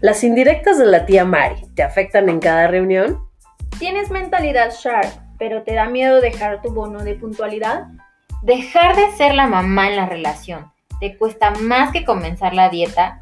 Las 0.00 0.22
indirectas 0.22 0.78
de 0.78 0.86
la 0.86 1.06
tía 1.06 1.24
Mari 1.24 1.66
te 1.74 1.82
afectan 1.82 2.28
en 2.28 2.38
cada 2.38 2.68
reunión. 2.68 3.28
¿Tienes 3.80 4.10
mentalidad 4.10 4.70
sharp, 4.70 5.10
pero 5.40 5.64
te 5.64 5.74
da 5.74 5.88
miedo 5.88 6.20
dejar 6.20 6.62
tu 6.62 6.72
bono 6.72 7.02
de 7.02 7.16
puntualidad? 7.16 7.86
Dejar 8.42 8.94
de 8.94 9.10
ser 9.16 9.34
la 9.34 9.48
mamá 9.48 9.88
en 9.88 9.96
la 9.96 10.06
relación. 10.06 10.72
¿Te 11.00 11.18
cuesta 11.18 11.50
más 11.50 11.90
que 11.90 12.04
comenzar 12.04 12.54
la 12.54 12.68
dieta? 12.68 13.18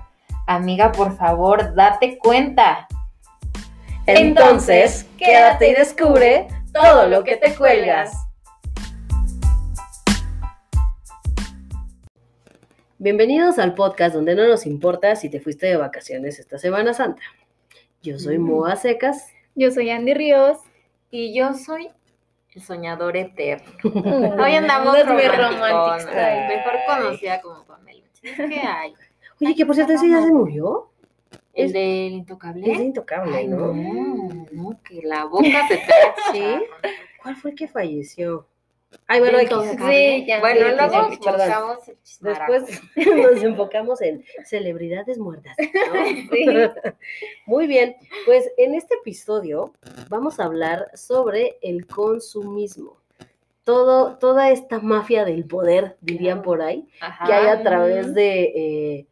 Amiga, 0.46 0.92
por 0.92 1.16
favor, 1.16 1.74
date 1.74 2.18
cuenta. 2.18 2.86
Entonces, 4.04 5.06
quédate 5.16 5.70
y 5.70 5.74
descubre 5.74 6.46
todo 6.74 7.06
lo 7.06 7.24
que 7.24 7.36
te 7.36 7.54
cuelgas. 7.54 8.25
Bienvenidos 13.06 13.60
al 13.60 13.76
podcast 13.76 14.16
donde 14.16 14.34
no 14.34 14.48
nos 14.48 14.66
importa 14.66 15.14
si 15.14 15.30
te 15.30 15.38
fuiste 15.38 15.66
de 15.66 15.76
vacaciones 15.76 16.40
esta 16.40 16.58
Semana 16.58 16.92
Santa. 16.92 17.22
Yo 18.02 18.18
soy 18.18 18.36
Mm. 18.36 18.42
Moa 18.42 18.74
Secas. 18.74 19.28
Yo 19.54 19.70
soy 19.70 19.90
Andy 19.90 20.12
Ríos. 20.12 20.58
Y 21.12 21.32
yo 21.32 21.54
soy 21.54 21.88
el 22.52 22.62
soñador 22.62 23.16
eterno. 23.16 23.70
Hoy 23.84 24.56
andamos 24.56 24.96
romántica. 25.06 26.48
Mejor 26.48 26.72
conocida 26.88 27.40
como 27.42 27.62
Pamela. 27.64 28.02
¿Qué 28.20 28.58
hay? 28.66 28.92
Oye, 29.40 29.54
que 29.54 29.64
por 29.64 29.76
cierto, 29.76 29.92
ese 29.92 30.08
ya 30.10 30.20
se 30.20 30.32
murió. 30.32 30.90
¿El 31.54 31.66
Es- 31.66 31.72
del 31.74 32.06
Es 32.08 32.12
intocable? 32.12 32.72
intocable, 32.72 33.36
Ay, 33.36 33.46
¿no? 33.46 33.72
no, 33.72 34.46
no, 34.50 34.80
que 34.82 35.00
la 35.04 35.26
boca 35.26 35.44
se 35.68 35.76
te 35.76 35.82
¿Sí? 36.32 36.44
¿Cuál 37.22 37.36
fue 37.36 37.52
el 37.52 37.56
que 37.56 37.68
falleció? 37.68 38.48
Ay, 39.08 39.20
bueno, 39.20 39.40
intocable. 39.40 40.18
Sí, 40.18 40.26
ya, 40.26 40.40
Bueno, 40.40 40.66
sí, 40.68 40.76
luego 40.76 41.08
el 41.10 41.18
chismarajo. 41.18 41.78
Después 42.20 42.82
nos 43.34 43.42
enfocamos 43.42 44.00
en 44.00 44.24
celebridades 44.44 45.18
muertas. 45.18 45.56
¿no? 45.58 46.04
Sí. 46.32 46.46
Muy 47.46 47.66
bien, 47.66 47.96
pues 48.24 48.50
en 48.56 48.74
este 48.74 48.94
episodio 48.96 49.72
vamos 50.08 50.40
a 50.40 50.44
hablar 50.44 50.90
sobre 50.94 51.58
el 51.62 51.86
consumismo. 51.86 52.98
Todo, 53.64 54.16
toda 54.18 54.50
esta 54.50 54.78
mafia 54.78 55.24
del 55.24 55.44
poder, 55.44 55.96
dirían 56.00 56.42
por 56.42 56.62
ahí, 56.62 56.88
Ajá. 57.00 57.26
que 57.26 57.32
hay 57.32 57.46
a 57.48 57.62
través 57.64 58.14
de 58.14 58.42
eh, 58.44 59.06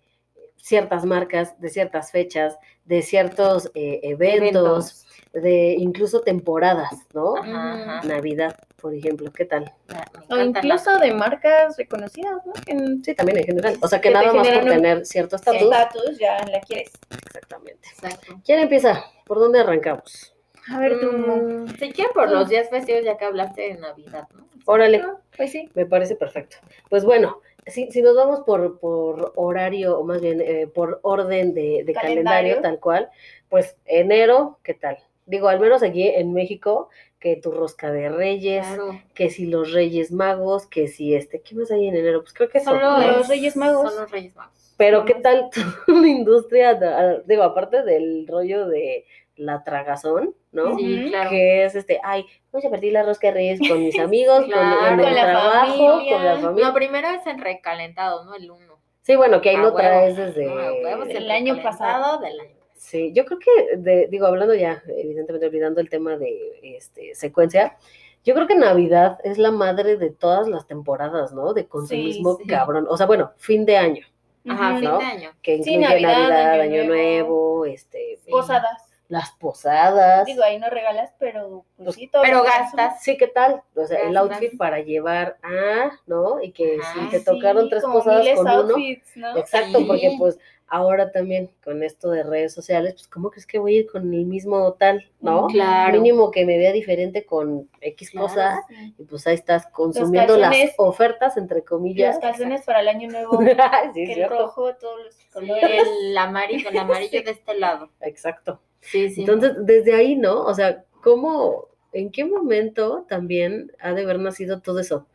ciertas 0.57 1.05
marcas, 1.05 1.61
de 1.61 1.69
ciertas 1.71 2.13
fechas, 2.13 2.57
de 2.85 3.03
ciertos 3.03 3.71
eh, 3.75 4.01
eventos, 4.05 5.07
de 5.33 5.75
incluso 5.77 6.21
temporadas, 6.21 6.93
¿no? 7.13 7.37
Ajá. 7.37 8.03
Navidad, 8.07 8.57
por 8.85 8.95
ejemplo, 8.95 9.33
¿qué 9.33 9.47
tal? 9.47 9.73
Me 9.89 10.37
O 10.37 10.39
incluso 10.39 10.99
de 10.99 11.15
marcas 11.15 11.75
reconocidas, 11.79 12.35
¿no? 12.45 12.53
En 12.67 13.03
Sí, 13.03 13.15
también 13.15 13.39
en 13.39 13.45
general. 13.47 13.79
O 13.81 13.89
sea, 13.89 13.99
que 13.99 14.11
Que 14.11 14.15
te 14.15 14.21
nada 14.27 14.35
más 14.35 14.47
por 14.47 14.63
un- 14.63 14.69
tener 14.69 15.07
cierto 15.07 15.37
estatus. 15.37 15.63
estatus 15.63 16.19
ya 16.19 16.45
la 16.53 16.61
quieres. 16.61 16.93
Exactamente. 17.25 17.89
Exacto. 17.89 18.35
¿Quién 18.45 18.59
empieza? 18.59 19.03
¿Por 19.25 19.39
dónde 19.39 19.61
arrancamos? 19.61 20.35
A 20.71 20.79
ver 20.81 21.01
tú. 21.01 21.11
Mm, 21.13 21.69
si 21.79 21.93
quieres 21.93 22.13
por 22.13 22.31
los 22.31 22.47
días 22.51 22.69
festivos, 22.69 23.03
ya 23.05 23.17
que 23.17 23.25
hablaste 23.25 23.63
de 23.63 23.75
Navidad, 23.79 24.29
¿no? 24.35 24.47
Órale. 24.67 24.99
Ah, 25.03 25.17
Pues 25.35 25.51
sí. 25.51 25.71
Me 25.73 25.87
parece 25.87 26.15
perfecto. 26.15 26.59
Pues 26.91 27.07
bueno, 27.07 27.41
si, 27.67 27.91
si 27.91 28.03
nos 28.03 28.15
vamos 28.15 28.41
por, 28.41 28.79
por 28.79 29.33
horario, 29.37 29.99
o 29.99 30.05
más 30.05 30.21
bien 30.21 30.43
eh, 30.43 30.67
por 30.67 31.01
orden 31.03 31.55
de, 31.55 31.85
de 31.87 31.93
calendario. 31.95 32.25
Calendario. 32.57 32.61
tal 32.61 32.81
cual, 32.81 33.09
pues 33.49 33.77
enero, 33.87 34.59
¿qué 34.63 34.75
tal? 34.75 34.99
Digo, 35.27 35.49
al 35.49 35.59
menos 35.59 35.83
aquí 35.83 36.07
en 36.07 36.35
México, 36.35 36.91
que 37.25 37.37
tu 37.37 37.51
rosca 37.53 37.91
de 37.91 38.11
reyes, 38.11 38.67
Claro. 38.67 39.01
que 39.15 39.31
si 39.31 39.47
los 39.47 39.73
reyes 39.73 40.13
magos, 40.13 40.67
que 40.67 40.89
si 40.89 41.15
este, 41.15 41.41
¿qué 41.41 41.55
más 41.55 41.71
hay 41.71 41.89
en 41.89 41.97
enero? 41.97 42.21
Pues 42.21 42.35
creo 42.35 42.51
que 42.51 42.59
eso. 42.59 42.71
Solo 42.71 42.99
Los 42.99 43.21
es- 43.23 43.29
Reyes 43.29 43.57
Magos. 43.57 43.91
Son 43.91 44.03
los 44.03 44.11
Reyes 44.11 44.37
Magos. 44.37 44.75
Pero 44.77 45.07
¿qué 45.07 45.15
tal 45.15 45.49
la 45.87 46.07
industria, 46.07 46.75
da- 46.75 47.21
digo, 47.21 47.43
aparte 47.43 47.83
del 47.83 48.27
rollo 48.29 48.67
de 48.67 49.07
la 49.37 49.65
tragazón, 49.65 50.35
¿no? 50.53 50.77
Sí, 50.77 51.07
claro. 51.09 51.31
Que 51.31 51.65
es 51.65 51.75
este, 51.75 51.99
ay, 52.05 52.27
voy 52.53 52.63
a 52.67 52.69
partir 52.71 52.93
la 52.93 53.03
rosca 53.05 53.29
de 53.29 53.33
reyes 53.33 53.61
con 53.67 53.83
mis 53.83 53.99
amigos, 53.99 54.41
con- 54.41 54.53
en 54.53 55.01
el 55.01 55.05
Con 55.07 55.15
la 55.15 55.23
trabajo, 55.23 55.67
familia. 55.93 56.13
con 56.17 56.25
la 56.27 56.37
familia. 56.39 56.69
Lo 56.69 56.75
primero 56.75 57.09
es 57.09 57.27
el 57.27 57.41
recalentado, 57.41 58.25
¿no? 58.27 58.35
El 58.35 58.51
uno. 58.51 58.79
Sí, 59.01 59.17
bueno, 59.17 59.41
que 59.41 59.49
ahí 59.51 59.57
lo 59.57 59.73
traes 59.75 60.17
desde... 60.17 60.45
El 60.45 61.31
año 61.31 61.63
pasado. 61.63 62.19
Del 62.21 62.39
año 62.39 62.51
pasado. 62.51 62.64
Sí, 62.85 63.13
yo 63.15 63.25
creo 63.25 63.39
que, 63.39 63.77
de- 63.79 64.09
digo, 64.09 64.27
hablando 64.27 64.55
ya, 64.55 64.83
evidentemente 64.89 65.47
olvidando 65.47 65.81
el 65.81 65.89
tema 65.89 66.19
de 66.19 66.59
este, 66.63 67.15
secuencia, 67.15 67.79
yo 68.25 68.35
creo 68.35 68.47
que 68.47 68.55
Navidad 68.57 69.19
es 69.25 69.39
la 69.39 69.51
madre 69.51 69.97
de 69.97 70.11
todas 70.11 70.49
las 70.49 70.67
temporadas, 70.67 71.33
¿no? 71.33 71.55
De 71.55 71.67
consumismo 71.67 72.37
sí. 72.37 72.47
cabrón. 72.47 72.87
O 72.91 72.97
sea, 72.99 73.07
bueno, 73.07 73.33
fin 73.39 73.65
de 73.65 73.79
año, 73.79 74.07
Ajá, 74.47 74.73
Ujú. 74.73 74.81
fin 74.81 74.85
¿no? 74.91 74.99
de 74.99 75.05
año. 75.07 75.31
que 75.41 75.63
Sí, 75.63 75.71
incluye 75.71 75.79
Navidad, 75.89 76.19
Navidad, 76.19 76.51
Año, 76.61 76.63
Año 76.63 76.85
Nuevo, 76.85 77.29
Nuevo. 77.29 77.65
este. 77.67 78.19
Posadas. 78.31 78.83
las 79.09 79.33
posadas. 79.33 80.25
Digo, 80.27 80.43
ahí 80.43 80.59
no 80.59 80.69
regalas, 80.71 81.15
pero 81.19 81.65
pues, 81.77 81.85
Pues, 81.87 81.95
sí, 81.97 82.09
todo 82.09 82.23
pero 82.23 82.43
gastas. 82.43 83.03
Sí, 83.03 83.17
¿qué 83.19 83.29
tal? 83.29 83.63
O 83.77 83.87
sea, 83.87 84.01
el 84.09 84.17
outfit 84.17 84.57
para 84.57 84.81
llevar 84.81 85.37
a, 85.43 85.91
¿no? 86.07 86.43
Y 86.43 86.53
que 86.53 86.79
si 86.93 87.09
te 87.11 87.21
tocaron 87.21 87.69
tres 87.69 87.83
posadas 87.85 88.27
con 88.35 88.47
uno. 88.49 88.61
outfits, 88.61 89.15
¿no? 89.17 89.37
Exacto, 89.37 89.87
porque 89.87 90.15
pues 90.19 90.39
ahora 90.75 91.13
también 91.13 91.51
con 91.63 91.83
esto 91.83 92.11
de 92.11 92.23
redes 92.25 92.53
sociales, 92.53 92.95
pues 92.95 93.07
¿cómo 93.09 93.31
crees 93.31 93.47
que 93.47 93.59
voy 93.59 93.77
a 93.77 93.81
ir 93.81 93.87
con 93.91 94.13
el 94.13 94.27
mismo 94.27 94.73
tal, 94.75 95.09
no? 95.21 95.47
Claro. 95.47 95.93
Mínimo 96.01 96.31
que 96.31 96.45
me 96.45 96.59
vea 96.59 96.73
diferente 96.73 97.25
con 97.25 97.69
X 97.81 98.11
Claro. 98.11 98.27
cosa 98.29 98.63
Sí. 98.69 98.95
y 98.99 99.05
pues 99.05 99.27
ahí 99.27 99.35
estás 99.35 99.67
consumiendo 99.69 100.37
las 100.37 100.57
ofertas, 100.79 101.37
entre 101.37 101.63
comillas. 101.63 102.17
Los 102.17 102.23
calzones 102.23 102.63
para 102.63 102.81
el 102.81 102.89
año 102.89 103.09
nuevo, 103.09 103.39
sí, 103.95 104.01
el 104.03 104.15
cierto. 104.15 104.37
rojo, 104.39 104.75
todos 104.75 105.05
los 105.05 105.15
Sí, 105.15 105.27
colores. 105.33 105.83
el 106.11 106.19
amarillo, 106.19 106.69
el 106.71 106.79
amarillo 106.79 107.23
de 107.23 107.31
este 107.31 107.55
lado. 107.59 107.91
Exacto. 108.01 108.61
Sí, 108.81 109.11
sí. 109.11 109.21
Entonces, 109.21 109.53
desde 109.61 109.95
ahí, 109.95 110.17
¿no? 110.17 110.43
O 110.45 110.55
sea, 110.55 110.85
¿cómo, 111.03 111.69
en 111.93 112.11
qué 112.11 112.25
momento 112.25 113.07
también 113.09 113.71
ha 113.81 113.93
de 113.95 114.03
haber 114.03 114.19
nacido 114.19 114.61
todo 114.61 114.81
eso? 114.81 115.07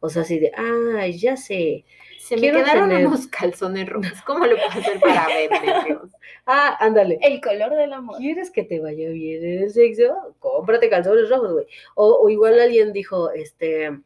O 0.00 0.10
sea, 0.10 0.22
así 0.22 0.38
de, 0.38 0.52
ah, 0.56 1.06
ya 1.08 1.36
sé. 1.38 1.84
Se 2.26 2.34
me 2.36 2.40
quiero 2.40 2.58
quedaron 2.62 2.88
tener- 2.90 3.06
unos 3.06 3.26
calzones 3.28 3.88
rojos. 3.88 4.12
¿Cómo 4.26 4.46
lo 4.46 4.56
puedo 4.56 4.68
hacer 4.68 5.00
para 5.00 5.26
venderlos? 5.28 6.10
Ah, 6.44 6.76
ándale. 6.80 7.18
El 7.22 7.40
color 7.40 7.74
del 7.74 7.92
amor. 7.92 8.18
¿Quieres 8.18 8.50
que 8.50 8.64
te 8.64 8.80
vaya 8.80 9.08
bien 9.10 9.44
en 9.44 9.62
el 9.64 9.70
sexo? 9.70 10.34
Cómprate 10.38 10.88
calzones 10.88 11.28
rojos, 11.30 11.52
güey. 11.52 11.66
O, 11.94 12.20
o 12.22 12.28
igual 12.28 12.60
alguien 12.60 12.92
dijo, 12.92 13.30
este, 13.30 13.98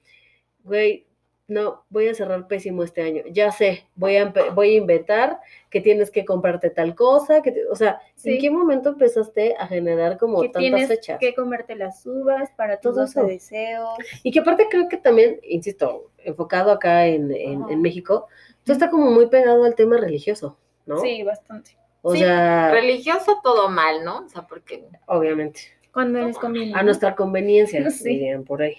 güey, 0.64 1.06
no, 1.50 1.84
voy 1.90 2.06
a 2.08 2.14
cerrar 2.14 2.46
pésimo 2.46 2.84
este 2.84 3.02
año. 3.02 3.22
Ya 3.30 3.50
sé, 3.50 3.84
voy 3.96 4.16
a, 4.16 4.32
empe- 4.32 4.54
voy 4.54 4.74
a 4.74 4.78
inventar 4.78 5.40
que 5.68 5.80
tienes 5.80 6.10
que 6.10 6.24
comprarte 6.24 6.70
tal 6.70 6.94
cosa. 6.94 7.42
Que 7.42 7.50
te- 7.52 7.66
o 7.66 7.74
sea, 7.74 8.00
¿en 8.24 8.40
qué 8.40 8.50
momento 8.50 8.90
empezaste 8.90 9.56
a 9.58 9.66
generar 9.66 10.16
como 10.16 10.40
Que 10.40 10.48
tantas 10.48 10.60
tienes 10.62 10.88
fechas? 10.88 11.18
que 11.18 11.34
comerte 11.34 11.74
las 11.74 12.06
uvas 12.06 12.50
para 12.56 12.78
Todo 12.78 12.94
todos 12.94 13.10
eso. 13.10 13.20
tus 13.22 13.28
deseos. 13.30 13.90
Y 14.22 14.30
que 14.30 14.38
aparte 14.40 14.68
creo 14.70 14.88
que 14.88 14.96
también, 14.96 15.40
insisto, 15.42 16.10
enfocado 16.18 16.70
acá 16.70 17.06
en, 17.06 17.32
en, 17.32 17.82
México, 17.82 18.28
todo 18.64 18.72
está 18.74 18.88
como 18.88 19.10
muy 19.10 19.26
pegado 19.26 19.64
al 19.64 19.74
tema 19.74 19.96
religioso, 19.96 20.56
¿no? 20.86 20.98
Sí, 21.00 21.22
bastante. 21.24 21.76
O 22.02 22.12
Sí, 22.12 22.20
sea, 22.20 22.70
Religioso 22.70 23.40
todo 23.42 23.68
mal, 23.68 24.04
¿no? 24.04 24.24
O 24.24 24.28
sea, 24.28 24.46
porque... 24.46 24.84
obviamente, 25.06 25.60
Cuando 25.92 26.20
les 26.24 26.38
conviene. 26.38 26.72
a 26.74 26.82
nuestra 26.82 27.14
conveniencia, 27.16 27.80
Sí. 27.90 28.08
dirían 28.10 28.44
por 28.44 28.62
ahí. 28.62 28.76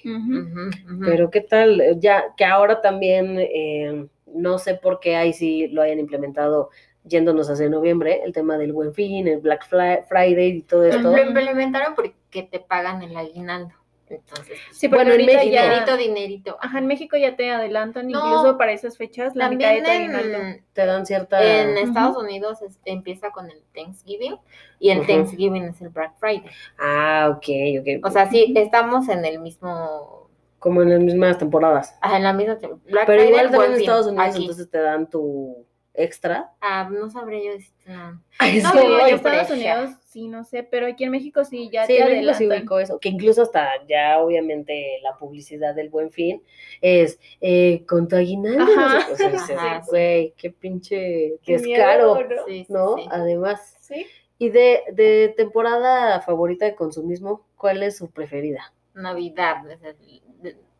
Pero 1.05 1.29
qué 1.29 1.41
tal, 1.41 1.81
ya 1.99 2.33
que 2.37 2.45
ahora 2.45 2.81
también, 2.81 3.37
eh, 3.39 4.07
no 4.33 4.57
sé 4.59 4.75
por 4.75 4.99
qué 4.99 5.15
ahí 5.15 5.33
sí 5.33 5.67
lo 5.67 5.81
hayan 5.81 5.99
implementado 5.99 6.69
yéndonos 7.03 7.49
hacia 7.49 7.67
noviembre, 7.67 8.21
el 8.23 8.31
tema 8.31 8.57
del 8.57 8.73
buen 8.73 8.93
fin, 8.93 9.27
el 9.27 9.39
Black 9.39 9.67
Fri- 9.67 10.03
Friday 10.07 10.49
y 10.57 10.61
todo 10.61 10.85
esto. 10.85 11.01
Lo 11.01 11.17
implementaron 11.21 11.95
porque 11.95 12.43
te 12.43 12.59
pagan 12.59 13.01
el 13.01 13.17
aguinaldo. 13.17 13.73
Entonces, 14.11 14.57
Sí, 14.71 14.87
porque 14.87 15.05
Bueno, 15.05 15.19
en 15.19 15.25
México. 15.25 15.53
ya- 15.53 15.63
dinerito, 15.63 15.97
dinerito. 15.97 16.57
Ajá, 16.61 16.79
en 16.79 16.87
México 16.87 17.17
ya 17.17 17.35
te 17.35 17.49
adelantan 17.51 18.07
No. 18.07 18.19
incluso 18.19 18.57
para 18.57 18.71
esas 18.73 18.97
fechas 18.97 19.35
la 19.35 19.49
mitad 19.49 19.69
de 19.71 19.81
También 19.81 20.11
tu 20.11 20.17
en, 20.37 20.65
Te 20.73 20.85
dan 20.85 21.05
cierta... 21.05 21.43
en 21.43 21.77
Estados 21.77 22.17
Unidos 22.17 22.61
es- 22.61 22.79
empieza 22.85 23.31
con 23.31 23.49
el 23.49 23.61
Thanksgiving 23.73 24.37
y 24.79 24.89
el. 24.89 25.05
Thanksgiving 25.05 25.63
es 25.65 25.81
el 25.81 25.89
Black 25.89 26.13
Friday. 26.19 26.43
Ah, 26.79 27.29
ok, 27.35 27.45
ok. 27.81 28.05
O 28.05 28.11
sea, 28.11 28.29
sí, 28.29 28.53
estamos 28.55 29.09
en 29.09 29.23
el 29.25 29.39
mismo... 29.39 30.29
como 30.59 30.81
en 30.83 30.89
las 30.91 30.99
mismas 30.99 31.37
temporadas. 31.37 31.97
ajá, 32.01 32.17
en 32.17 32.23
la 32.23 32.33
misma... 32.33 32.57
tem- 32.59 32.79
Black 32.83 33.05
Pero 33.07 33.21
Friday, 33.23 33.27
igual 33.29 33.51
también 33.51 33.73
en 33.73 33.79
Estados 33.79 34.07
Unidos, 34.07 34.27
aquí. 34.27 34.41
entonces 34.41 34.69
te 34.69 34.77
dan 34.79 35.09
tu 35.09 35.65
extra. 35.93 36.51
Ah, 36.61 36.87
no 36.91 37.09
sabría 37.09 37.43
yo 37.43 37.51
decir 37.53 37.73
nada. 37.85 38.19
No, 38.39 38.73
yo 38.75 39.07
en 39.07 39.15
Estados. 39.15 39.49
Unidos 39.51 39.91
sí, 40.05 40.27
no 40.27 40.43
sé, 40.43 40.63
pero 40.63 40.87
aquí 40.87 41.03
en 41.03 41.11
México 41.11 41.43
sí, 41.43 41.69
ya 41.71 41.85
Sí, 41.85 41.93
te 41.97 42.01
en 42.19 42.25
México 42.25 42.77
sí 42.77 42.83
eso, 42.83 42.99
que 42.99 43.09
incluso 43.09 43.41
hasta 43.43 43.69
ya 43.87 44.19
obviamente 44.19 44.99
la 45.03 45.17
publicidad 45.17 45.75
del 45.75 45.89
Buen 45.89 46.11
Fin 46.11 46.41
es 46.81 47.19
eh, 47.41 47.85
con 47.87 48.07
tu 48.07 48.15
aguinaldo, 48.15 48.65
no 48.65 48.81
Ajá. 48.81 49.01
sé, 49.07 49.11
o 49.11 49.15
sea, 49.15 49.29
dices, 49.29 49.57
Ajá, 49.57 49.81
sí. 49.83 49.89
güey, 49.89 50.33
qué 50.37 50.51
pinche 50.51 51.37
Qué 51.43 51.57
descaro, 51.57 52.15
¿no? 52.15 52.45
Sí, 52.47 52.65
sí, 52.65 52.73
¿no? 52.73 52.95
Además, 53.09 53.77
Sí. 53.81 54.05
y 54.37 54.49
de, 54.49 54.83
de 54.93 55.33
temporada 55.37 56.21
favorita 56.21 56.65
de 56.65 56.75
consumismo, 56.75 57.45
¿cuál 57.57 57.83
es 57.83 57.97
su 57.97 58.09
preferida? 58.11 58.73
Navidad. 58.93 59.57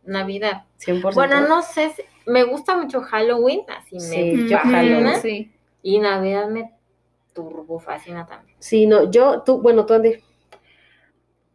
Navidad. 0.04 0.64
100%. 0.80 1.14
Bueno, 1.14 1.42
no 1.48 1.62
sé, 1.62 1.92
si- 1.92 2.02
me 2.26 2.44
gusta 2.44 2.76
mucho 2.78 3.02
Halloween, 3.02 3.62
así 3.78 4.00
Sí, 4.00 4.34
me 4.34 4.50
yo. 4.50 4.58
Halloween. 4.60 5.22
Sí. 5.22 5.52
Y 5.84 6.00
Navidad 6.00 6.48
me 6.48 6.72
turbo 7.34 7.80
fascina 7.80 8.26
también. 8.26 8.56
Sí, 8.60 8.86
no, 8.88 9.10
yo, 9.10 9.42
tú, 9.44 9.62
bueno, 9.62 9.86
tú 9.86 9.94
Andy. 9.96 10.16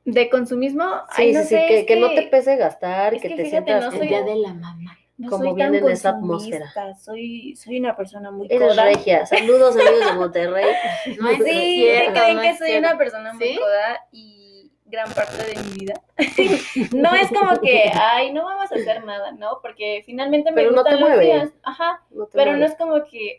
De 0.04 0.30
consumismo, 0.30 0.84
Sí, 1.16 1.22
ay, 1.22 1.32
no 1.32 1.40
sí, 1.42 1.48
sí, 1.48 1.54
que, 1.56 1.80
es 1.80 1.86
que 1.86 1.96
no 1.96 2.10
te 2.14 2.22
pese 2.28 2.56
gastar, 2.56 3.14
es 3.14 3.22
que, 3.22 3.28
que 3.28 3.34
te 3.36 3.44
fíjate, 3.44 3.64
sientas 3.66 3.92
no 3.94 4.00
día 4.00 4.22
de 4.22 4.36
la 4.36 4.54
mamá. 4.54 4.96
no 5.16 5.30
como 5.30 5.44
soy 5.46 5.54
viene 5.54 5.78
tan 5.80 5.86
en 5.88 5.92
esa 5.92 6.08
atmósfera. 6.10 6.72
Soy, 6.96 7.56
soy 7.56 7.80
una 7.80 7.96
persona 7.96 8.30
muy 8.30 8.46
Eres 8.48 8.68
coda. 8.68 8.84
regia. 8.84 9.26
Saludos 9.26 9.74
amigos 9.76 10.06
de 10.06 10.12
Monterrey. 10.12 10.66
No 11.20 11.28
es 11.30 11.38
Sí, 11.38 11.74
cierto, 11.82 12.12
creen 12.12 12.36
no 12.36 12.42
que 12.42 12.56
soy 12.56 12.66
cierto. 12.68 12.88
una 12.88 12.98
persona 12.98 13.32
muy 13.34 13.48
¿Sí? 13.48 13.56
coda 13.56 14.00
y 14.12 14.45
gran 14.86 15.12
parte 15.12 15.36
de 15.44 15.62
mi 15.62 15.78
vida. 15.80 15.94
no 16.94 17.14
es 17.14 17.28
como 17.28 17.60
que, 17.60 17.90
ay, 17.94 18.32
no 18.32 18.44
vamos 18.44 18.70
a 18.70 18.74
hacer 18.76 19.04
nada, 19.04 19.32
¿no? 19.32 19.58
Porque 19.62 20.02
finalmente 20.06 20.50
me 20.50 20.56
Pero 20.56 20.70
no 20.70 20.84
te 20.84 20.90
gustan 20.90 21.00
los 21.00 21.08
mueve. 21.10 21.24
días. 21.24 21.50
Ajá. 21.62 22.02
No 22.10 22.26
te 22.26 22.36
Pero 22.38 22.56
no 22.56 22.64
es 22.64 22.74
como 22.76 23.04
que, 23.04 23.36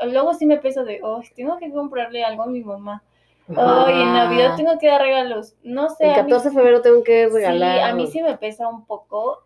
ay, 0.00 0.10
luego 0.12 0.34
sí 0.34 0.46
me 0.46 0.58
pesa 0.58 0.84
de, 0.84 1.00
ay, 1.02 1.28
tengo 1.34 1.58
que 1.58 1.70
comprarle 1.72 2.22
algo 2.24 2.42
a 2.42 2.46
mi 2.46 2.62
mamá. 2.62 3.02
Ay, 3.56 4.02
en 4.02 4.12
Navidad 4.12 4.50
Ah. 4.52 4.56
tengo 4.56 4.78
que 4.78 4.88
dar 4.88 5.00
regalos. 5.00 5.54
No 5.62 5.88
sé. 5.88 6.04
El 6.04 6.10
a 6.10 6.22
mí 6.22 6.30
14 6.30 6.50
de 6.50 6.54
febrero 6.54 6.82
tengo 6.82 7.02
que 7.02 7.28
Sí, 7.28 7.34
regalar. 7.34 7.90
a 7.90 7.94
mí 7.94 8.06
sí 8.06 8.22
me 8.22 8.36
pesa 8.36 8.68
un 8.68 8.84
poco. 8.84 9.44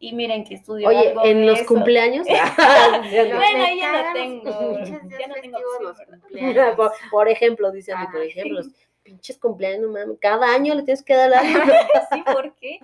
Y 0.00 0.12
miren 0.12 0.44
que 0.44 0.54
estudio 0.56 0.88
Oye, 0.88 1.10
algo 1.10 1.24
en 1.24 1.40
de 1.40 1.46
los 1.46 1.60
eso. 1.60 1.68
cumpleaños. 1.68 2.26
Bueno, 2.26 3.64
ahí 3.64 3.78
ya 3.78 3.92
no 3.92 4.12
tengo- 4.12 4.78
ya 5.18 5.26
no 5.28 5.34
tengo 5.40 5.58
por, 6.76 6.92
por 7.10 7.28
ejemplo, 7.28 7.70
dice 7.70 7.92
por 7.92 8.00
Ajá. 8.16 8.24
ejemplo, 8.24 8.60
pinches 9.04 9.38
cumpleaños, 9.38 9.82
no 9.82 9.92
mames. 9.92 10.18
Cada 10.20 10.52
año 10.52 10.74
le 10.74 10.82
tienes 10.82 11.02
que 11.02 11.14
dar 11.14 11.32
algo. 11.32 11.60
Sí, 12.12 12.22
¿por 12.32 12.54
qué? 12.56 12.80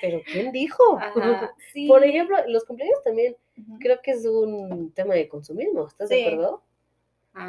Pero 0.00 0.20
¿quién 0.30 0.52
dijo? 0.52 0.98
Ajá. 0.98 1.54
Sí. 1.72 1.86
Por 1.86 2.04
ejemplo, 2.04 2.36
los 2.48 2.64
cumpleaños 2.64 3.02
también 3.02 3.36
creo 3.78 4.00
que 4.02 4.10
es 4.10 4.26
un 4.26 4.92
tema 4.92 5.14
de 5.14 5.28
consumismo, 5.28 5.86
¿estás 5.86 6.08
de 6.08 6.26
acuerdo? 6.26 6.62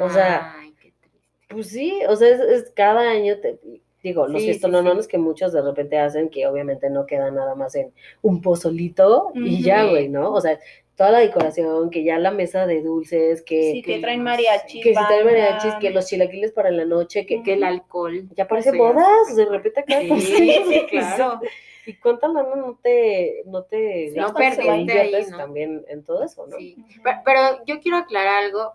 O 0.00 0.08
sea, 0.08 0.54
Ay, 0.56 0.72
qué 0.80 0.92
triste. 1.00 1.28
Pues 1.48 1.68
sí, 1.68 2.00
o 2.08 2.14
sea, 2.14 2.28
es, 2.28 2.40
es 2.40 2.70
cada 2.70 3.10
año, 3.10 3.38
te, 3.40 3.58
digo, 4.02 4.26
los 4.26 4.42
Sí, 4.42 4.60
que 5.08 5.18
muchos 5.18 5.52
de 5.52 5.62
repente 5.62 5.98
hacen, 5.98 6.28
que 6.28 6.46
obviamente 6.46 6.90
no 6.90 7.06
quedan 7.06 7.34
nada 7.34 7.54
más 7.54 7.74
en 7.74 7.92
un 8.20 8.40
pozolito 8.40 9.32
y 9.34 9.62
ya, 9.62 9.84
güey, 9.84 10.08
¿no? 10.08 10.32
O 10.32 10.40
sea, 10.40 10.58
toda 10.96 11.10
la 11.10 11.18
decoración, 11.20 11.90
que 11.90 12.04
ya 12.04 12.18
la 12.18 12.30
mesa 12.30 12.66
de 12.66 12.82
dulces, 12.82 13.42
que, 13.42 13.72
Sí, 13.72 13.82
que 13.82 13.94
que 13.94 14.00
traen 14.00 14.22
mariachis. 14.22 14.82
que 14.82 14.94
si 14.94 15.06
traen 15.06 15.24
mariachis, 15.24 15.74
que 15.80 15.90
los 15.90 16.06
chilaquiles 16.06 16.52
para 16.52 16.70
la 16.70 16.84
noche, 16.84 17.24
que, 17.26 17.42
Que 17.42 17.54
el 17.54 17.64
alcohol. 17.64 18.28
ya 18.36 18.46
parece 18.46 18.72
ya- 18.72 18.78
bodas, 18.78 19.34
de 19.36 19.46
repente 19.46 19.80
acá. 19.80 20.00
Sí, 20.00 20.54
sí, 20.68 20.86
claro. 20.90 21.40
¿Y 21.86 21.94
cuánta 21.94 22.28
lana 22.28 22.54
no 22.54 22.78
te, 22.80 23.42
no 23.46 23.64
te 23.64 24.10
Sí, 24.10 24.16
no 24.18 24.32
perdiste 24.32 24.68
o 24.68 24.72
ahí, 24.72 25.26
¿no? 25.30 25.36
también 25.36 25.84
en 25.88 26.04
todo 26.04 26.22
eso, 26.22 26.46
no? 26.46 26.56
Sí. 26.56 26.76
Pero, 27.02 27.18
pero 27.24 27.40
yo 27.66 27.80
quiero 27.80 27.96
aclarar 27.96 28.44
algo. 28.44 28.74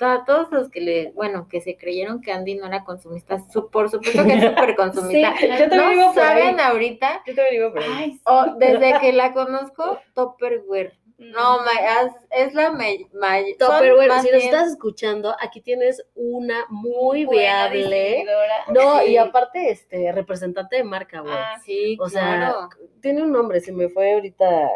A 0.00 0.24
todos 0.26 0.52
los 0.52 0.68
que 0.68 0.82
le, 0.82 1.12
bueno, 1.12 1.48
que 1.48 1.62
se 1.62 1.78
creyeron 1.78 2.20
que 2.20 2.30
Andy 2.30 2.56
no 2.56 2.66
era 2.66 2.84
consumista, 2.84 3.38
su- 3.50 3.70
por 3.70 3.88
supuesto 3.88 4.22
que 4.26 4.34
es 4.34 4.44
súper 4.44 4.76
consumista. 4.76 5.34
Sí, 5.38 5.46
yo 5.48 5.68
también 5.70 5.92
iba 5.92 6.04
no 6.08 6.12
por 6.12 6.22
ahí. 6.22 6.42
saben 6.42 6.60
ahorita, 6.60 7.22
Yo 7.26 7.34
también 7.34 7.54
iba 7.54 7.70
por 7.72 7.80
ahí. 7.82 7.88
Ay, 7.94 8.10
sí. 8.12 8.20
o 8.26 8.54
desde 8.58 9.00
que 9.00 9.12
la 9.14 9.32
conozco, 9.32 9.98
Topperware. 10.14 10.92
No, 11.18 11.58
es, 12.30 12.54
la 12.54 12.70
me, 12.70 13.08
ma- 13.12 13.38
son 13.58 13.70
Tupperware, 13.76 14.08
más 14.08 14.22
si 14.22 14.30
nos 14.30 14.42
estás 14.44 14.68
escuchando, 14.68 15.34
aquí 15.40 15.60
tienes 15.60 16.04
una 16.14 16.64
muy 16.68 17.24
Buena 17.24 17.68
viable. 17.68 18.24
No, 18.68 19.00
Sí. 19.00 19.06
y 19.10 19.16
aparte, 19.16 19.70
este, 19.70 20.12
representante 20.12 20.76
de 20.76 20.84
marca, 20.84 21.20
güey. 21.20 21.34
Ah, 21.36 21.58
Sí, 21.64 21.98
o 22.00 22.08
sea, 22.08 22.68
tiene 23.02 23.22
un 23.22 23.32
nombre, 23.32 23.60
se 23.60 23.72
me 23.72 23.88
fue 23.88 24.12
ahorita. 24.14 24.70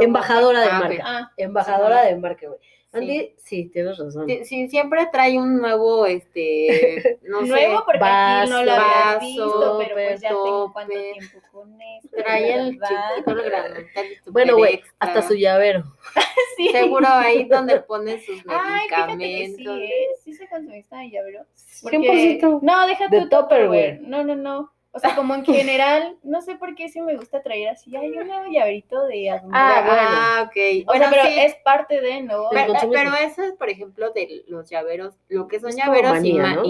embajadora 0.00 0.60
de 0.62 0.68
Ah, 0.70 0.78
marca. 0.80 1.02
Ah, 1.04 1.30
Embajadora 1.36 2.02
Sí. 2.04 2.08
de 2.08 2.16
marca, 2.16 2.46
güey. 2.48 2.58
Sí. 2.92 2.98
Andy, 2.98 3.34
sí, 3.38 3.70
tienes 3.72 3.96
razón. 3.96 4.26
Sí, 4.28 4.44
sí, 4.44 4.68
siempre 4.68 5.08
trae 5.10 5.38
un 5.38 5.56
nuevo, 5.56 6.04
este, 6.04 7.18
no 7.22 7.40
Nuevo 7.40 7.78
sé, 7.78 7.82
porque 7.86 8.04
aquí 8.04 8.50
no 8.50 8.62
lo 8.64 8.70
vaso, 8.72 8.82
habías 8.82 9.20
visto, 9.20 9.44
pero 9.48 9.60
topper, 9.70 9.92
pues 9.94 10.20
ya 10.20 10.28
tengo 10.28 10.72
cuánto 10.74 10.92
topper. 10.92 11.12
tiempo 11.12 11.38
con 11.50 11.80
esto. 11.80 12.16
trae 12.18 12.54
el 12.54 12.72
chiquito, 12.72 13.30
el 13.30 13.42
grandote, 13.42 13.90
el 13.96 14.32
Bueno, 14.32 14.56
güey, 14.58 14.82
hasta 14.98 15.22
su 15.22 15.34
llavero. 15.34 15.84
Sí. 16.54 16.68
Seguro 16.68 17.06
ahí 17.08 17.44
donde 17.44 17.80
pone 17.80 18.20
sus 18.20 18.42
Ay, 18.46 18.86
fíjate 18.86 19.12
que 19.12 19.16
medicamentos. 19.16 19.74
sí, 19.78 19.84
¿eh? 19.84 20.06
Sí 20.22 20.34
soy 20.34 20.46
consumista 20.48 20.98
de 20.98 21.10
llavero. 21.10 21.46
100%. 21.56 22.58
No, 22.60 22.86
deja 22.86 23.08
de 23.08 23.20
tu 23.22 23.28
Tupperware. 23.30 23.96
Tupperware. 23.96 24.00
No, 24.02 24.22
no, 24.22 24.36
no. 24.36 24.72
O 24.94 24.98
sea, 24.98 25.16
como 25.16 25.34
en 25.34 25.44
general, 25.44 26.16
no 26.22 26.42
sé 26.42 26.56
por 26.56 26.74
qué 26.74 26.88
sí 26.88 27.00
me 27.00 27.16
gusta 27.16 27.42
traer 27.42 27.70
así. 27.70 27.96
Hay 27.96 28.10
un 28.10 28.26
nuevo 28.26 28.44
llaverito 28.52 29.06
de 29.06 29.30
algún 29.30 29.54
Ah, 29.54 29.84
ah, 29.88 30.42
ok. 30.46 30.86
O 30.86 30.94
sea, 30.94 31.10
pero 31.10 31.22
sí, 31.24 31.40
es 31.40 31.54
parte 31.64 32.00
de, 32.00 32.22
¿no? 32.22 32.48
Pero, 32.50 32.74
eso 33.16 33.42
es, 33.42 33.52
por 33.54 33.70
ejemplo, 33.70 34.10
de 34.12 34.44
los 34.48 34.68
llaveros. 34.68 35.14
Lo 35.28 35.48
que 35.48 35.60
son 35.60 35.70
Es 35.70 35.76
llaveros 35.76 36.12
manía, 36.12 36.42
ima- 36.44 36.54
¿no? 36.54 36.64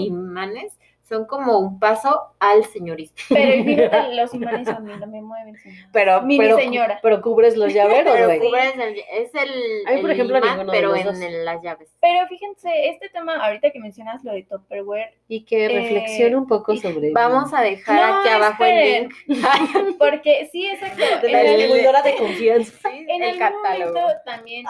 Son 1.03 1.25
como 1.25 1.59
un 1.59 1.79
paso 1.79 2.33
al 2.39 2.63
señorista. 2.65 3.21
Pero 3.29 3.53
y 3.55 3.63
fíjate, 3.63 4.13
los 4.15 4.33
imanes 4.33 4.67
a 4.69 4.79
mí 4.79 4.93
no 4.99 5.05
me 5.07 5.21
mueven. 5.21 5.55
señora. 5.57 5.89
Pero, 5.91 6.21
Mini 6.21 6.43
pero, 6.45 6.57
señora. 6.57 6.99
pero 7.03 7.21
cubres 7.21 7.57
los 7.57 7.73
llaveros, 7.73 8.13
Pero 8.13 8.25
güey. 8.27 8.39
cubres 8.39 8.73
el- 8.77 8.97
es 9.11 9.35
el, 9.35 9.87
A 9.87 9.91
mí, 9.91 10.01
por 10.01 10.09
el 10.09 10.15
ejemplo, 10.15 10.37
imán, 10.37 10.49
ninguno 10.57 10.71
de 10.71 10.77
pero 10.77 10.91
los 10.95 11.21
en, 11.21 11.23
en 11.23 11.45
las 11.45 11.61
llaves. 11.61 11.89
Pero 12.01 12.25
fíjense, 12.27 12.89
este 12.89 13.09
tema, 13.09 13.35
ahorita 13.45 13.69
que 13.71 13.79
mencionas 13.79 14.23
lo 14.23 14.31
de 14.31 14.43
Tupperware, 14.43 15.13
Y 15.27 15.43
que 15.45 15.65
Eh, 15.65 15.69
reflexione 15.69 16.35
un 16.37 16.47
poco 16.47 16.75
sobre 16.77 17.11
Vamos 17.11 17.53
a 17.53 17.61
dejar 17.61 17.95
No, 17.95 18.19
aquí 18.19 18.29
abajo 18.29 18.63
esperen. 18.63 19.09
el 19.27 19.35
link. 19.35 19.97
porque 19.99 20.49
sí, 20.51 20.67
exacto. 20.67 21.27
la 21.27 21.41
el- 21.41 21.57
distribuidora 21.57 22.01
de 22.01 22.15
confianza. 22.17 22.89
Sí, 22.89 23.05
En 23.09 23.23
el 23.23 23.41
algún 23.41 23.61
catálogo. 23.61 23.99
momento 23.99 24.21
también, 24.25 24.65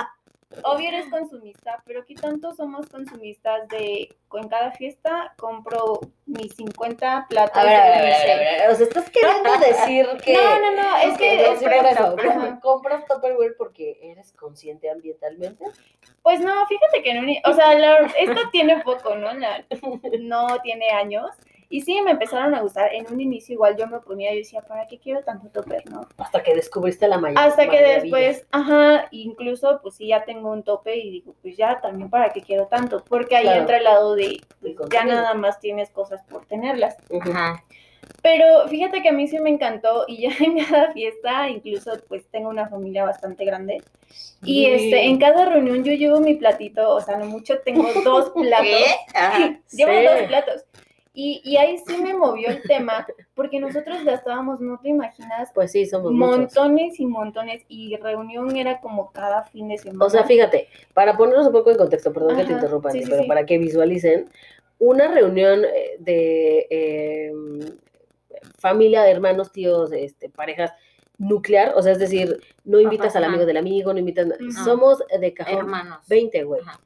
obvio 0.64 0.90
eres 0.90 1.08
consumista, 1.10 1.82
pero 1.86 2.06
¿qué 2.06 2.16
tanto 2.16 2.54
somos 2.54 2.88
consumistas 2.88 3.68
de 3.70 4.16
en 4.36 4.48
cada 4.50 4.72
fiesta 4.72 5.34
compro 5.38 6.00
mis 6.26 6.56
50 6.56 7.28
platos 7.30 7.56
A 7.58 7.64
ver, 7.64 7.72
de 7.72 7.78
a 7.78 7.84
ver, 7.84 7.94
a 7.94 8.02
ver, 8.02 8.14
a 8.14 8.18
unicel? 8.18 8.40
ver, 8.40 8.48
a 8.48 8.52
ver. 8.64 8.70
O 8.72 8.76
sea, 8.76 8.86
estás 8.88 9.10
queriendo 9.10 9.52
decir 9.60 10.08
que. 10.24 10.34
No, 10.34 10.60
no, 10.60 10.72
no, 10.84 10.98
es 10.98 11.18
que, 11.18 11.52
es 11.52 11.60
por 11.62 11.74
eso. 11.74 12.16
Compras 12.62 13.06
Tupperware 13.06 13.56
porque 13.58 14.00
eres 14.02 14.32
consciente 14.34 14.90
ambientalmente. 14.90 15.66
pues 16.24 16.40
no, 16.40 16.66
fíjate 16.68 17.04
que 17.04 17.14
no, 17.14 17.32
o 17.50 17.54
sea, 17.54 17.74
la- 17.78 18.12
esto 18.18 18.50
tiene 18.52 18.82
poco, 18.82 19.16
¿no? 19.16 19.34
La- 19.34 19.64
no 20.20 20.60
tiene 20.62 20.90
años. 20.92 21.30
Y 21.74 21.82
sí, 21.82 22.00
me 22.04 22.12
empezaron 22.12 22.54
a 22.54 22.62
gustar. 22.62 22.94
En 22.94 23.12
un 23.12 23.20
inicio 23.20 23.54
igual 23.54 23.76
yo 23.76 23.88
me 23.88 24.00
ponía, 24.00 24.30
yo 24.32 24.38
decía, 24.38 24.62
¿para 24.62 24.86
qué 24.86 25.00
quiero 25.00 25.24
tanto 25.24 25.50
topper, 25.50 25.90
no? 25.90 26.02
Hasta 26.18 26.44
que 26.44 26.54
descubriste 26.54 27.08
la 27.08 27.18
mayor. 27.18 27.40
Hasta 27.40 27.68
que 27.68 27.82
después, 27.82 28.46
ajá, 28.52 29.08
incluso 29.10 29.80
pues 29.82 29.96
sí 29.96 30.06
ya 30.10 30.24
tengo 30.24 30.52
un 30.52 30.62
tope 30.62 30.96
y 30.98 31.10
digo, 31.10 31.34
pues 31.42 31.58
ya 31.58 31.82
también 31.82 32.12
para 32.12 32.30
qué 32.32 32.44
quiero 32.44 32.68
tanto, 32.68 33.04
porque 33.10 33.38
ahí 33.38 33.46
Claro. 33.46 33.62
entra 33.62 33.78
el 33.78 33.86
lado 33.86 34.14
de, 34.14 34.40
pues, 34.62 34.76
ya 34.92 35.04
nada 35.04 35.34
más 35.34 35.60
tienes 35.60 35.90
cosas 35.90 36.22
por 36.30 36.46
tenerlas. 36.46 36.96
Ajá. 37.20 37.64
Pero 38.22 38.68
fíjate 38.68 39.02
que 39.02 39.10
a 39.10 39.14
mí 39.14 39.28
sí 39.28 39.40
me 39.40 39.50
encantó 39.50 40.06
y 40.08 40.22
ya 40.22 40.30
en 40.46 40.64
cada 40.64 40.94
fiesta, 40.94 41.50
incluso 41.50 41.94
pues 42.08 42.28
tengo 42.30 42.50
una 42.50 42.68
familia 42.70 43.04
bastante 43.04 43.46
grande 43.46 43.82
y 44.44 44.68
este, 44.68 45.06
en 45.06 45.18
cada 45.18 45.46
reunión 45.46 45.84
yo 45.84 45.94
llevo 45.94 46.20
mi 46.20 46.36
platito, 46.36 46.88
o 46.94 47.02
sea, 47.02 47.18
no 47.18 47.26
mucho 47.26 47.58
tengo 47.66 47.88
dos 48.04 48.30
platos, 48.36 48.68
¿Qué? 48.68 48.86
Ajá. 49.18 49.60
llevo 49.72 49.92
Sí. 49.92 50.04
dos 50.06 50.28
platos. 50.28 50.66
Y, 51.16 51.42
y 51.44 51.58
ahí 51.58 51.78
sí 51.86 52.02
me 52.02 52.16
movió 52.16 52.50
el 52.50 52.64
tema, 52.64 53.06
porque 53.36 53.60
nosotros 53.60 54.04
gastábamos, 54.04 54.60
no 54.60 54.80
te 54.82 54.90
imaginas, 54.90 55.52
Pues 55.54 55.72
sí, 55.72 55.86
somos 55.86 56.12
muchos. 56.12 56.38
montones 56.56 57.00
y 57.00 57.06
montones 57.06 57.64
y 57.68 57.96
reunión 57.98 58.56
era 58.58 58.82
como 58.82 59.12
cada 59.12 59.44
fin 59.44 59.68
de 59.68 59.78
semana. 59.78 60.06
O 60.06 60.10
sea, 60.10 60.24
fíjate, 60.24 60.70
para 60.96 61.16
ponernos 61.16 61.46
un 61.48 61.54
poco 61.54 61.70
en 61.70 61.78
contexto, 61.78 62.12
perdón 62.12 62.38
que 62.38 62.46
te 62.46 62.54
interrumpa, 62.54 62.90
sí, 62.90 63.04
sí, 63.04 63.10
pero 63.10 63.22
sí. 63.22 63.28
para 63.28 63.46
que 63.46 63.60
visualicen, 63.60 64.30
una 64.80 65.08
reunión 65.08 65.64
eh, 65.66 65.98
de 66.00 66.68
eh, 66.72 67.32
familia, 68.58 69.08
hermanos, 69.08 69.52
tíos, 69.52 69.92
este, 69.92 70.30
parejas 70.30 70.74
nuclear, 71.20 71.74
o 71.76 71.84
sea, 71.84 71.92
es 71.92 72.00
decir, 72.00 72.40
no 72.64 72.80
invitas 72.80 73.16
al 73.16 73.24
ajá. 73.24 73.34
amigo 73.34 73.46
del 73.46 73.58
amigo, 73.58 73.94
no 73.94 74.00
invitas, 74.00 74.28
somos 74.66 75.04
de 75.20 75.34
cajón 75.34 75.60
Hermanos. 75.60 76.08
20, 76.08 76.44
güey. 76.44 76.62
Ajá. 76.62 76.80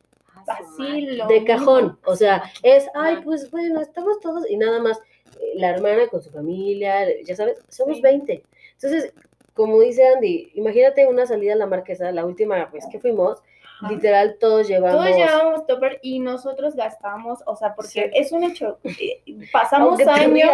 Así 0.47 1.01
lo 1.01 1.27
de 1.27 1.43
cajón, 1.43 1.99
o 2.05 2.15
sea, 2.15 2.43
es, 2.63 2.87
ay, 2.95 3.17
pues 3.23 3.51
bueno, 3.51 3.81
estamos 3.81 4.19
todos 4.21 4.49
y 4.49 4.57
nada 4.57 4.79
más, 4.81 4.97
eh, 5.41 5.53
la 5.55 5.71
hermana 5.71 6.07
con 6.07 6.21
su 6.21 6.29
familia, 6.31 7.05
ya 7.23 7.35
sabes, 7.35 7.59
somos 7.69 7.97
Sí. 7.97 8.01
20. 8.01 8.43
Entonces, 8.73 9.13
como 9.53 9.79
dice 9.81 10.07
Andy, 10.07 10.51
imagínate 10.55 11.05
una 11.07 11.25
salida 11.25 11.53
a 11.53 11.57
la 11.57 11.65
marquesa, 11.65 12.11
la 12.11 12.25
última 12.25 12.65
vez 12.67 12.85
que 12.91 12.99
fuimos, 12.99 13.41
Ajá. 13.79 13.89
literal 13.93 14.37
todos 14.39 14.67
llevamos, 14.67 15.03
Todos 15.05 15.15
llevábamos 15.15 15.67
topper 15.67 15.99
y 16.01 16.19
nosotros 16.19 16.75
gastamos, 16.75 17.39
o 17.45 17.55
sea, 17.55 17.75
porque 17.75 17.89
Sí. 17.89 18.01
es 18.13 18.31
un 18.31 18.43
hecho. 18.43 18.79
eh, 18.83 19.21
Pasamos 19.51 19.99
años, 20.07 20.49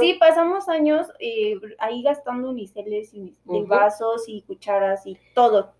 sí, 0.00 0.14
pasamos 0.18 0.68
años 0.68 1.06
eh, 1.18 1.54
ahí 1.78 2.02
gastando 2.02 2.50
uniceles 2.50 3.12
y 3.14 3.34
vasos 3.66 4.24
y 4.28 4.42
cucharas 4.42 5.06
y 5.06 5.18
todo. 5.34 5.72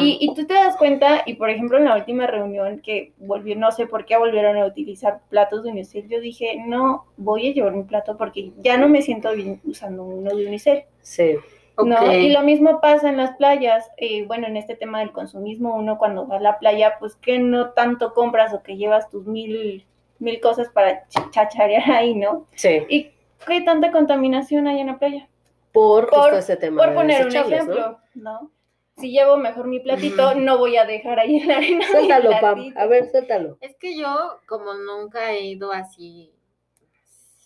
Y, 0.00 0.18
y 0.20 0.34
tú 0.34 0.44
te 0.44 0.54
das 0.54 0.76
cuenta, 0.76 1.22
y 1.24 1.34
por 1.34 1.50
ejemplo 1.50 1.78
en 1.78 1.84
la 1.84 1.94
última 1.96 2.26
reunión 2.26 2.80
que 2.80 3.12
volvió, 3.18 3.54
no 3.56 3.70
sé 3.70 3.86
por 3.86 4.04
qué 4.04 4.16
volvieron 4.18 4.56
a 4.56 4.66
utilizar 4.66 5.20
platos 5.30 5.62
de 5.62 5.70
unicel, 5.70 6.08
yo 6.08 6.20
dije, 6.20 6.56
no, 6.66 7.06
voy 7.16 7.48
a 7.48 7.52
llevar 7.54 7.74
un 7.74 7.86
plato 7.86 8.16
porque 8.16 8.50
ya 8.58 8.76
no 8.76 8.88
me 8.88 9.02
siento 9.02 9.32
bien 9.32 9.60
usando 9.64 10.02
uno 10.02 10.34
de 10.34 10.46
unicel. 10.46 10.82
Sí. 11.00 11.36
¿No? 11.84 12.12
Y 12.12 12.30
lo 12.30 12.42
mismo 12.42 12.80
pasa 12.80 13.08
en 13.08 13.16
las 13.16 13.36
playas. 13.36 13.90
eh, 13.96 14.26
bueno, 14.26 14.46
en 14.46 14.56
este 14.56 14.74
tema 14.76 15.00
del 15.00 15.12
consumismo, 15.12 15.74
uno 15.76 15.98
cuando 15.98 16.26
va 16.26 16.36
a 16.36 16.40
la 16.40 16.58
playa, 16.58 16.96
pues 16.98 17.14
que 17.16 17.38
no 17.38 17.70
tanto 17.70 18.14
compras 18.14 18.52
o 18.54 18.62
que 18.62 18.76
llevas 18.76 19.08
tus 19.10 19.26
mil 19.26 19.84
mil 20.20 20.40
cosas 20.40 20.68
para 20.70 21.06
ch- 21.08 21.30
chacharear 21.30 21.90
ahí, 21.92 22.14
¿no? 22.14 22.46
Sí, 22.54 22.84
¿Y 22.88 23.10
qué 23.46 23.60
tanta 23.60 23.92
contaminación 23.92 24.66
hay 24.66 24.80
en 24.80 24.88
la 24.88 24.98
playa? 24.98 25.28
por, 25.72 26.08
Por- 26.08 26.20
justo 26.22 26.38
ese 26.38 26.56
tema 26.56 26.78
Por 26.82 26.88
de 26.90 26.94
poner 26.96 27.26
un 27.26 27.36
ejemplo, 27.36 28.00
¿no? 28.14 28.50
Si 28.96 29.12
llevo 29.12 29.36
mejor 29.36 29.68
mi 29.68 29.78
platito, 29.78 30.34
no 30.34 30.58
voy 30.58 30.76
a 30.76 30.84
dejar 30.84 31.20
ahí 31.20 31.36
en 31.36 31.46
la 31.46 31.58
arena. 31.58 31.86
Suéltalo, 31.92 32.30
Pam. 32.40 32.74
A 32.76 32.86
ver, 32.86 33.08
suéltalo. 33.08 33.58
Es 33.60 33.76
que 33.76 33.96
yo, 33.96 34.40
como 34.48 34.74
nunca 34.74 35.30
he 35.30 35.42
ido 35.44 35.70
así, 35.70 36.32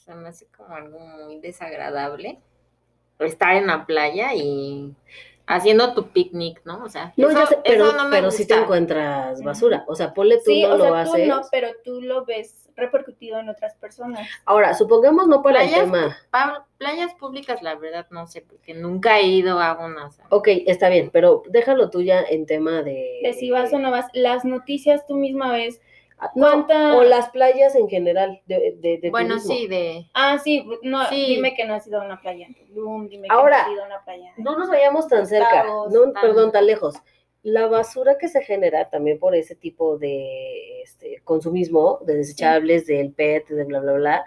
se 0.04 0.14
me 0.14 0.30
hace 0.30 0.46
como 0.56 0.74
algo 0.74 0.98
muy 0.98 1.40
desagradable 1.40 2.40
estar 3.21 3.54
en 3.57 3.66
la 3.69 3.87
playa 3.87 4.35
y 4.35 4.95
haciendo 5.47 5.95
tu 5.95 6.09
picnic, 6.09 6.61
¿no? 6.64 6.83
O 6.85 6.88
sea, 6.88 7.12
No, 7.16 7.28
eso, 7.28 7.38
ya 7.40 7.47
sé, 7.47 7.59
pero, 7.64 7.87
eso 7.87 7.97
no 7.97 8.09
me 8.09 8.16
pero 8.16 8.31
sí 8.31 8.47
te 8.47 8.54
encuentras 8.54 9.42
basura. 9.42 9.85
O 9.88 9.95
sea, 9.95 10.14
ponle 10.14 10.38
tú 10.38 10.50
Sí, 10.50 10.62
no 10.62 10.75
o 10.75 10.78
lo 10.78 10.85
sea, 10.85 11.04
tú 11.04 11.12
haces. 11.12 11.28
no, 11.28 11.42
pero 11.50 11.69
tú 11.85 12.00
lo 12.00 12.25
ves 12.25 12.69
repercutido 12.75 13.38
en 13.38 13.49
otras 13.50 13.75
personas. 13.75 14.26
Ahora, 14.47 14.75
supongamos 14.75 15.28
no 15.28 15.42
para 15.42 15.62
el 15.62 15.69
Playas, 15.71 15.85
tema. 15.85 16.16
pa- 16.31 16.66
playas 16.78 17.14
públicas, 17.14 17.62
la 17.62 17.75
verdad, 17.75 18.07
no 18.11 18.26
sé, 18.26 18.40
porque 18.42 18.73
nunca 18.75 19.19
he 19.19 19.26
ido 19.26 19.61
a 19.61 19.75
una. 19.85 20.11
sea, 20.11 20.25
Ok, 20.31 20.49
está 20.66 20.88
bien, 20.88 21.11
pero 21.12 21.42
déjalo 21.50 21.90
tú 21.90 22.00
ya 22.02 22.23
en 22.23 22.47
tema 22.47 22.83
de. 22.83 23.21
De 23.23 23.33
si 23.35 23.50
vas 23.50 23.73
o 23.75 23.78
no 23.78 23.90
vas, 23.90 24.07
las 24.14 24.45
noticias 24.45 25.07
tú 25.07 25.16
misma 25.16 25.52
ves. 25.52 25.81
Ah, 26.25 26.31
no, 26.37 26.47
¿Cuánta- 26.47 26.97
o 26.97 27.02
las 27.02 27.31
playas 27.31 27.75
en 27.75 27.88
general 27.88 28.41
de, 28.47 28.76
de, 28.79 28.99
de 28.99 29.11
Bueno, 29.11 29.31
turismo. 29.35 29.55
sí, 29.55 29.67
de... 29.67 30.07
Ah, 30.14 30.38
sí, 30.38 30.64
no, 30.83 31.05
Sí. 31.07 31.35
dime 31.35 31.55
que 31.55 31.64
no 31.64 31.75
has 31.75 31.85
ido 31.87 32.00
a 32.00 32.05
una 32.05 32.21
playa 32.21 32.47
dime 33.09 33.26
Ahora, 33.29 33.57
que 33.57 33.62
no 33.62 33.67
has 33.67 33.73
ido 33.73 33.83
a 33.83 33.87
una 33.87 34.05
playa. 34.05 34.33
No 34.37 34.57
nos 34.57 34.69
vayamos 34.69 35.09
tan 35.09 35.26
cerca, 35.26 35.64
no, 35.64 36.12
tan- 36.12 36.23
perdón, 36.23 36.52
tan 36.52 36.67
lejos. 36.67 36.95
La 37.43 37.67
basura 37.67 38.19
que 38.19 38.29
se 38.29 38.41
genera 38.43 38.88
también 38.88 39.19
por 39.19 39.35
ese 39.35 39.57
tipo 39.57 39.99
de 39.99 40.83
este, 40.83 41.21
consumismo, 41.25 41.99
de 42.07 42.14
desechables, 42.19 42.87
del 42.87 43.12
PET, 43.12 43.49
de 43.49 43.64
bla, 43.64 43.81
bla, 43.81 43.93
bla, 43.95 44.25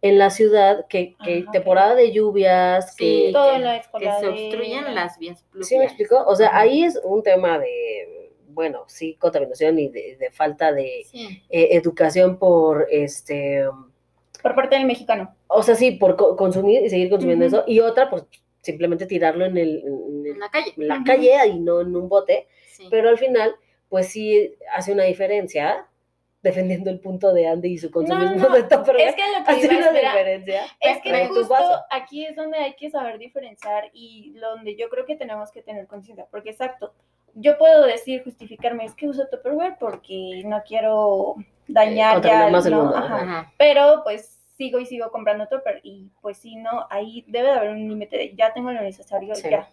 en 0.00 0.16
la 0.16 0.30
ciudad, 0.30 0.86
que, 0.88 1.14
que 1.22 1.44
Ah, 1.46 1.50
temporada 1.52 1.94
de 1.94 2.10
lluvias, 2.12 2.94
Sí, 2.94 3.26
que, 3.26 3.32
Todo 3.34 3.50
que- 3.50 3.56
en 3.56 3.64
la 3.64 3.72
que 3.74 3.80
escuela. 3.80 4.18
se 4.20 4.28
obstruyen 4.28 4.94
las 4.94 5.18
vías 5.18 5.42
pluviales. 5.42 5.68
¿Sí 5.68 5.76
me 5.76 5.84
explico? 5.84 6.24
O 6.26 6.34
sea, 6.36 6.56
ahí 6.56 6.84
es 6.84 6.98
un 7.04 7.22
tema 7.22 7.58
de, 7.58 8.17
bueno, 8.58 8.82
sí, 8.88 9.14
contaminación 9.20 9.78
y 9.78 9.88
de, 9.88 10.16
de 10.16 10.30
falta 10.32 10.72
de 10.72 11.04
Sí. 11.06 11.44
eh, 11.48 11.68
educación 11.76 12.40
por, 12.40 12.88
este, 12.90 13.64
Por 14.42 14.56
parte 14.56 14.74
del 14.74 14.84
mexicano. 14.84 15.32
o 15.46 15.62
sea, 15.62 15.76
sí, 15.76 15.92
por 15.92 16.16
co- 16.16 16.34
consumir 16.34 16.82
y 16.84 16.90
seguir 16.90 17.08
consumiendo 17.08 17.46
Ujú. 17.46 17.54
eso, 17.54 17.64
y 17.68 17.78
otra, 17.78 18.10
pues 18.10 18.24
simplemente 18.60 19.06
tirarlo 19.06 19.44
en, 19.44 19.58
el, 19.58 19.84
en 19.86 20.26
el- 20.26 20.38
la 20.40 20.48
calle. 20.50 20.72
en 20.76 20.88
la 20.88 20.94
Ujú. 20.96 21.04
calle 21.04 21.46
y 21.46 21.60
no 21.60 21.82
en 21.82 21.94
un 21.94 22.08
bote, 22.08 22.48
Sí. 22.72 22.88
pero 22.90 23.08
al 23.10 23.16
final, 23.18 23.54
pues 23.88 24.08
sí 24.08 24.56
hace 24.74 24.92
una 24.92 25.04
diferencia, 25.04 25.86
defendiendo 26.42 26.90
el 26.90 26.98
punto 26.98 27.32
de 27.32 27.46
Andy 27.46 27.74
y 27.74 27.78
su 27.78 27.92
consumismo 27.92 28.48
no, 28.48 28.54
de 28.56 28.64
Tupperware, 28.64 29.08
Es 29.10 29.14
que 29.14 29.22
lo 29.38 29.44
que 29.44 29.50
hace 29.52 29.68
una 29.68 29.86
esperar- 29.86 30.12
diferencia. 30.16 30.62
Es 30.80 31.00
que 31.00 31.26
justo 31.28 31.54
aquí 31.92 32.26
es 32.26 32.34
donde 32.34 32.58
hay 32.58 32.74
que 32.74 32.90
saber 32.90 33.18
diferenciar 33.18 33.84
y 33.92 34.32
donde 34.32 34.74
yo 34.74 34.88
creo 34.88 35.04
que 35.06 35.14
tenemos 35.14 35.52
que 35.52 35.62
tener 35.62 35.86
conciencia, 35.86 36.26
porque 36.28 36.50
exacto, 36.50 36.92
yo 37.34 37.56
puedo 37.58 37.84
decir, 37.84 38.22
justificarme, 38.24 38.84
es 38.84 38.94
que 38.94 39.08
uso 39.08 39.26
Tupperware 39.30 39.76
porque 39.78 40.42
no 40.44 40.62
quiero 40.66 41.34
dañar 41.66 42.14
contaminar 42.14 42.46
ya, 42.46 42.52
más 42.52 42.66
el 42.66 42.74
mundo, 42.74 42.96
Ajá. 42.96 43.16
Ajá. 43.16 43.52
pero 43.58 44.00
pues 44.04 44.34
sigo 44.56 44.78
y 44.80 44.86
sigo 44.86 45.10
comprando 45.10 45.46
Tupper 45.46 45.80
y 45.84 46.10
pues 46.20 46.38
si 46.38 46.56
no, 46.56 46.86
ahí 46.90 47.24
debe 47.28 47.48
de 47.48 47.54
haber 47.54 47.70
un 47.70 47.88
límite 47.88 48.16
de 48.16 48.34
ya 48.34 48.52
tengo 48.52 48.70
lo 48.72 48.80
necesario, 48.80 49.34
Sí. 49.34 49.48
ya. 49.50 49.68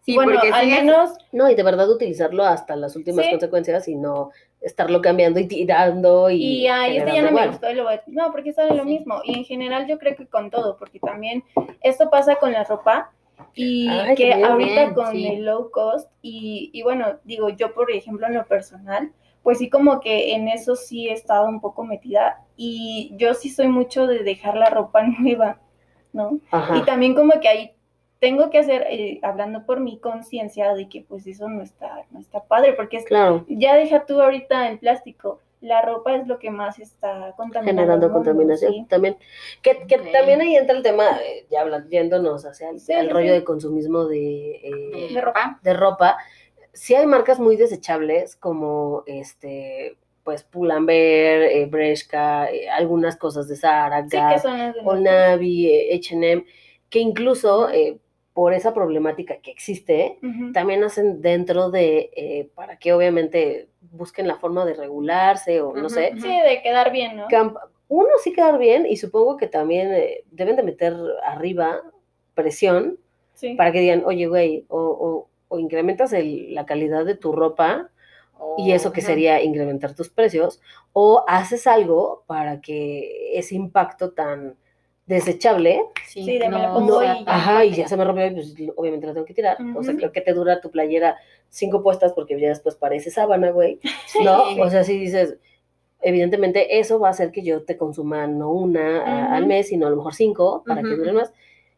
Sí, 0.00 0.14
bueno, 0.14 0.34
porque 0.34 0.52
al 0.52 0.68
menos 0.68 1.18
No, 1.32 1.50
y 1.50 1.56
de 1.56 1.62
verdad 1.64 1.90
utilizarlo 1.90 2.44
hasta 2.44 2.76
las 2.76 2.94
últimas 2.94 3.24
Sí. 3.24 3.30
consecuencias 3.32 3.88
y 3.88 3.96
no 3.96 4.30
estarlo 4.60 5.02
cambiando 5.02 5.40
y 5.40 5.48
tirando 5.48 6.30
y. 6.30 6.36
Y 6.62 6.68
ay, 6.68 6.98
este 6.98 7.12
ya 7.12 7.22
no 7.22 7.32
me 7.32 7.48
gustó 7.48 7.68
y 7.70 7.74
lo 7.74 7.82
voy 7.82 7.94
a... 7.94 8.02
No, 8.06 8.30
porque 8.30 8.52
sale 8.52 8.74
lo 8.76 8.84
Sí. 8.84 8.88
mismo. 8.90 9.20
Y 9.24 9.38
en 9.38 9.44
general 9.44 9.88
yo 9.88 9.98
creo 9.98 10.14
que 10.14 10.28
con 10.28 10.48
todo, 10.50 10.76
porque 10.78 11.00
también 11.00 11.42
esto 11.82 12.08
pasa 12.08 12.36
con 12.36 12.52
la 12.52 12.62
ropa 12.62 13.10
y 13.54 13.88
Ay, 13.88 14.14
que 14.14 14.30
también. 14.30 14.44
ahorita 14.44 14.84
Bien, 14.84 14.94
con 14.94 15.06
sí. 15.12 15.26
el 15.26 15.44
low 15.46 15.70
cost 15.70 16.10
y, 16.22 16.70
y 16.72 16.82
bueno, 16.82 17.18
digo 17.24 17.48
yo 17.50 17.74
por 17.74 17.90
ejemplo 17.90 18.26
en 18.26 18.34
lo 18.34 18.46
personal, 18.46 19.12
pues 19.42 19.58
sí 19.58 19.70
como 19.70 20.00
que 20.00 20.34
en 20.34 20.48
eso 20.48 20.76
sí 20.76 21.08
he 21.08 21.12
estado 21.12 21.48
un 21.48 21.60
poco 21.60 21.84
metida 21.84 22.44
y 22.56 23.12
yo 23.16 23.34
sí 23.34 23.48
soy 23.50 23.68
mucho 23.68 24.06
de 24.06 24.22
dejar 24.24 24.56
la 24.56 24.70
ropa 24.70 25.02
nueva, 25.20 25.60
¿no? 26.12 26.40
Ajá. 26.50 26.76
Y 26.78 26.84
también 26.84 27.14
como 27.14 27.40
que 27.40 27.48
ahí 27.48 27.72
tengo 28.20 28.50
que 28.50 28.58
hacer, 28.58 28.86
eh, 28.90 29.20
hablando 29.22 29.66
por 29.66 29.80
mi 29.80 29.98
conciencia 30.00 30.74
de 30.74 30.88
que 30.88 31.02
pues 31.02 31.26
eso 31.26 31.48
no 31.48 31.62
está, 31.62 32.06
no 32.10 32.18
está 32.20 32.44
padre, 32.44 32.72
porque 32.74 32.96
es 32.98 33.04
Claro, 33.04 33.44
ya 33.48 33.76
deja 33.76 34.06
tú 34.06 34.20
ahorita 34.20 34.68
el 34.70 34.78
plástico. 34.78 35.40
La 35.66 35.82
ropa 35.82 36.14
es 36.14 36.26
lo 36.26 36.38
que 36.38 36.50
más 36.50 36.78
está 36.78 37.34
contaminando. 37.36 37.80
generando 37.82 38.06
el 38.06 38.12
contaminación 38.12 38.72
sí. 38.72 38.86
también. 38.88 39.16
Que, 39.62 39.74
también 40.12 40.40
ahí 40.40 40.56
entra 40.56 40.76
el 40.76 40.82
tema, 40.82 41.18
eh, 41.22 41.46
ya 41.50 41.62
hablando, 41.62 41.88
yéndonos 41.88 42.44
hacia 42.46 42.70
el, 42.70 42.80
Sí, 42.80 42.92
sí, 42.92 43.08
rollo 43.08 43.32
de 43.32 43.44
consumismo 43.44 44.06
de, 44.06 44.56
eh, 44.62 45.10
de 45.12 45.20
ropa. 45.20 45.58
de 45.62 45.74
ropa. 45.74 46.16
Sí 46.72 46.94
hay 46.94 47.06
marcas 47.06 47.40
muy 47.40 47.56
desechables 47.56 48.36
como 48.36 49.02
este, 49.06 49.96
pues 50.26 50.42
Pull&Bear, 50.42 51.42
eh, 51.42 51.66
Bershka, 51.70 52.50
eh, 52.50 52.68
algunas 52.68 53.16
cosas 53.16 53.46
de 53.46 53.54
Zara, 53.56 54.02
Sí, 54.02 54.08
que 54.10 54.16
Gap, 54.16 55.40
eh, 55.40 55.94
H&M, 55.96 56.44
que 56.90 56.98
incluso 56.98 57.70
eh, 57.70 57.98
por 58.36 58.52
esa 58.52 58.74
problemática 58.74 59.38
que 59.38 59.50
existe, 59.50 60.18
también 60.52 60.84
hacen 60.84 61.22
dentro 61.22 61.70
de, 61.70 62.10
eh, 62.14 62.50
para 62.54 62.78
que 62.78 62.92
obviamente 62.92 63.70
busquen 63.92 64.28
la 64.28 64.36
forma 64.36 64.66
de 64.66 64.74
regularse 64.74 65.62
o 65.62 65.74
no 65.74 65.88
sé. 65.88 66.12
Sí, 66.20 66.28
de 66.28 66.60
quedar 66.62 66.92
bien, 66.92 67.16
¿no? 67.16 67.28
camp- 67.28 67.56
uno 67.88 68.10
sí 68.22 68.34
quedar 68.34 68.58
bien 68.58 68.84
y 68.84 68.98
supongo 68.98 69.38
que 69.38 69.46
también 69.46 69.90
eh, 69.94 70.22
deben 70.30 70.54
de 70.56 70.62
meter 70.64 70.92
arriba 71.24 71.80
presión 72.34 72.98
Sí. 73.32 73.54
para 73.54 73.72
que 73.72 73.80
digan, 73.80 74.02
oye, 74.04 74.26
güey, 74.26 74.66
o, 74.68 74.80
o- 74.80 75.28
o 75.48 75.58
incrementas 75.58 76.12
el- 76.12 76.54
la 76.54 76.66
calidad 76.66 77.06
de 77.06 77.14
tu 77.14 77.32
ropa 77.32 77.88
y 78.58 78.72
eso 78.72 78.92
que 78.92 79.00
sería 79.00 79.42
incrementar 79.42 79.94
tus 79.94 80.10
precios, 80.10 80.60
o 80.92 81.24
haces 81.26 81.66
algo 81.66 82.22
para 82.26 82.60
que 82.60 83.38
ese 83.38 83.54
impacto 83.54 84.10
tan 84.12 84.56
desechable, 85.06 85.80
Sí, 86.06 86.24
Sí, 86.24 86.38
de 86.38 86.48
me 86.48 86.58
la 86.58 86.68
no 86.68 86.74
pongo 86.74 87.00
sea 87.00 87.16
y- 87.20 87.24
ajá, 87.26 87.64
y 87.64 87.74
ya 87.74 87.86
se 87.88 87.96
me 87.96 88.04
rompió, 88.04 88.32
pues 88.32 88.54
obviamente 88.76 89.06
la 89.06 89.12
tengo 89.12 89.26
que 89.26 89.34
tirar. 89.34 89.58
O 89.76 89.82
sea, 89.82 89.94
creo 89.96 90.12
que 90.12 90.20
te 90.22 90.32
dura 90.32 90.60
tu 90.60 90.70
playera 90.70 91.16
cinco 91.50 91.82
puestas 91.82 92.12
porque 92.14 92.38
ya 92.40 92.48
después 92.48 92.74
parece 92.76 93.10
sábana, 93.10 93.50
güey. 93.50 93.78
¿No? 94.24 94.44
Sí. 94.54 94.60
O 94.60 94.70
sea, 94.70 94.82
si 94.84 94.98
dices, 94.98 95.36
evidentemente 96.00 96.78
eso 96.78 96.98
va 96.98 97.08
a 97.08 97.10
hacer 97.10 97.32
que 97.32 97.42
yo 97.42 97.64
te 97.64 97.76
consuma 97.76 98.26
no 98.26 98.50
una 98.50 99.02
a- 99.02 99.34
al 99.36 99.42
Ujú. 99.42 99.48
mes, 99.48 99.68
sino 99.68 99.86
a 99.86 99.90
lo 99.90 99.96
mejor 99.96 100.14
cinco 100.14 100.64
para 100.66 100.80
que 100.82 100.88
Ujú, 100.88 100.96
duren 100.96 101.16
ujú. 101.16 101.24
más. 101.24 101.32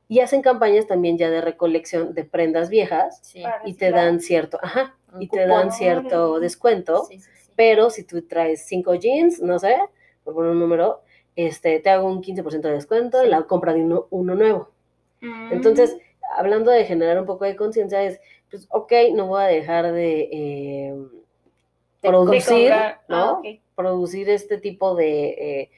Y 0.08 0.20
hacen 0.20 0.40
campañas 0.40 0.86
también 0.86 1.18
ya 1.18 1.28
de 1.28 1.40
recolección 1.40 2.14
de 2.14 2.24
prendas 2.24 2.70
viejas 2.70 3.18
Sí. 3.22 3.42
Para 3.42 3.60
y 3.68 3.74
te 3.74 3.90
dan 3.90 4.20
cierto, 4.20 4.58
ajá, 4.62 4.96
Un 5.12 5.22
y 5.22 5.28
te 5.28 5.46
dan 5.46 5.70
cierto 5.72 6.38
descuento, 6.40 7.04
Sí, 7.10 7.18
sí, 7.18 7.28
sí. 7.42 7.50
pero 7.56 7.90
si 7.90 8.04
tú 8.04 8.22
traes 8.22 8.64
cinco 8.66 8.94
jeans, 8.94 9.40
no 9.42 9.58
sé, 9.58 9.76
por 10.24 10.34
poner 10.34 10.52
un 10.52 10.60
número, 10.60 11.00
este, 11.38 11.78
te 11.78 11.88
hago 11.88 12.08
un 12.08 12.20
15% 12.20 12.62
de 12.62 12.72
descuento 12.72 13.22
en 13.22 13.30
la 13.30 13.42
compra 13.42 13.72
de 13.72 13.80
uno, 13.80 14.08
uno 14.10 14.34
nuevo. 14.34 14.70
Mm. 15.20 15.52
Entonces, 15.52 15.96
hablando 16.36 16.72
de 16.72 16.84
generar 16.84 17.20
un 17.20 17.26
poco 17.26 17.44
de 17.44 17.54
conciencia, 17.54 18.02
es, 18.02 18.20
pues, 18.50 18.66
ok, 18.70 18.92
no 19.14 19.28
voy 19.28 19.44
a 19.44 19.46
dejar 19.46 19.92
de 19.92 20.28
eh, 20.32 20.94
De 22.02 22.08
producir. 22.08 22.72
¿no? 23.06 23.16
Ah, 23.16 23.32
ok. 23.34 23.46
Producir 23.76 24.28
este 24.28 24.58
tipo 24.58 24.96
de 24.96 25.28
eh, 25.28 25.70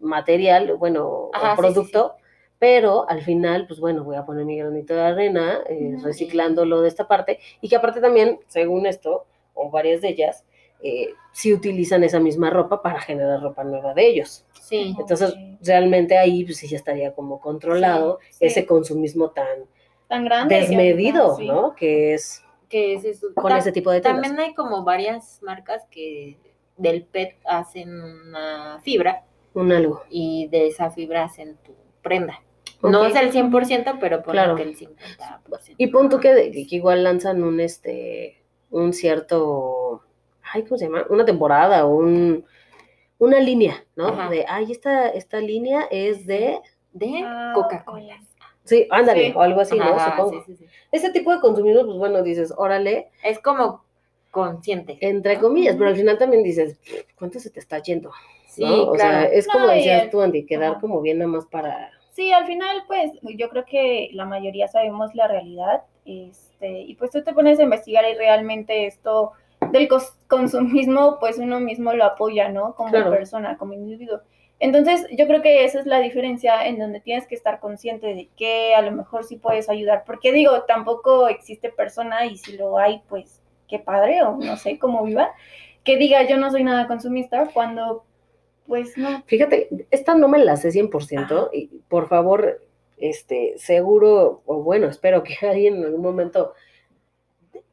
material, 0.00 0.74
bueno, 0.76 1.28
sí, 1.34 1.40
sí, 1.50 1.56
producto, 1.60 2.14
pero 2.58 3.06
al 3.10 3.20
final, 3.20 3.66
pues 3.66 3.80
bueno, 3.80 4.04
voy 4.04 4.16
a 4.16 4.24
poner 4.24 4.46
mi 4.46 4.56
granito 4.56 4.94
de 4.94 5.02
arena, 5.02 5.58
eh, 5.68 5.96
Ujú. 5.96 6.06
reciclándolo 6.06 6.80
de 6.80 6.88
esta 6.88 7.06
parte, 7.06 7.40
y 7.60 7.68
que 7.68 7.76
aparte 7.76 8.00
también, 8.00 8.40
según 8.46 8.86
esto, 8.86 9.26
o 9.52 9.70
varias 9.70 10.00
de 10.00 10.08
ellas, 10.08 10.46
eh, 10.82 11.14
sí 11.32 11.52
utilizan 11.52 12.04
esa 12.04 12.20
misma 12.20 12.50
ropa 12.50 12.82
para 12.82 13.00
generar 13.00 13.40
ropa 13.42 13.64
nueva 13.64 13.94
de 13.94 14.06
ellos. 14.08 14.44
Sí. 14.60 14.94
Entonces, 14.98 15.34
realmente 15.62 16.16
ahí 16.18 16.44
pues 16.44 16.58
sí 16.58 16.68
ya 16.68 16.76
estaría 16.76 17.14
como 17.14 17.40
controlado 17.40 18.18
Sí, 18.22 18.26
sí. 18.38 18.44
ese 18.46 18.66
consumismo 18.66 19.30
tan 19.30 19.64
Tan 20.08 20.24
grande. 20.24 20.54
desmedido. 20.56 21.38
¿no? 21.40 21.74
Que 21.74 22.14
es 22.14 22.44
Que 22.68 22.94
es 22.94 23.04
eso. 23.04 23.28
con 23.34 23.50
Ta- 23.50 23.58
ese 23.58 23.72
tipo 23.72 23.90
de 23.90 24.00
temas. 24.00 24.22
También 24.22 24.38
hay 24.40 24.54
como 24.54 24.84
varias 24.84 25.40
marcas 25.42 25.84
que 25.90 26.38
del 26.76 27.04
PET 27.04 27.36
hacen 27.44 28.00
una 28.00 28.78
fibra 28.84 29.24
Un 29.54 29.72
algo. 29.72 30.02
y 30.10 30.46
de 30.48 30.68
esa 30.68 30.90
fibra 30.90 31.24
hacen 31.24 31.56
tu 31.64 31.72
prenda. 32.02 32.40
No 32.82 33.04
es 33.04 33.16
el 33.16 33.32
100%, 33.32 33.96
pero 33.98 34.22
por 34.22 34.32
Claro. 34.34 34.54
que 34.54 34.62
el 34.62 34.76
50%. 34.76 35.74
Y 35.78 35.88
punto 35.88 36.20
que, 36.20 36.52
que 36.68 36.76
igual 36.76 37.02
lanzan 37.02 37.42
un 37.42 37.58
este 37.58 38.36
un 38.70 38.92
cierto 38.92 40.02
ay, 40.52 40.62
¿cómo 40.64 40.78
se 40.78 40.84
llama? 40.86 41.04
Una 41.10 41.24
temporada 41.24 41.84
un 41.86 42.44
una 43.20 43.40
línea, 43.40 43.84
¿no? 43.96 44.08
Ajá. 44.08 44.30
De 44.30 44.44
ay, 44.48 44.70
esta, 44.70 45.08
esta 45.08 45.40
línea 45.40 45.86
es 45.90 46.26
de 46.26 46.60
De 46.92 47.22
Ah, 47.24 47.52
Coca-Cola. 47.54 48.16
sí, 48.64 48.86
ándale, 48.90 49.26
Sí. 49.26 49.32
o 49.36 49.40
algo 49.42 49.60
así, 49.60 49.76
¿no? 49.78 49.98
Supongo. 49.98 50.44
sí, 50.44 50.52
sí, 50.54 50.56
sí. 50.56 50.66
Ese 50.92 51.10
tipo 51.10 51.32
de 51.32 51.40
consumismo, 51.40 51.84
pues 51.84 51.98
bueno, 51.98 52.22
dices, 52.22 52.52
órale, 52.56 53.08
Es 53.24 53.38
como 53.40 53.84
consciente. 54.30 54.98
Entre 55.00 55.38
comillas, 55.38 55.74
pero 55.76 55.88
al 55.90 55.96
final 55.96 56.16
también 56.18 56.42
dices, 56.42 56.78
¿cuánto 57.16 57.40
se 57.40 57.50
te 57.50 57.60
está 57.60 57.78
yendo? 57.80 58.10
Sí, 58.46 58.62
¿no? 58.64 58.90
O 58.90 58.96
sea, 58.96 59.24
es 59.24 59.46
como 59.48 59.66
No, 59.66 59.72
decías 59.72 60.04
el- 60.04 60.10
tú, 60.10 60.20
Andy, 60.20 60.44
quedar 60.46 60.72
Ajá. 60.72 60.80
como 60.80 61.00
bien 61.00 61.18
nada 61.18 61.30
más 61.30 61.46
para... 61.46 61.90
Sí, 62.10 62.32
al 62.32 62.46
final, 62.46 62.82
pues 62.86 63.12
yo 63.22 63.48
creo 63.48 63.64
que 63.64 64.10
la 64.12 64.24
mayoría 64.26 64.66
sabemos 64.68 65.14
la 65.14 65.28
realidad, 65.28 65.82
este, 66.04 66.80
y 66.80 66.94
pues 66.96 67.10
tú 67.10 67.22
te 67.22 67.32
pones 67.32 67.58
a 67.60 67.62
investigar 67.62 68.04
y 68.10 68.14
realmente 68.14 68.86
esto 68.86 69.32
del 69.72 69.88
consumismo, 70.28 71.18
pues 71.18 71.38
uno 71.38 71.60
mismo 71.60 71.92
lo 71.92 72.04
apoya, 72.04 72.48
¿no? 72.48 72.74
Como 72.74 72.90
Claro. 72.90 73.10
persona, 73.10 73.56
como 73.58 73.72
individuo. 73.72 74.20
Entonces, 74.60 75.06
yo 75.12 75.26
creo 75.28 75.40
que 75.40 75.64
esa 75.64 75.78
es 75.78 75.86
la 75.86 76.00
diferencia 76.00 76.66
en 76.66 76.78
donde 76.78 77.00
tienes 77.00 77.26
que 77.28 77.34
estar 77.36 77.60
consciente 77.60 78.08
de 78.08 78.28
que 78.36 78.74
a 78.74 78.82
lo 78.82 78.90
mejor 78.90 79.24
sí 79.24 79.36
puedes 79.36 79.68
ayudar, 79.68 80.02
porque 80.04 80.32
digo, 80.32 80.62
tampoco 80.62 81.28
existe 81.28 81.70
persona 81.70 82.26
y 82.26 82.36
si 82.38 82.56
lo 82.56 82.76
hay, 82.78 83.02
pues 83.08 83.40
qué 83.68 83.78
padre 83.78 84.22
o 84.22 84.36
no 84.36 84.56
sé 84.56 84.78
cómo 84.78 85.04
viva, 85.04 85.30
que 85.84 85.96
diga 85.96 86.26
yo 86.26 86.36
no 86.38 86.50
soy 86.50 86.64
nada 86.64 86.88
consumista 86.88 87.48
cuando, 87.54 88.04
pues 88.66 88.98
no. 88.98 89.22
Fíjate, 89.26 89.68
esta 89.92 90.14
no 90.16 90.26
me 90.26 90.38
la 90.38 90.56
sé 90.56 90.72
100%, 90.72 91.50
y 91.52 91.66
por 91.88 92.08
favor, 92.08 92.60
este, 92.96 93.54
seguro, 93.58 94.42
o 94.44 94.62
bueno, 94.62 94.88
espero 94.88 95.22
que 95.22 95.34
alguien 95.46 95.76
en 95.76 95.84
algún 95.84 96.02
momento 96.02 96.52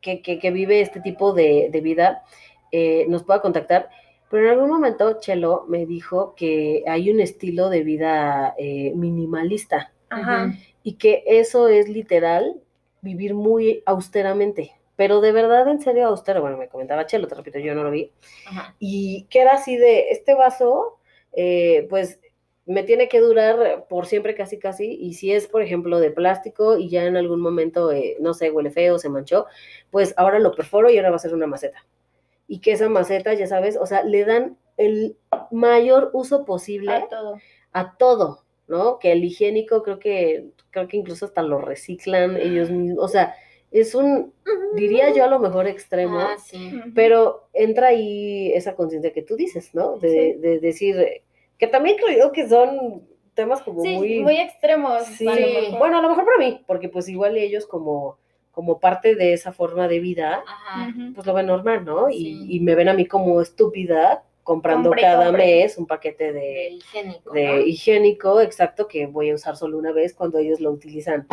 que, 0.05 0.21
que, 0.21 0.38
que 0.38 0.51
vive 0.51 0.81
este 0.81 1.01
tipo 1.01 1.33
de, 1.33 1.69
de 1.71 1.81
vida 1.81 2.24
eh, 2.71 3.05
nos 3.09 3.24
pueda 3.24 3.41
contactar, 3.41 3.89
pero 4.29 4.45
en 4.45 4.51
algún 4.51 4.69
momento 4.69 5.19
Chelo 5.19 5.65
me 5.67 5.85
dijo 5.88 6.35
que 6.35 6.83
hay 6.88 7.09
un 7.09 7.19
estilo 7.19 7.69
de 7.69 7.83
vida 7.83 8.53
eh, 8.57 8.93
minimalista. 8.95 9.91
Ajá. 10.07 10.53
y 10.83 10.93
que 10.93 11.24
eso 11.25 11.67
es 11.67 11.89
literal 11.89 12.62
vivir 13.01 13.33
muy 13.33 13.81
austeramente, 13.88 14.71
pero 14.95 15.19
de 15.19 15.31
verdad, 15.31 15.67
en 15.67 15.81
serio, 15.81 16.07
austero, 16.07 16.41
bueno, 16.41 16.57
me 16.57 16.69
comentaba 16.69 17.07
Chelo, 17.07 17.27
te 17.27 17.33
repito, 17.33 17.57
yo 17.57 17.74
no 17.74 17.83
lo 17.83 17.89
vi, 17.89 18.12
Ajá. 18.45 18.75
y 18.79 19.25
que 19.31 19.41
era 19.41 19.53
así 19.53 19.75
de, 19.75 20.12
este 20.12 20.35
vaso, 20.35 21.00
eh, 21.33 21.88
pues 21.89 22.19
me 22.65 22.84
tiene 22.84 23.07
que 23.10 23.19
durar 23.19 23.86
por 23.88 24.05
siempre 24.07 24.34
casi 24.36 24.57
casi, 24.57 24.86
y 25.00 25.13
si 25.13 25.31
es, 25.31 25.48
por 25.48 25.62
ejemplo, 25.62 26.00
de 26.00 26.10
plástico 26.12 26.77
y 26.77 26.89
ya 26.89 27.03
en 27.05 27.15
algún 27.17 27.39
momento, 27.39 27.91
eh, 27.91 28.17
no 28.19 28.34
sé, 28.34 28.50
huele 28.51 28.72
feo, 28.72 28.98
se 28.98 29.10
manchó, 29.10 29.45
pues 29.91 30.13
ahora 30.17 30.39
lo 30.39 30.51
perforo 30.55 30.89
y 30.89 30.98
ahora 30.98 31.12
va 31.12 31.17
a 31.17 31.19
ser 31.19 31.34
una 31.34 31.45
maceta. 31.48 31.86
Y 32.48 32.60
que 32.60 32.72
esa 32.74 32.89
maceta, 32.89 33.34
ya 33.34 33.48
sabes, 33.48 33.77
o 33.77 33.86
sea, 33.86 34.03
le 34.03 34.25
dan 34.25 34.57
el 34.77 35.15
mayor 35.51 36.10
uso 36.13 36.43
posible 36.45 36.91
A 36.91 37.07
todo. 37.07 37.38
a 37.72 37.98
todo, 37.98 38.43
¿no? 38.67 38.98
Que 39.00 39.12
el 39.12 39.24
higiénico 39.24 39.84
creo 39.84 40.00
que, 40.00 40.48
creo 40.72 40.88
que 40.88 40.98
incluso 40.98 41.25
hasta 41.25 41.41
lo 41.43 41.60
reciclan 41.60 42.36
ellos 42.38 42.69
mismos, 42.72 43.03
o 43.03 43.07
sea, 43.07 43.36
es 43.72 43.93
un, 43.93 44.34
diría 44.75 45.12
yo 45.13 45.24
a 45.24 45.27
lo 45.27 45.39
mejor 45.39 45.67
extremo, 45.67 46.19
Ah, 46.19 46.36
sí. 46.43 46.72
Pero 46.93 47.48
entra 47.53 47.88
ahí 47.89 48.51
esa 48.53 48.74
conciencia 48.75 49.12
que 49.12 49.22
tú 49.22 49.36
dices, 49.36 49.74
¿no? 49.74 49.98
De, 49.98 50.10
Sí. 50.10 50.39
de 50.39 50.60
decir, 50.60 50.95
que 51.57 51.67
también 51.67 51.97
creo 51.97 52.31
que 52.31 52.47
son 52.47 53.03
temas 53.33 53.62
como 53.62 53.81
Sí, 53.83 53.95
muy... 53.97 54.19
muy, 54.21 54.38
extremos. 54.38 55.03
Sí, 55.05 55.27
a 55.27 55.77
bueno, 55.77 55.97
a 55.97 56.01
lo 56.01 56.09
mejor 56.09 56.25
para 56.25 56.38
mí, 56.38 56.63
porque 56.67 56.89
pues 56.89 57.09
igual 57.09 57.38
ellos 57.38 57.65
como, 57.67 58.17
como 58.51 58.79
parte 58.79 59.15
de 59.15 59.33
esa 59.33 59.51
forma 59.51 59.88
de 59.88 60.00
vida, 60.00 60.43
Ajá. 60.47 60.93
Pues 61.13 61.27
lo 61.27 61.33
ven 61.33 61.47
normal, 61.47 61.83
¿no? 61.85 62.09
Y, 62.09 62.13
Sí. 62.13 62.45
y 62.50 62.59
me 62.62 62.75
ven 62.75 62.88
a 62.89 62.93
mí 62.93 63.05
como 63.05 63.41
estúpida 63.41 64.24
comprando 64.43 64.89
Compre, 64.89 65.01
cada 65.01 65.25
compre. 65.25 65.45
mes 65.45 65.77
un 65.77 65.88
paquete 65.88 66.31
De 66.31 66.39
de, 66.39 66.69
higiénico, 66.69 67.31
de 67.33 67.45
¿no? 67.47 67.57
higiénico, 67.62 68.41
exacto, 68.41 68.88
que 68.88 69.07
voy 69.07 69.31
a 69.31 69.35
usar 69.35 69.57
solo 69.57 69.77
una 69.77 69.91
vez 69.91 70.13
cuando 70.13 70.38
ellos 70.38 70.59
lo 70.59 70.71
utilizan 70.71 71.27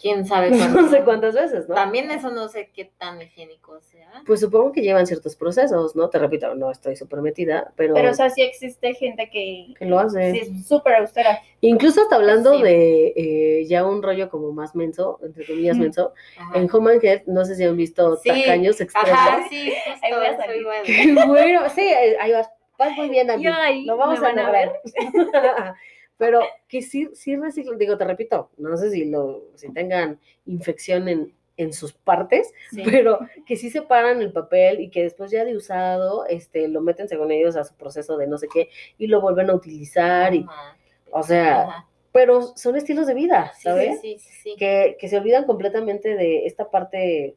¿Quién 0.00 0.24
sabe 0.24 0.50
no 0.82 0.88
sé 0.88 1.02
cuántas 1.02 1.34
veces, 1.34 1.68
¿no? 1.68 1.74
También 1.74 2.08
eso 2.12 2.30
no 2.30 2.48
sé 2.48 2.70
qué 2.72 2.84
tan 2.98 3.20
higiénico 3.20 3.80
sea. 3.80 4.22
Pues 4.26 4.38
supongo 4.40 4.70
que 4.70 4.80
llevan 4.80 5.06
ciertos 5.08 5.34
procesos, 5.34 5.96
¿no? 5.96 6.08
Te 6.08 6.18
repito, 6.20 6.54
no 6.54 6.70
estoy 6.70 6.94
súper 6.94 7.20
metida, 7.20 7.72
pero, 7.74 7.94
Pero, 7.94 8.10
o 8.12 8.14
sea, 8.14 8.30
sí 8.30 8.42
existe 8.42 8.94
gente 8.94 9.28
que 9.28 9.74
que 9.76 9.84
lo 9.86 9.98
hace. 9.98 10.30
sí 10.32 10.38
es 10.38 10.66
súper 10.68 10.94
austera. 10.94 11.40
Incluso 11.60 12.00
hasta 12.02 12.14
hablando 12.14 12.54
Sí. 12.54 12.62
de 12.62 13.12
eh, 13.16 13.66
ya 13.66 13.84
un 13.84 14.00
rollo 14.02 14.30
como 14.30 14.52
más 14.52 14.76
menso, 14.76 15.18
entre 15.22 15.44
comillas 15.44 15.76
menso, 15.76 16.14
Ajá. 16.38 16.58
en 16.58 16.68
Home 16.72 16.92
and 16.92 17.04
Health, 17.04 17.22
no 17.26 17.44
sé 17.44 17.56
si 17.56 17.64
han 17.64 17.76
visto 17.76 18.16
Sí. 18.18 18.28
tacaños 18.28 18.80
extremos. 18.80 19.10
Ajá, 19.10 19.46
sí, 19.50 19.72
justo 19.84 20.06
Ahí 20.06 20.12
a 20.12 20.16
a 20.18 20.82
Qué 20.84 20.92
decir. 20.92 21.26
bueno, 21.26 21.68
sí, 21.70 21.80
ahí 22.20 22.30
vas, 22.32 22.48
vas 22.78 22.96
muy 22.96 23.08
bien, 23.08 23.28
ahí 23.30 23.84
Lo 23.84 23.96
vamos 23.96 24.22
a 24.22 24.28
a 24.28 24.32
lograr. 24.32 24.72
Pero 26.18 26.40
que 26.68 26.82
sí, 26.82 27.08
sí 27.14 27.36
reciclan, 27.36 27.78
digo, 27.78 27.96
te 27.96 28.04
repito, 28.04 28.50
no 28.58 28.76
sé 28.76 28.90
si 28.90 29.04
lo, 29.04 29.44
si 29.54 29.72
tengan 29.72 30.18
infección 30.46 31.08
en, 31.08 31.32
en 31.56 31.72
sus 31.72 31.92
partes, 31.92 32.52
Sí. 32.70 32.82
pero 32.84 33.20
que 33.46 33.56
sí 33.56 33.70
separan 33.70 34.20
el 34.20 34.32
papel 34.32 34.80
y 34.80 34.90
que 34.90 35.04
después 35.04 35.30
ya 35.30 35.44
de 35.44 35.56
usado, 35.56 36.26
este, 36.26 36.66
lo 36.68 36.80
meten 36.80 37.08
según 37.08 37.30
ellos 37.30 37.54
a 37.56 37.64
su 37.64 37.74
proceso 37.76 38.16
de 38.16 38.26
no 38.26 38.36
sé 38.36 38.48
qué, 38.52 38.68
y 38.98 39.06
lo 39.06 39.20
vuelven 39.20 39.48
a 39.50 39.54
utilizar, 39.54 40.34
y, 40.34 40.44
Ajá. 40.48 40.76
o 41.12 41.22
sea, 41.22 41.62
Ajá. 41.62 41.88
pero 42.12 42.42
son 42.56 42.74
estilos 42.76 43.06
de 43.06 43.14
vida, 43.14 43.52
¿sabes? 43.60 44.00
sí, 44.00 44.18
sí. 44.18 44.56
Que, 44.58 44.96
que 44.98 45.08
se 45.08 45.18
olvidan 45.18 45.44
completamente 45.44 46.16
de 46.16 46.46
esta 46.46 46.68
parte, 46.70 47.36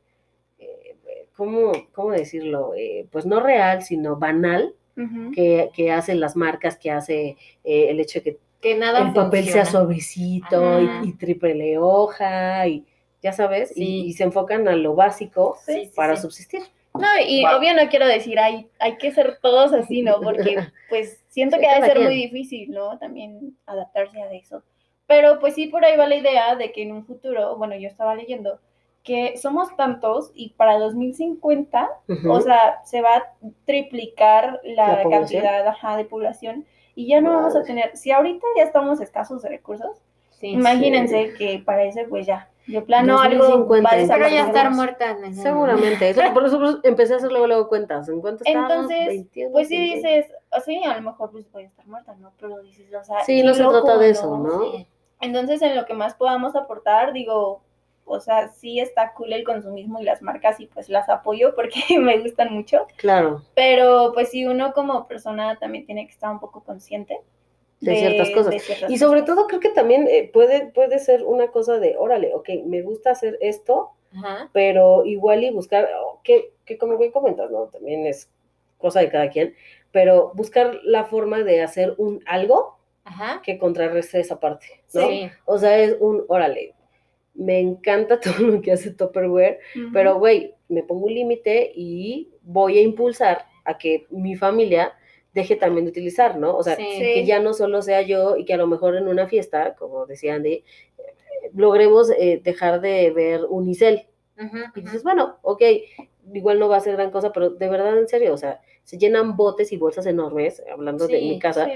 eh, 0.58 0.96
¿cómo, 1.36 1.72
cómo 1.92 2.12
decirlo? 2.12 2.74
Eh, 2.76 3.06
pues 3.12 3.28
no 3.28 3.40
real, 3.40 3.84
sino 3.84 4.16
banal, 4.16 4.74
que, 5.34 5.72
que 5.74 5.92
hacen 5.92 6.20
las 6.20 6.36
marcas, 6.36 6.78
que 6.78 6.92
hace 6.92 7.36
eh, 7.64 7.90
el 7.90 8.00
hecho 8.00 8.20
de 8.20 8.24
que 8.24 8.38
Que 8.62 8.76
nada 8.76 9.00
el 9.08 9.14
papel 9.14 9.46
sea 9.46 9.66
suavecito 9.66 10.80
y, 10.82 11.10
y 11.10 11.14
triple 11.14 11.78
hoja 11.80 12.68
y 12.68 12.86
ya 13.22 13.34
sabes, 13.34 13.72
y- 13.72 13.74
Sí. 13.86 14.06
y, 14.08 14.14
se 14.14 14.24
enfocan 14.24 14.68
a 14.68 14.76
lo 14.76 14.96
básico 14.96 15.58
Sí, 15.66 15.86
sí, 15.86 15.92
para 15.96 16.16
sí. 16.16 16.22
subsistir. 16.24 16.62
No, 16.94 17.08
y 17.26 17.44
Wow. 17.44 17.58
obvio 17.58 17.74
no 17.74 17.88
quiero 17.90 18.06
decir, 18.06 18.38
hay, 18.40 18.68
hay 18.80 18.98
que 18.98 19.12
ser 19.12 19.40
todos 19.42 19.74
así, 19.74 20.02
¿no? 20.02 20.20
Porque 20.22 20.56
pues 20.90 21.24
siento 21.30 21.58
que 21.58 21.68
ha 21.68 21.76
de 21.76 21.82
cada 21.82 21.94
ser 21.94 22.04
muy 22.04 22.16
difícil, 22.16 22.72
¿no? 22.72 22.98
También 23.00 23.56
adaptarse 23.66 24.22
a 24.22 24.32
eso. 24.34 24.62
Pero 25.08 25.40
pues 25.40 25.56
sí, 25.56 25.68
por 25.68 25.84
ahí 25.86 25.98
va 25.98 26.08
la 26.08 26.16
idea 26.18 26.56
de 26.56 26.72
que 26.72 26.84
en 26.84 26.92
un 26.92 27.06
futuro, 27.06 27.58
bueno, 27.58 27.76
yo 27.76 27.88
estaba 27.88 28.16
leyendo, 28.16 28.60
que 29.04 29.36
somos 29.38 29.76
tantos 29.76 30.32
y 30.36 30.50
para 30.50 30.78
2050, 30.78 31.90
Ujú. 32.08 32.32
o 32.32 32.42
sea, 32.42 32.82
se 32.86 33.02
va 33.02 33.16
a 33.18 33.34
triplicar 33.66 34.60
la, 34.64 35.04
La 35.04 35.10
cantidad 35.10 35.68
ajá, 35.68 35.98
de 35.98 36.06
población 36.06 36.66
y 36.96 37.08
ya 37.08 37.22
no 37.22 37.34
vamos 37.34 37.56
a 37.56 37.64
tener, 37.64 37.96
si 37.96 38.12
ahorita 38.12 38.46
ya 38.58 38.64
estamos 38.64 39.00
escasos 39.02 39.42
de 39.42 39.50
recursos, 39.50 40.02
Sí, 40.32 40.48
imagínense 40.48 41.34
que 41.38 41.62
para 41.64 41.84
ese 41.84 42.06
pues 42.06 42.26
ya, 42.26 42.50
de 42.66 42.82
plano 42.82 43.14
2050. 43.14 43.46
algo 43.46 43.68
va 43.70 43.90
a 43.90 43.94
sí. 44.00 44.08
Pero 44.08 44.28
ya 44.28 44.46
desaparecer. 44.48 44.48
estar 44.48 44.72
ese 45.26 45.42
Seguramente. 45.44 46.10
Eso- 46.10 46.22
por 46.34 46.46
eso 46.46 46.80
empecé 46.84 47.14
a 47.14 47.18
hacer 47.18 47.32
luego, 47.32 47.46
luego 47.46 47.68
cuentas. 47.70 48.10
¿En 48.10 48.22
cuánto? 48.22 48.44
Entonces, 48.48 49.08
21, 49.08 49.52
Pues 49.52 49.68
sí 49.68 49.78
50. 49.78 50.08
dices, 50.10 50.34
así 50.50 50.84
a 50.84 50.96
lo 50.96 51.02
mejor 51.04 51.30
pues 51.32 51.52
voy 51.52 51.64
a 51.64 51.68
estar 51.68 51.86
muerta, 51.86 52.16
¿no? 52.16 52.32
Pero 52.40 52.60
dices, 52.62 52.92
o 52.92 53.04
sea, 53.04 53.24
Sí, 53.24 53.44
no 53.44 53.54
se 53.54 53.64
trata 53.64 53.98
de 54.00 54.10
eso, 54.10 54.36
¿no? 54.38 54.64
Sí. 54.72 54.88
Entonces, 55.20 55.62
en 55.62 55.76
lo 55.76 55.86
que 55.86 55.94
más 55.94 56.16
podamos 56.16 56.56
aportar, 56.56 57.14
digo, 57.14 57.62
o 58.06 58.20
sea, 58.20 58.50
sí 58.50 58.80
está 58.80 59.14
cool 59.14 59.32
el 59.34 59.44
consumismo 59.44 60.00
y 60.00 60.04
las 60.04 60.22
marcas 60.22 60.60
y 60.60 60.66
pues 60.68 60.90
las 60.90 61.08
apoyo 61.10 61.56
porque 61.56 61.80
me 62.00 62.20
gustan 62.20 62.54
mucho, 62.54 62.88
Claro, 62.98 63.44
pero 63.56 64.12
pues 64.14 64.30
sí 64.30 64.46
uno 64.46 64.74
como 64.74 65.08
persona 65.08 65.58
también 65.60 65.86
tiene 65.86 66.06
que 66.06 66.12
estar 66.14 66.32
un 66.32 66.40
poco 66.40 66.64
consciente 66.64 67.20
de, 67.80 67.96
ciertas 67.96 68.30
cosas. 68.32 68.52
de 68.52 68.60
ciertas 68.60 68.92
Y 68.92 68.98
sobre 68.98 69.22
cosas. 69.22 69.36
todo 69.36 69.48
creo 69.48 69.60
que 69.60 69.70
también 69.70 70.08
eh, 70.10 70.30
puede, 70.32 70.68
puede 70.68 71.00
ser 71.00 71.24
una 71.24 71.48
cosa 71.48 71.80
de, 71.80 71.96
órale, 71.98 72.34
ok, 72.36 72.50
me 72.66 72.82
gusta 72.82 73.12
hacer 73.12 73.38
esto, 73.42 73.92
Ajá. 74.16 74.50
pero 74.54 75.04
igual 75.06 75.44
y 75.44 75.52
buscar, 75.52 75.90
que, 76.24 76.52
que 76.66 76.78
como 76.78 76.98
bien 76.98 77.12
comentas, 77.12 77.50
¿no? 77.50 77.66
También 77.68 78.06
es 78.06 78.30
cosa 78.78 79.00
de 79.00 79.10
cada 79.10 79.30
quien, 79.30 79.56
pero 79.92 80.32
buscar 80.36 80.80
la 80.84 81.06
forma 81.06 81.40
de 81.44 81.62
hacer 81.64 81.96
un 81.98 82.22
algo 82.28 82.78
Ajá. 83.04 83.42
que 83.44 83.58
contrarreste 83.58 84.20
esa 84.20 84.40
parte, 84.40 84.68
¿no? 84.94 85.08
Sí. 85.08 85.30
O 85.46 85.58
sea, 85.58 85.78
es 85.80 85.96
un, 86.00 86.24
órale, 86.28 86.76
me 87.34 87.60
encanta 87.60 88.20
todo 88.40 88.40
lo 88.48 88.62
que 88.62 88.72
hace 88.72 88.92
Tupperware, 88.92 89.60
Ujú. 89.76 89.90
pero 89.94 90.20
güey, 90.20 90.54
me 90.70 90.84
pongo 90.84 91.06
un 91.08 91.14
límite 91.14 91.72
y 91.76 92.30
voy 92.42 92.78
a 92.78 92.82
impulsar 92.82 93.46
a 93.66 93.78
que 93.78 94.06
mi 94.10 94.36
familia 94.36 94.94
deje 95.34 95.56
también 95.56 95.86
de 95.86 95.92
utilizar, 95.92 96.38
¿no? 96.38 96.56
O 96.58 96.64
sea, 96.64 96.76
Sí. 96.76 96.84
que 97.00 97.26
ya 97.26 97.40
no 97.40 97.54
solo 97.54 97.82
sea 97.82 98.02
yo 98.02 98.36
y 98.38 98.44
que 98.46 98.54
a 98.54 98.58
lo 98.58 98.68
mejor 98.68 98.96
en 98.98 99.08
una 99.08 99.28
fiesta, 99.28 99.76
como 99.76 100.06
decía 100.06 100.36
Andy, 100.36 100.54
eh, 100.54 100.64
logremos 101.56 102.10
eh, 102.12 102.42
dejar 102.44 102.82
de 102.82 103.12
ver 103.12 103.42
unicel. 103.50 104.08
Ajá, 104.38 104.58
Y 104.76 104.80
ajá. 104.80 104.82
dices, 104.82 105.04
bueno, 105.04 105.38
ok, 105.42 105.62
igual 106.34 106.60
no 106.60 106.68
va 106.68 106.78
a 106.78 106.82
ser 106.82 106.94
gran 106.96 107.12
cosa, 107.12 107.32
pero 107.32 107.50
de 107.52 107.70
verdad, 107.70 107.98
en 107.98 108.08
serio, 108.08 108.34
o 108.34 108.38
sea, 108.38 108.60
se 108.84 108.98
llenan 108.98 109.38
botes 109.38 109.72
y 109.72 109.78
bolsas 109.78 110.06
enormes, 110.06 110.62
hablando 110.72 111.08
de 111.08 111.20
Sí, 111.20 111.30
mi 111.30 111.40
casa, 111.40 111.66
Sí, 111.66 111.72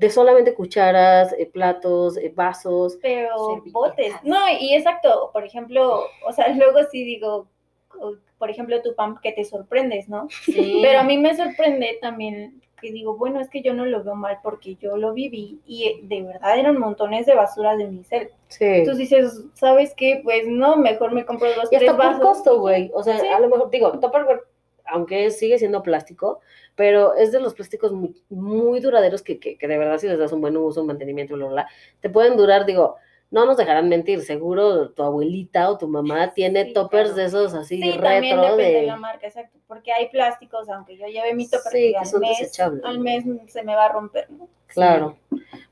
de 0.00 0.08
solamente 0.08 0.54
cucharas, 0.54 1.34
eh, 1.38 1.44
platos, 1.44 2.16
eh, 2.16 2.32
vasos. 2.34 2.98
pero 3.02 3.62
botes. 3.66 4.14
No, 4.22 4.38
y 4.58 4.74
exacto, 4.74 5.28
por 5.30 5.44
ejemplo, 5.44 6.04
o 6.26 6.32
sea, 6.32 6.48
luego 6.56 6.78
sí 6.90 7.04
digo, 7.04 7.46
por 8.38 8.48
ejemplo, 8.50 8.80
tu 8.80 8.94
pump 8.94 9.20
que 9.20 9.32
te 9.32 9.44
sorprendes, 9.44 10.08
¿no? 10.08 10.26
Sí. 10.44 10.78
Pero 10.82 11.00
a 11.00 11.02
mí 11.02 11.18
me 11.18 11.36
sorprende 11.36 11.98
también 12.00 12.62
que 12.80 12.90
digo, 12.92 13.14
bueno, 13.18 13.40
es 13.42 13.50
que 13.50 13.60
yo 13.60 13.74
no 13.74 13.84
lo 13.84 14.02
veo 14.02 14.14
mal 14.14 14.38
porque 14.42 14.76
yo 14.76 14.96
lo 14.96 15.12
viví 15.12 15.60
y 15.66 15.84
eh, 15.84 16.00
de 16.04 16.22
verdad 16.22 16.58
eran 16.58 16.78
montones 16.78 17.26
de 17.26 17.34
basura 17.34 17.76
de 17.76 17.84
unicel. 17.84 18.30
Sí. 18.48 18.64
Entonces 18.64 18.96
dices, 19.10 19.44
¿sabes 19.52 19.92
qué? 19.94 20.22
Pues 20.24 20.46
no, 20.46 20.78
mejor 20.78 21.12
me 21.12 21.26
compro 21.26 21.48
dos, 21.48 21.70
Y 21.70 21.76
hasta 21.76 21.78
tres 21.78 21.90
por 21.90 21.98
vasos. 21.98 22.22
costo, 22.22 22.58
güey. 22.58 22.90
O 22.94 23.02
sea, 23.02 23.18
Sí. 23.18 23.26
a 23.26 23.38
lo 23.38 23.50
mejor, 23.50 23.68
digo, 23.68 23.98
Tupperware 24.00 24.44
aunque 24.92 25.30
sigue 25.30 25.58
siendo 25.58 25.82
plástico, 25.82 26.40
pero 26.74 27.14
es 27.14 27.32
de 27.32 27.40
los 27.40 27.54
plásticos 27.54 27.92
muy, 27.92 28.14
muy 28.28 28.80
duraderos 28.80 29.22
que, 29.22 29.38
que, 29.38 29.56
que 29.58 29.68
de 29.68 29.78
verdad 29.78 29.98
si 29.98 30.06
les 30.08 30.18
das 30.18 30.32
un 30.32 30.40
buen 30.40 30.56
uso, 30.56 30.80
un 30.80 30.86
mantenimiento, 30.88 31.34
bla, 31.34 31.46
bla, 31.46 31.52
bla, 31.54 31.68
te 32.00 32.10
pueden 32.10 32.36
durar, 32.36 32.66
digo, 32.66 32.96
no 33.32 33.46
nos 33.46 33.56
dejarán 33.56 33.88
mentir, 33.88 34.22
seguro 34.22 34.90
tu 34.90 35.04
abuelita 35.04 35.70
o 35.70 35.78
tu 35.78 35.86
mamá 35.86 36.32
tiene 36.34 36.64
Sí, 36.66 36.72
toppers 36.72 37.10
claro. 37.12 37.16
de 37.16 37.24
esos 37.26 37.54
así 37.54 37.80
Sí, 37.80 37.90
también 37.98 38.22
retro 38.36 38.42
depende 38.42 38.64
de... 38.64 38.80
de... 38.80 38.86
la 38.86 38.96
marca, 38.96 39.26
exacto. 39.26 39.58
Porque 39.68 39.92
hay 39.92 40.08
plásticos, 40.08 40.68
aunque 40.68 40.96
yo 40.96 41.06
lleve 41.06 41.34
mi 41.34 41.48
topper, 41.48 41.70
Sí, 41.72 41.92
que 41.92 41.98
al, 41.98 42.06
son 42.06 42.20
mes, 42.22 42.38
desechables. 42.40 42.84
al 42.84 42.98
mes 42.98 43.24
se 43.46 43.62
me 43.62 43.74
va 43.76 43.86
a 43.86 43.92
romper, 43.92 44.28
¿no? 44.30 44.48
Claro. 44.66 45.16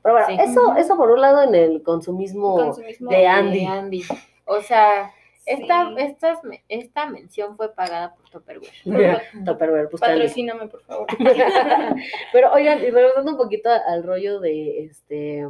Pero 0.01 0.15
bueno, 0.15 0.41
eso, 0.43 0.75
eso 0.77 0.95
por 0.97 1.11
un 1.11 1.19
lado 1.21 1.43
en 1.43 1.55
el 1.55 1.83
consumismo 1.83 2.55
Consumismo. 2.55 3.09
de 3.11 3.27
Andy. 3.27 3.59
De 3.59 3.65
Andy. 3.65 4.03
O 4.45 4.61
sea, 4.61 5.11
esta, 5.45 5.87
Sí. 5.89 5.95
estas, 5.97 6.39
esta 6.67 7.05
mención 7.07 7.55
fue 7.57 7.73
pagada 7.73 8.13
por 8.15 8.29
Tupperware. 8.29 8.71
Tupperware, 9.45 9.89
pues, 9.89 10.03
Andy. 10.03 10.15
Patrocíname, 10.19 10.67
por 10.67 10.81
favor. 10.83 11.07
Pero 12.33 12.51
oigan, 12.53 12.79
y 12.79 12.89
regresando 12.89 13.31
un 13.31 13.37
poquito 13.37 13.69
al 13.69 14.03
rollo 14.03 14.39
de 14.39 14.83
este 14.85 15.47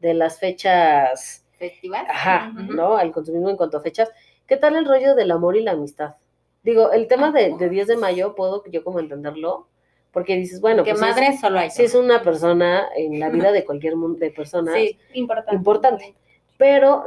de 0.00 0.14
las 0.14 0.38
fechas, 0.40 1.44
¿Festival? 1.58 2.06
ajá. 2.08 2.52
¿no? 2.56 2.96
Al 2.96 3.12
consumismo 3.12 3.50
en 3.50 3.56
cuanto 3.56 3.76
a 3.76 3.82
fechas. 3.82 4.10
¿Qué 4.46 4.56
tal 4.56 4.74
el 4.76 4.84
rollo 4.84 5.14
del 5.14 5.30
amor 5.30 5.56
y 5.56 5.62
la 5.62 5.72
amistad? 5.72 6.16
Digo, 6.64 6.90
el 6.92 7.06
tema 7.06 7.30
de, 7.30 7.54
de 7.56 7.68
10 7.68 7.86
de 7.86 7.96
mayo 7.96 8.34
puedo 8.34 8.64
yo 8.66 8.82
como 8.84 8.98
entenderlo, 9.00 9.68
porque 10.12 10.36
dices, 10.36 10.60
bueno, 10.60 10.82
que 10.84 10.90
pues 10.92 11.02
es- 11.02 11.08
madre 11.08 11.36
solo 11.40 11.58
hay. 11.60 11.70
sí 11.70 11.84
es 11.84 11.94
una 11.94 12.22
persona 12.22 12.88
en 12.96 13.18
la 13.20 13.28
vida 13.30 13.52
de 13.52 13.64
cualquier 13.64 13.94
mun- 13.96 14.18
de 14.18 14.30
personas, 14.30 14.74
Sí, 14.74 14.98
Importante. 15.14 15.54
Importante. 15.56 16.14
pero 16.58 17.04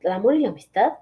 el 0.00 0.10
amor 0.12 0.34
y 0.34 0.40
la 0.40 0.48
amistad, 0.48 0.94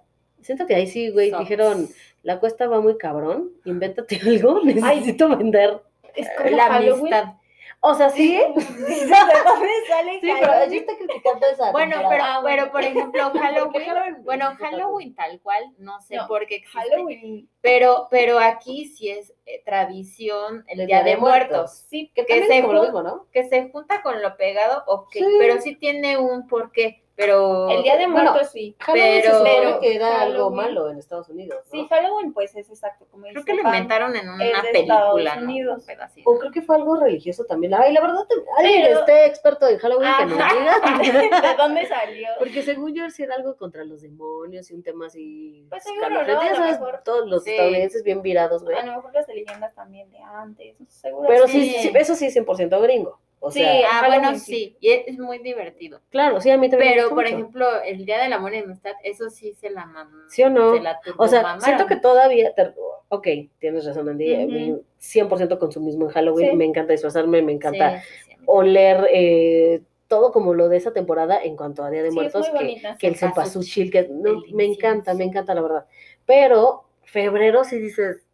siento 0.42 0.66
que 0.66 0.75
ahí 0.75 0.87
sí, 0.87 1.11
güey, 1.11 1.33
dijeron, 1.38 1.88
la 2.22 2.38
cuesta 2.40 2.66
va 2.66 2.81
muy 2.81 2.96
cabrón, 2.99 3.51
invéntate 3.64 4.20
algo, 4.27 4.61
necesito 4.64 5.29
vender. 5.37 5.81
Es 6.14 6.29
como 6.37 6.51
la 6.51 6.64
Halloween. 6.68 7.12
amistad. 7.14 7.35
O 7.81 7.94
sea, 7.94 8.09
sí, 8.09 8.33
¿De 8.37 8.42
dónde 8.46 8.64
sale 9.88 10.20
sí, 10.20 10.29
pero 10.40 10.53
yo 10.66 10.81
estoy 10.81 10.96
criticando 10.96 11.46
esa 11.53 11.70
Bueno, 11.72 11.96
pero, 12.09 12.25
Ah, 12.25 12.40
bueno. 12.40 12.62
pero 12.62 12.72
por 12.72 12.83
ejemplo, 12.83 13.31
Halloween, 13.33 14.16
bueno, 14.25 14.51
sí, 14.53 14.57
Halloween. 14.64 15.14
Tal 15.14 15.40
cual, 15.42 15.62
no 15.79 16.01
sé 16.01 16.16
No, 16.16 16.27
por 16.27 16.46
qué 16.46 16.57
existe, 16.57 16.79
Halloween. 16.90 17.49
pero, 17.61 18.09
pero 18.11 18.38
aquí 18.38 18.87
sí 18.87 19.11
es 19.11 19.35
eh, 19.44 19.62
tradición 19.64 20.64
el 20.68 20.87
Día 20.87 21.03
de 21.05 21.16
Muertos, 21.18 21.85
Sí, 21.88 22.11
Que 22.14 22.25
que 22.25 22.46
se 22.46 22.62
jun- 22.62 22.81
mismo, 22.81 23.03
¿no? 23.03 23.27
que 23.31 23.44
se 23.44 23.68
junta 23.70 24.03
con 24.03 24.22
lo 24.22 24.37
pegado, 24.37 24.83
ok, 24.87 25.12
Sí. 25.12 25.25
pero 25.38 25.61
sí 25.61 25.77
tiene 25.77 26.16
un 26.16 26.49
porqué, 26.49 27.05
pero... 27.16 27.70
el 27.70 27.83
Día 27.83 27.96
de 27.96 28.07
Bueno, 28.07 28.31
Muertos 28.33 28.52
sí. 28.52 28.76
Halloween 28.79 29.20
Pero- 29.22 29.33
se 29.33 29.38
supone 29.38 29.81
que 29.81 29.94
era 29.96 30.20
algo 30.22 30.35
Halloween- 30.50 30.57
malo 30.57 30.90
en 30.90 30.98
Estados 30.98 31.29
Unidos, 31.29 31.59
¿no? 31.64 31.70
Sí, 31.70 31.87
Halloween 31.88 32.33
pues 32.33 32.55
es 32.55 32.68
exacto 32.68 33.07
como 33.11 33.26
Creo 33.26 33.44
que 33.44 33.55
lo 33.55 33.62
inventaron 33.62 34.14
en 34.14 34.29
una 34.29 34.44
es 34.44 34.62
de 34.62 34.68
película. 34.72 35.38
Unidos. 35.42 35.79
Un 35.81 35.87
pedacito. 35.87 36.31
O 36.31 36.38
creo 36.38 36.52
que 36.52 36.62
fue 36.62 36.76
algo 36.76 36.96
religioso 36.96 37.44
también. 37.44 37.74
Ay, 37.74 37.92
la 37.92 38.00
verdad, 38.00 38.26
alguien 38.59 38.83
que 38.83 38.87
Pero- 38.88 39.00
esté 39.00 39.26
experto 39.26 39.66
en 39.68 39.79
Halloween 39.79 40.11
que 40.18 40.26
nos 40.26 40.38
Ajá. 40.38 40.55
diga. 41.02 41.20
¿De 41.50 41.57
dónde 41.57 41.87
salió? 41.87 42.29
Porque 42.38 42.62
según 42.62 42.94
yo 42.94 43.09
sí 43.11 43.22
era 43.22 43.35
algo 43.37 43.57
contra 43.57 43.85
los 43.85 44.02
demonios 44.02 44.70
y 44.70 44.74
un 44.74 44.83
tema 44.83 45.07
así. 45.07 45.66
Pues 45.70 45.83
seguro. 45.85 46.11
¿no? 46.11 46.26
Ya 46.26 46.35
lo 46.50 46.57
sabes, 46.57 46.81
mejor. 46.81 47.00
todos 47.05 47.26
los 47.29 47.44
Sí. 47.44 47.50
estadounidenses 47.52 48.02
bien 48.02 48.22
virados, 48.22 48.62
güey. 48.62 48.76
A 48.76 48.85
lo 48.85 48.96
mejor 48.96 49.14
las 49.14 49.26
de 49.26 49.35
leyendas 49.35 49.74
también 49.74 50.11
de 50.11 50.18
antes, 50.20 50.76
seguro. 50.88 51.29
Pero 51.29 51.46
sí, 51.48 51.70
Sí. 51.70 51.88
sí, 51.88 51.92
eso 51.94 52.14
sí 52.14 52.26
es 52.26 52.35
100% 52.37 52.81
gringo. 52.83 53.18
O 53.38 53.51
Sí, 53.51 53.61
sea, 53.61 53.87
Ah, 53.87 54.01
Halloween 54.01 54.20
bueno, 54.22 54.38
sí. 54.38 54.44
sí, 54.53 54.77
y 54.81 54.90
es 54.90 55.18
muy 55.18 55.38
divertido. 55.38 56.01
claro, 56.11 56.40
sí, 56.40 56.51
a 56.51 56.57
mí 56.59 56.68
también 56.70 56.90
me 56.90 56.94
Pero, 56.96 57.03
gusta 57.09 57.14
por 57.14 57.25
mucho. 57.25 57.37
ejemplo, 57.37 57.83
el 57.83 58.05
Día 58.07 58.18
del 58.22 58.33
Amor 58.33 58.55
y 58.55 58.59
la 58.59 58.64
Amistad, 58.64 58.92
eso 59.05 59.31
sí 59.31 59.53
se 59.55 59.70
la 59.70 59.85
mam- 59.87 60.29
¿Sí 60.29 60.42
o 60.42 60.51
no? 60.51 60.75
se 60.75 60.81
la 60.81 60.99
O 61.18 61.29
sea, 61.29 61.61
siento 61.61 61.87
que 61.87 61.96
todavía. 61.96 62.55
te- 62.55 62.72
ok, 63.09 63.29
tienes 63.59 63.85
razón, 63.85 64.09
Andy. 64.09 64.33
Ujú. 64.35 64.51
mi 64.53 64.75
100% 64.99 65.59
consumismo 65.59 66.07
en 66.07 66.11
Halloween. 66.12 66.51
Sí. 66.51 66.57
Me 66.57 66.64
encanta 66.64 66.92
disfrazarme, 66.92 67.42
me 67.42 67.53
encanta 67.53 68.01
Sí, 68.01 68.07
sí, 68.25 68.31
sí. 68.31 68.37
oler 68.46 69.07
eh, 69.12 69.83
todo 70.09 70.33
como 70.33 70.55
lo 70.55 70.68
de 70.68 70.79
esa 70.79 70.92
temporada 70.92 71.40
en 71.42 71.57
cuanto 71.57 71.85
a 71.85 71.90
Día 71.90 72.03
de 72.03 72.11
Sí, 72.11 72.16
es 72.16 72.22
Muertos. 72.22 72.49
muy 72.51 72.59
que, 72.59 72.64
bonita. 72.64 72.96
que 72.99 73.07
el 73.09 73.16
Cempasúchil, 73.16 73.90
que 73.92 74.09
no, 74.11 74.42
me 74.53 74.64
encanta, 74.64 75.14
me 75.14 75.25
encanta 75.25 75.55
la 75.55 75.61
verdad. 75.62 75.87
Pero 76.25 76.85
febrero 77.05 77.62
sí 77.64 77.79
dices, 77.79 78.25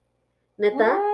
neta, 0.57 0.99
Ah, 1.03 1.12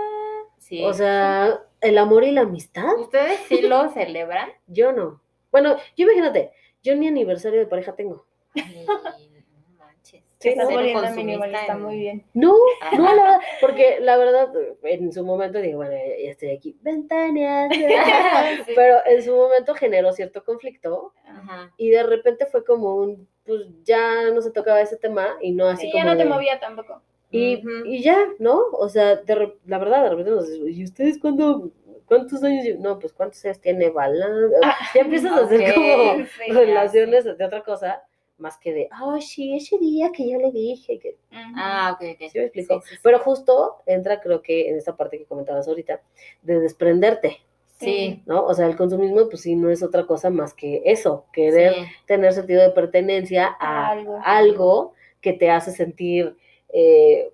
sí. 0.69 0.85
o 0.85 0.93
sea, 0.93 1.61
el 1.81 1.99
amor 1.99 2.25
y 2.25 2.33
la 2.33 2.43
amistad, 2.43 2.95
¿Ustedes 2.99 3.41
sí 3.49 3.63
lo 3.63 3.89
celebran? 3.91 4.51
yo 4.67 4.93
no. 4.93 5.21
Bueno, 5.51 5.77
yo 5.97 6.05
imagínate, 6.05 6.53
yo 6.83 6.95
ni 6.95 7.09
aniversario 7.09 7.59
de 7.59 7.67
pareja 7.67 7.95
tengo. 7.95 8.27
Ay, 8.55 8.85
no 8.87 9.77
manches. 9.79 10.23
Sí, 10.39 10.55
¿no? 10.55 10.69
en- 10.71 11.83
muy 11.83 11.97
bien. 11.99 12.25
No, 12.35 12.55
Ajá. 12.81 12.97
no, 12.97 13.15
la 13.15 13.23
verdad, 13.23 13.41
porque 13.61 13.99
la 14.01 14.17
verdad, 14.17 14.49
en 14.83 15.13
su 15.13 15.25
momento 15.25 15.59
dije, 15.61 15.75
bueno, 15.75 15.93
ya, 15.93 16.31
estoy 16.31 16.51
aquí, 16.51 16.77
ventanas. 16.83 17.71
Sí. 18.67 18.73
Pero 18.75 18.99
en 19.07 19.23
su 19.23 19.35
momento 19.35 19.75
generó 19.75 20.13
cierto 20.13 20.45
conflicto 20.45 21.13
Ajá. 21.27 21.73
y 21.77 21.91
de 21.91 22.03
repente 22.03 22.47
fue 22.47 22.65
como 22.65 22.97
un, 22.97 23.29
pues 23.45 23.63
ya 23.83 24.31
no 24.31 24.41
se 24.43 24.51
tocaba 24.51 24.81
ese 24.81 24.97
tema 24.97 25.37
y 25.41 25.53
no 25.53 25.67
así 25.69 25.87
Sí, 25.87 25.93
como 25.93 26.05
ya 26.05 26.11
no 26.11 26.17
te 26.17 26.25
movía 26.25 26.61
tampoco. 26.61 27.03
Y, 27.31 27.63
y 27.87 28.03
ya, 28.03 28.17
¿no? 28.39 28.59
O 28.73 28.89
sea, 28.89 29.17
de 29.17 29.53
la 29.67 29.79
verdad, 29.79 30.05
de 30.05 30.11
repente 30.11 30.31
nos 30.31 30.49
dicen, 30.49 30.69
¿y 30.73 30.85
ustedes 30.85 31.19
cuándo, 31.19 31.71
cuántos 32.07 32.43
años? 32.43 32.65
lle-?" 32.65 32.79
No, 32.79 32.99
pues 32.99 33.13
¿cuántos 33.13 33.45
años 33.45 33.61
tiene 33.61 33.91
Bala? 33.91 34.27
Ah, 34.63 34.75
ya 34.95 35.01
empiezas 35.03 35.33
a 35.33 35.45
hacer 35.45 35.75
como 35.75 36.25
Sí, 36.25 36.53
relaciones 36.53 37.25
de 37.25 37.45
otra 37.45 37.63
cosa, 37.63 38.03
más 38.39 38.57
que 38.57 38.73
de, 38.73 38.89
oh, 39.03 39.21
sí, 39.21 39.55
ese 39.57 39.77
día 39.79 40.11
que 40.13 40.31
yo 40.31 40.39
le 40.39 40.53
dije 40.53 40.99
que... 41.01 41.17
Ah, 41.33 41.91
ok, 41.99 42.07
ok. 42.15 42.31
¿Sí 42.31 42.39
me 42.39 42.45
explico? 42.45 42.75
Sí, 42.81 42.89
sí, 42.91 42.95
sí. 42.95 43.01
Pero 43.03 43.19
justo 43.19 43.83
entra, 43.85 44.21
creo 44.21 44.41
que 44.43 44.69
en 44.71 44.77
esta 44.77 44.97
parte 44.97 45.19
que 45.19 45.25
comentabas 45.27 45.67
ahorita, 45.69 46.01
de 46.43 46.61
desprenderte, 46.61 47.39
Sí. 47.81 48.23
¿no? 48.27 48.45
O 48.45 48.55
sea, 48.55 48.67
el 48.67 48.77
consumismo, 48.77 49.29
pues 49.29 49.43
sí, 49.43 49.55
no 49.55 49.71
es 49.71 49.83
otra 49.85 50.05
cosa 50.07 50.31
más 50.31 50.53
que 50.55 50.83
eso, 50.85 51.27
querer 51.33 51.75
Sí. 51.75 51.81
tener 52.07 52.33
sentido 52.33 52.63
de 52.63 52.71
pertenencia 52.71 53.55
a 53.61 53.91
Algo. 53.91 54.19
algo, 54.25 54.95
que 55.21 55.33
te 55.33 55.51
hace 55.51 55.71
sentir, 55.73 56.37
eh, 56.73 57.33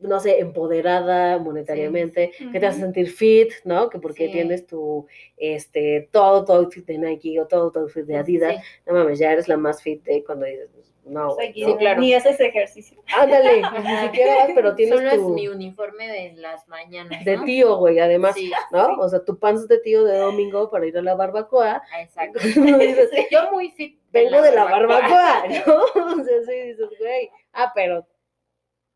no 0.00 0.18
sé, 0.18 0.40
empoderada 0.40 1.38
monetariamente, 1.38 2.32
que 2.50 2.58
te 2.58 2.66
hace 2.66 2.80
sentir 2.80 3.08
fit, 3.08 3.52
¿no? 3.64 3.88
Que 3.88 4.00
porque 4.00 4.26
Sí. 4.26 4.32
tienes 4.32 4.66
tu, 4.66 5.06
este, 5.36 6.08
todo 6.10 6.44
tu 6.44 6.52
outfit 6.52 6.84
de 6.84 6.98
Nike 6.98 7.38
o 7.38 7.46
todo 7.46 7.70
tu 7.70 7.78
outfit 7.78 8.04
de 8.04 8.16
Adidas, 8.16 8.56
Sí. 8.56 8.62
no 8.86 8.94
mames, 8.94 9.20
ya 9.20 9.30
eres 9.32 9.46
la 9.46 9.56
más 9.56 9.80
fit 9.80 10.02
de 10.02 10.24
cuando 10.24 10.46
dices, 10.46 10.70
no, 11.04 11.28
Soy 11.30 11.36
güey, 11.36 11.52
Guido, 11.52 11.68
¿no? 11.68 11.76
claro. 11.78 12.00
Ni 12.00 12.14
haces 12.14 12.40
ejercicio. 12.40 13.00
ándale, 13.16 13.62
ni 13.62 13.96
siquiera 14.08 14.36
vas, 14.38 14.50
pero 14.54 14.74
tienes 14.76 14.94
Solo 14.96 15.08
es 15.08 15.16
tu, 15.18 15.28
mi 15.34 15.46
uniforme 15.46 16.08
de 16.08 16.32
las 16.32 16.66
mañanas. 16.68 17.24
de 17.24 17.36
¿no? 17.36 17.44
tío, 17.44 17.76
güey, 17.76 18.00
además, 18.00 18.34
Sí, 18.34 18.50
¿no? 18.72 18.98
O 18.98 19.08
sea, 19.08 19.24
tu 19.24 19.38
pants 19.38 19.68
de 19.68 19.78
tío 19.78 20.02
de 20.02 20.18
domingo 20.18 20.68
para 20.68 20.84
ir 20.86 20.98
a 20.98 21.02
la 21.02 21.14
barbacoa, 21.14 21.80
exacto. 22.00 22.40
dices, 22.98 23.08
Yo 23.30 23.52
muy 23.52 23.70
fit. 23.70 24.00
vengo 24.10 24.42
de 24.42 24.50
la 24.52 24.64
barbacoa, 24.64 25.44
¿no? 25.64 25.74
O 26.20 26.24
sea, 26.24 26.42
sí 26.44 26.52
dices, 26.70 26.88
güey, 26.98 27.30
ah, 27.52 27.70
pero 27.72 28.04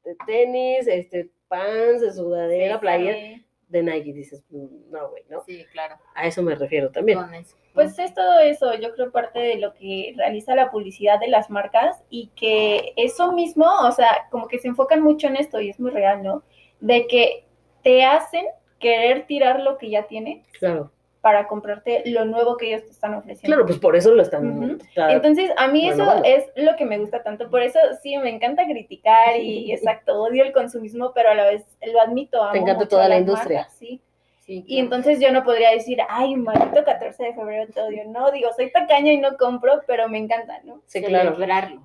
de 0.07 0.15
tenis, 0.27 0.87
este, 0.87 1.29
pants, 1.49 2.01
de 2.01 2.13
sudadera, 2.13 2.75
Sí, 2.77 2.81
playera, 2.81 3.17
Sí. 3.17 3.47
de 3.69 3.83
Nike, 3.83 4.13
dices, 4.13 4.43
mm, 4.49 4.91
no, 4.91 5.11
güey, 5.11 5.25
¿no? 5.29 5.43
Sí, 5.45 5.65
claro. 5.73 5.97
A 6.15 6.27
eso 6.27 6.43
me 6.43 6.55
refiero 6.55 6.91
también. 6.91 7.19
Con 7.19 7.35
eso. 7.35 7.57
Pues 7.75 7.99
es 7.99 8.15
todo 8.15 8.39
eso, 8.41 8.73
yo 8.75 8.95
creo 8.95 9.11
parte 9.13 9.39
de 9.39 9.57
lo 9.57 9.75
que 9.75 10.15
realiza 10.17 10.55
la 10.55 10.71
publicidad 10.71 11.21
de 11.21 11.29
las 11.29 11.51
marcas 11.51 12.03
y 12.09 12.29
que 12.37 12.95
eso 12.97 13.33
mismo, 13.33 13.67
o 13.87 13.93
sea, 13.93 14.29
como 14.31 14.49
que 14.49 14.59
se 14.59 14.69
enfocan 14.69 15.03
mucho 15.03 15.27
en 15.27 15.37
esto 15.37 15.61
y 15.61 15.69
es 15.69 15.79
muy 15.79 15.91
real, 15.91 16.23
¿no? 16.23 16.43
De 16.81 17.07
que 17.07 17.45
te 17.83 18.05
hacen 18.05 18.47
querer 18.79 19.27
tirar 19.27 19.61
lo 19.61 19.77
que 19.79 19.91
ya 19.91 20.07
tienes 20.07 20.47
Claro, 20.59 20.91
para 21.27 21.49
comprarte 21.49 22.05
lo 22.07 22.25
nuevo 22.25 22.57
que 22.57 22.69
ellos 22.69 22.85
te 22.85 22.93
están 22.93 23.13
ofreciendo. 23.15 23.49
claro, 23.57 23.67
pues 23.67 23.81
por 23.81 23.97
eso 23.97 24.15
lo 24.15 24.23
están. 24.23 24.79
Está- 24.81 25.11
Entonces, 25.11 25.51
a 25.57 25.67
mí 25.67 25.89
eso 25.89 26.23
es 26.23 26.45
lo 26.55 26.77
que 26.77 26.85
me 26.85 26.99
gusta 26.99 27.25
tanto. 27.25 27.51
Por 27.51 27.63
eso 27.63 27.81
sí, 28.01 28.17
me 28.17 28.31
encanta 28.31 28.65
criticar 28.65 29.35
y, 29.37 29.73
exacto, 29.73 30.23
odio 30.23 30.45
el 30.45 30.53
consumismo, 30.53 31.11
pero 31.13 31.31
a 31.31 31.35
la 31.35 31.47
vez 31.47 31.65
lo 31.93 32.01
admito. 32.01 32.41
amo 32.41 32.55
encanta 32.55 32.75
mucho 32.75 32.91
toda 32.91 33.09
la 33.09 33.19
industria. 33.19 33.59
marcas, 33.63 33.77
sí. 33.77 34.01
Sí, 34.39 34.63
Y 34.69 34.79
entonces 34.79 35.19
yo 35.19 35.33
no 35.33 35.43
podría 35.43 35.71
decir, 35.73 35.99
ay, 36.09 36.37
maldito 36.37 36.85
14 36.85 37.25
de 37.25 37.35
febrero 37.35 37.67
te 37.75 37.81
odio. 37.81 38.05
No, 38.07 38.31
digo, 38.31 38.51
soy 38.55 38.71
tacaña 38.71 39.11
y 39.11 39.19
no 39.19 39.37
compro, 39.37 39.83
pero 39.89 40.09
me 40.09 40.19
encanta, 40.19 40.61
¿no? 40.63 40.81
sí, 40.87 41.03
claro. 41.03 41.33
Celebrarlo. 41.35 41.85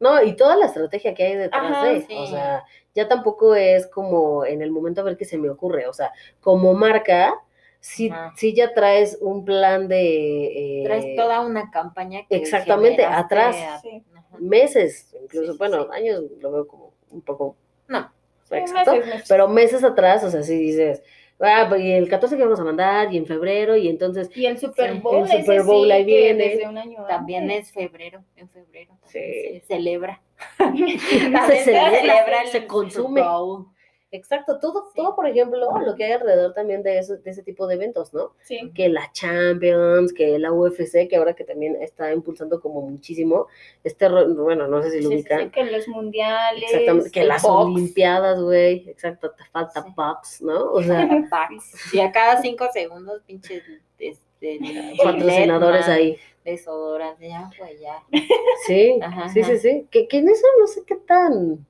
No, 0.00 0.20
y 0.20 0.34
toda 0.34 0.56
la 0.56 0.66
estrategia 0.66 1.14
que 1.14 1.22
hay 1.22 1.36
detrás 1.36 1.62
Ajá, 1.62 1.84
de, 1.90 2.00
sí. 2.00 2.16
o 2.18 2.26
sea, 2.26 2.64
ya 2.92 3.06
tampoco 3.06 3.54
es 3.54 3.86
como 3.86 4.44
en 4.44 4.62
el 4.62 4.72
momento 4.72 5.00
a 5.00 5.04
ver 5.04 5.16
qué 5.16 5.24
se 5.24 5.38
me 5.38 5.48
ocurre, 5.48 5.86
o 5.86 5.92
sea, 5.92 6.10
como 6.40 6.74
marca, 6.74 7.32
sí, 7.84 8.08
Ajá. 8.10 8.32
sí 8.36 8.54
ya 8.54 8.72
traes 8.72 9.18
un 9.20 9.44
plan 9.44 9.88
de... 9.88 10.80
eh, 10.80 10.84
Traes 10.84 11.14
toda 11.16 11.40
una 11.42 11.70
campaña 11.70 12.20
que 12.28 12.36
exactamente, 12.36 13.04
atrás. 13.04 13.54
a- 13.56 13.80
Sí. 13.80 14.02
Ajá. 14.16 14.36
meses, 14.40 15.14
incluso, 15.22 15.52
Sí, 15.52 15.58
bueno, 15.58 15.82
sí. 15.84 15.88
años 15.92 16.22
lo 16.40 16.50
veo 16.50 16.66
como 16.66 16.94
un 17.10 17.20
poco 17.22 17.56
No. 17.88 18.10
Exacto, 18.50 18.92
meses, 18.92 19.06
meses. 19.06 19.26
pero 19.28 19.48
meses 19.48 19.84
atrás, 19.84 20.24
o 20.24 20.30
sea, 20.30 20.42
sí 20.42 20.56
dices, 20.56 21.02
ah, 21.40 21.66
pues, 21.68 21.82
y 21.82 21.92
el 21.92 22.08
14 22.08 22.36
que 22.36 22.42
vamos 22.44 22.60
a 22.60 22.64
mandar, 22.64 23.12
y 23.12 23.16
en 23.18 23.26
febrero, 23.26 23.76
y 23.76 23.88
entonces, 23.88 24.30
Y 24.36 24.46
el 24.46 24.58
Super 24.58 24.94
Bowl, 24.94 25.28
el 25.30 25.40
Super 25.40 25.62
Bowl 25.64 25.86
sí 25.86 25.92
ahí 25.92 26.04
viene. 26.04 26.48
desde 26.48 26.68
un 26.68 26.78
año 26.78 27.04
También 27.06 27.44
antes. 27.44 27.66
es 27.68 27.72
febrero, 27.72 28.22
en 28.36 28.48
febrero 28.48 28.96
Sí. 29.06 29.18
se 29.20 29.62
celebra. 29.66 30.22
se, 30.58 30.98
celebra, 31.64 31.90
celebra 31.98 32.40
el 32.42 32.46
se 32.48 32.52
Super 32.52 32.66
consume. 32.66 33.22
Bowl. 33.22 33.66
Exacto, 34.16 34.60
todo, 34.60 34.84
Sí. 34.86 34.92
todo, 35.02 35.16
por 35.16 35.26
ejemplo, 35.26 35.58
lo 35.84 35.94
que 35.96 36.04
hay 36.04 36.12
alrededor 36.12 36.54
también 36.54 36.84
de, 36.84 36.98
eso, 36.98 37.16
de 37.16 37.30
ese 37.30 37.42
tipo 37.42 37.66
de 37.66 37.74
eventos, 37.74 38.14
¿no? 38.14 38.32
Sí. 38.42 38.70
Que 38.72 38.88
la 38.88 39.10
Champions, 39.12 40.12
que 40.12 40.38
la 40.38 40.52
UFC, 40.52 41.08
que 41.08 41.16
ahora 41.16 41.34
que 41.34 41.42
también 41.42 41.76
está 41.82 42.12
impulsando 42.12 42.60
como 42.60 42.80
muchísimo, 42.82 43.48
este, 43.82 44.08
bueno, 44.08 44.68
no 44.68 44.80
sé 44.84 44.90
si 44.92 45.00
lo 45.00 45.08
Sí, 45.10 45.16
sí, 45.16 45.20
ubican, 45.22 45.40
sí, 45.40 45.50
que 45.50 45.64
los 45.64 45.88
mundiales. 45.88 46.62
exactamente, 46.64 47.10
que 47.10 47.24
las 47.24 47.42
box. 47.42 47.64
Olimpiadas, 47.74 48.40
güey, 48.40 48.88
exacto, 48.88 49.32
te 49.32 49.44
falta 49.46 49.82
Sí. 49.82 49.88
Pops, 49.96 50.42
¿no? 50.42 50.70
O 50.72 50.80
sea. 50.82 51.08
Y 51.92 51.98
a 51.98 52.12
cada 52.12 52.40
cinco 52.40 52.66
segundos, 52.72 53.20
pinches 53.26 53.62
este, 53.98 54.60
patrocinadores 55.02 55.88
ahí. 55.88 56.16
Desodorante, 56.44 57.28
ya, 57.28 57.50
güey, 57.58 57.78
ya. 57.80 58.02
Sí, 58.66 58.98
Ajá, 59.02 59.28
sí, 59.30 59.42
sí, 59.42 59.58
sí. 59.58 59.88
Que, 59.90 60.06
que 60.06 60.18
en 60.18 60.28
eso 60.28 60.46
no 60.60 60.66
sé 60.68 60.82
qué 60.86 60.94
tan 60.96 61.66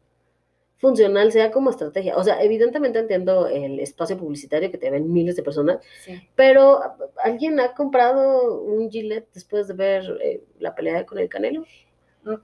funcional 0.77 1.33
sea 1.33 1.51
como 1.51 1.71
estrategia. 1.71 2.17
O 2.17 2.25
sea, 2.25 2.43
evidentemente 2.43 2.99
entiendo 2.99 3.47
el 3.47 3.81
espacio 3.81 4.19
publicitario 4.19 4.71
que 4.71 4.79
te 4.79 4.91
ven 4.91 5.13
miles 5.13 5.37
de 5.37 5.43
personas, 5.43 5.79
Sí. 6.05 6.29
pero 6.35 6.81
¿alguien 7.23 7.59
ha 7.61 7.75
comprado 7.75 8.63
un 8.63 8.91
Gillette 8.91 9.33
después 9.33 9.69
de 9.69 9.75
ver 9.75 10.19
eh, 10.23 10.43
la 10.59 10.75
pelea 10.75 11.07
con 11.07 11.19
el 11.19 11.29
Canelo? 11.29 11.65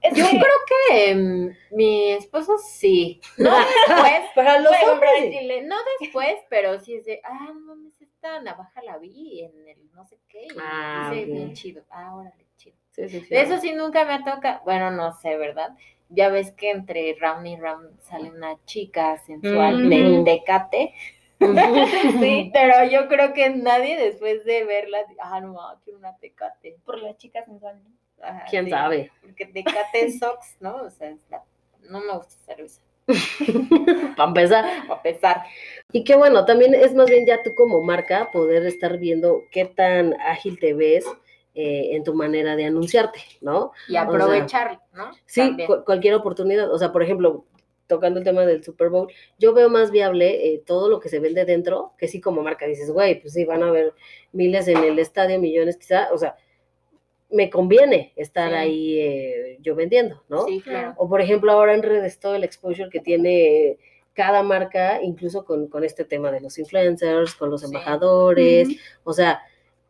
Es 0.01 0.13
Yo 0.15 0.25
que- 0.29 0.39
creo 0.39 0.57
que 0.67 1.15
mm, 1.15 1.75
mi 1.75 2.11
esposo 2.11 2.57
sí. 2.57 3.19
No 3.37 3.49
después. 3.87 4.21
Para 4.35 4.59
los 4.59 4.71
pero 4.79 4.93
hombres. 4.93 5.65
No 5.65 5.75
después, 5.99 6.35
pero 6.49 6.79
sí 6.79 6.95
es 6.95 7.05
de, 7.05 7.19
ah, 7.23 7.47
no 7.53 7.59
mames, 7.75 7.99
esta 8.01 8.39
navaja 8.41 8.81
la 8.83 8.97
vi 8.99 9.41
en 9.41 9.67
el 9.67 9.91
no 9.93 10.05
sé 10.05 10.17
qué. 10.29 10.43
Y 10.43 10.57
Ah, 10.59 11.09
dice, 11.11 11.25
bien 11.25 11.53
chido. 11.53 11.83
Ah, 11.89 12.15
órale, 12.15 12.45
chido. 12.57 12.75
Sí, 12.91 13.09
sí, 13.09 13.21
sí. 13.21 13.27
Eso 13.31 13.57
sí 13.57 13.73
nunca 13.73 14.05
me 14.05 14.13
ha 14.13 14.23
tocado. 14.23 14.61
Bueno, 14.65 14.91
no 14.91 15.11
sé, 15.13 15.35
¿verdad? 15.37 15.71
Ya 16.13 16.29
ves 16.29 16.51
que 16.51 16.71
entre 16.71 17.15
round 17.19 17.47
y 17.47 17.55
round 17.55 17.99
sale 18.01 18.29
una 18.31 18.57
chica 18.65 19.17
sensual 19.19 19.89
de 19.89 20.11
Ujú. 20.15 20.23
Tecate. 20.25 20.93
Sí. 22.19 22.51
Pero 22.53 22.83
yo 22.89 23.07
creo 23.07 23.33
que 23.33 23.49
nadie 23.49 23.97
después 23.97 24.45
de 24.45 24.63
verla, 24.63 24.99
ah, 25.19 25.41
no, 25.41 25.57
quiero 25.83 25.97
una 25.99 26.15
Tecate. 26.17 26.77
por 26.85 26.99
la 26.99 27.17
chica 27.17 27.43
sensual. 27.45 27.81
¿no? 27.83 27.89
Ajá, 28.23 28.45
¿Quién 28.49 28.65
sí, 28.65 28.71
sabe? 28.71 29.11
Porque 29.21 29.45
Tecate 29.47 30.11
Sox, 30.19 30.57
¿no? 30.59 30.75
O 30.75 30.89
sea, 30.91 31.09
es 31.09 31.19
la- 31.31 31.43
no 31.89 31.99
me 32.01 32.13
gusta 32.17 32.35
esa 32.35 32.45
cerveza. 32.55 32.81
Para 34.15 34.27
empezar. 34.29 34.65
A 34.89 35.01
pesar. 35.01 35.43
Y 35.91 36.03
que 36.03 36.15
bueno, 36.15 36.45
también 36.45 36.75
es 36.75 36.93
más 36.93 37.09
bien 37.09 37.25
ya 37.25 37.41
tú 37.43 37.55
como 37.55 37.81
marca 37.81 38.29
poder 38.31 38.65
estar 38.67 38.97
viendo 38.99 39.41
qué 39.51 39.65
tan 39.65 40.13
ágil 40.21 40.59
te 40.59 40.73
ves 40.75 41.05
eh, 41.53 41.89
en 41.95 42.03
tu 42.03 42.13
manera 42.13 42.55
de 42.55 42.65
anunciarte, 42.65 43.19
¿no? 43.41 43.71
Y 43.87 43.95
aprovechar, 43.97 44.79
¿no? 44.93 45.11
Sí, 45.25 45.55
cu- 45.67 45.83
cualquier 45.85 46.13
oportunidad. 46.15 46.71
O 46.71 46.77
sea, 46.77 46.91
por 46.91 47.03
ejemplo, 47.03 47.45
tocando 47.87 48.19
el 48.19 48.25
tema 48.25 48.45
del 48.45 48.63
Super 48.63 48.87
Bowl, 48.89 49.11
yo 49.37 49.53
veo 49.53 49.69
más 49.69 49.91
viable 49.91 50.53
eh, 50.53 50.63
todo 50.65 50.87
lo 50.89 50.99
que 51.01 51.09
se 51.09 51.19
vende 51.19 51.43
dentro, 51.43 51.91
que 51.97 52.07
sí 52.07 52.21
como 52.21 52.41
marca 52.41 52.65
dices, 52.65 52.89
güey, 52.91 53.19
pues 53.19 53.33
sí, 53.33 53.43
van 53.43 53.63
a 53.63 53.67
haber 53.67 53.93
miles 54.31 54.67
en 54.69 54.77
el 54.83 54.97
estadio, 54.97 55.39
millones 55.39 55.75
quizá, 55.77 56.07
o 56.13 56.17
sea, 56.17 56.35
me 57.29 57.49
conviene 57.49 58.13
estar 58.15 58.49
Sí. 58.51 58.55
ahí 58.55 58.99
eh, 58.99 59.57
yo 59.61 59.75
vendiendo, 59.75 60.23
¿no? 60.29 60.45
Sí, 60.45 60.61
claro. 60.61 60.93
O 60.97 61.07
por 61.09 61.21
ejemplo, 61.21 61.51
ahora 61.51 61.73
en 61.73 61.83
redes 61.83 62.19
todo 62.19 62.35
el 62.35 62.43
exposure 62.43 62.89
que 62.89 62.99
tiene 62.99 63.77
cada 64.13 64.43
marca, 64.43 65.01
incluso 65.01 65.45
con, 65.45 65.67
con 65.67 65.83
este 65.85 66.03
tema 66.03 66.31
de 66.31 66.41
los 66.41 66.57
influencers, 66.59 67.35
con 67.35 67.49
los 67.49 67.61
Sí. 67.61 67.67
embajadores, 67.67 68.67
Ujú. 68.69 68.77
o 69.05 69.13
sea, 69.13 69.41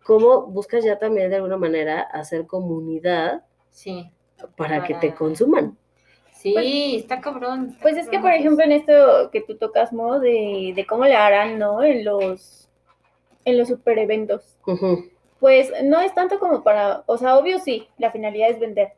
cómo 0.03 0.43
buscas 0.47 0.83
ya 0.83 0.97
también 0.99 1.29
de 1.29 1.37
alguna 1.37 1.57
manera 1.57 2.01
hacer 2.01 2.45
comunidad 2.47 3.43
Sí. 3.69 4.11
para 4.57 4.83
que 4.83 4.95
te 4.95 5.13
consuman. 5.13 5.77
Sí, 6.33 6.53
Pues- 6.53 7.01
está 7.03 7.21
cabrón. 7.21 7.69
está 7.69 7.81
Pues 7.83 7.97
es 7.97 8.09
que, 8.09 8.19
por 8.19 8.31
ejemplo, 8.31 8.63
en 8.65 8.71
esto 8.71 9.29
que 9.31 9.41
tú 9.41 9.57
tocas, 9.57 9.93
Mo, 9.93 10.19
de, 10.19 10.73
de 10.75 10.85
cómo 10.87 11.05
le 11.05 11.15
harán, 11.15 11.59
¿no? 11.59 11.83
En 11.83 12.03
los, 12.03 12.67
en 13.45 13.57
los 13.59 13.67
super 13.67 13.99
eventos. 13.99 14.57
Pues 15.39 15.71
no 15.83 15.99
es 15.99 16.13
tanto 16.15 16.39
como 16.39 16.63
para, 16.63 17.03
o 17.05 17.17
sea, 17.17 17.37
obvio 17.37 17.59
sí, 17.59 17.87
la 17.97 18.11
finalidad 18.11 18.49
es 18.49 18.59
vender, 18.59 18.93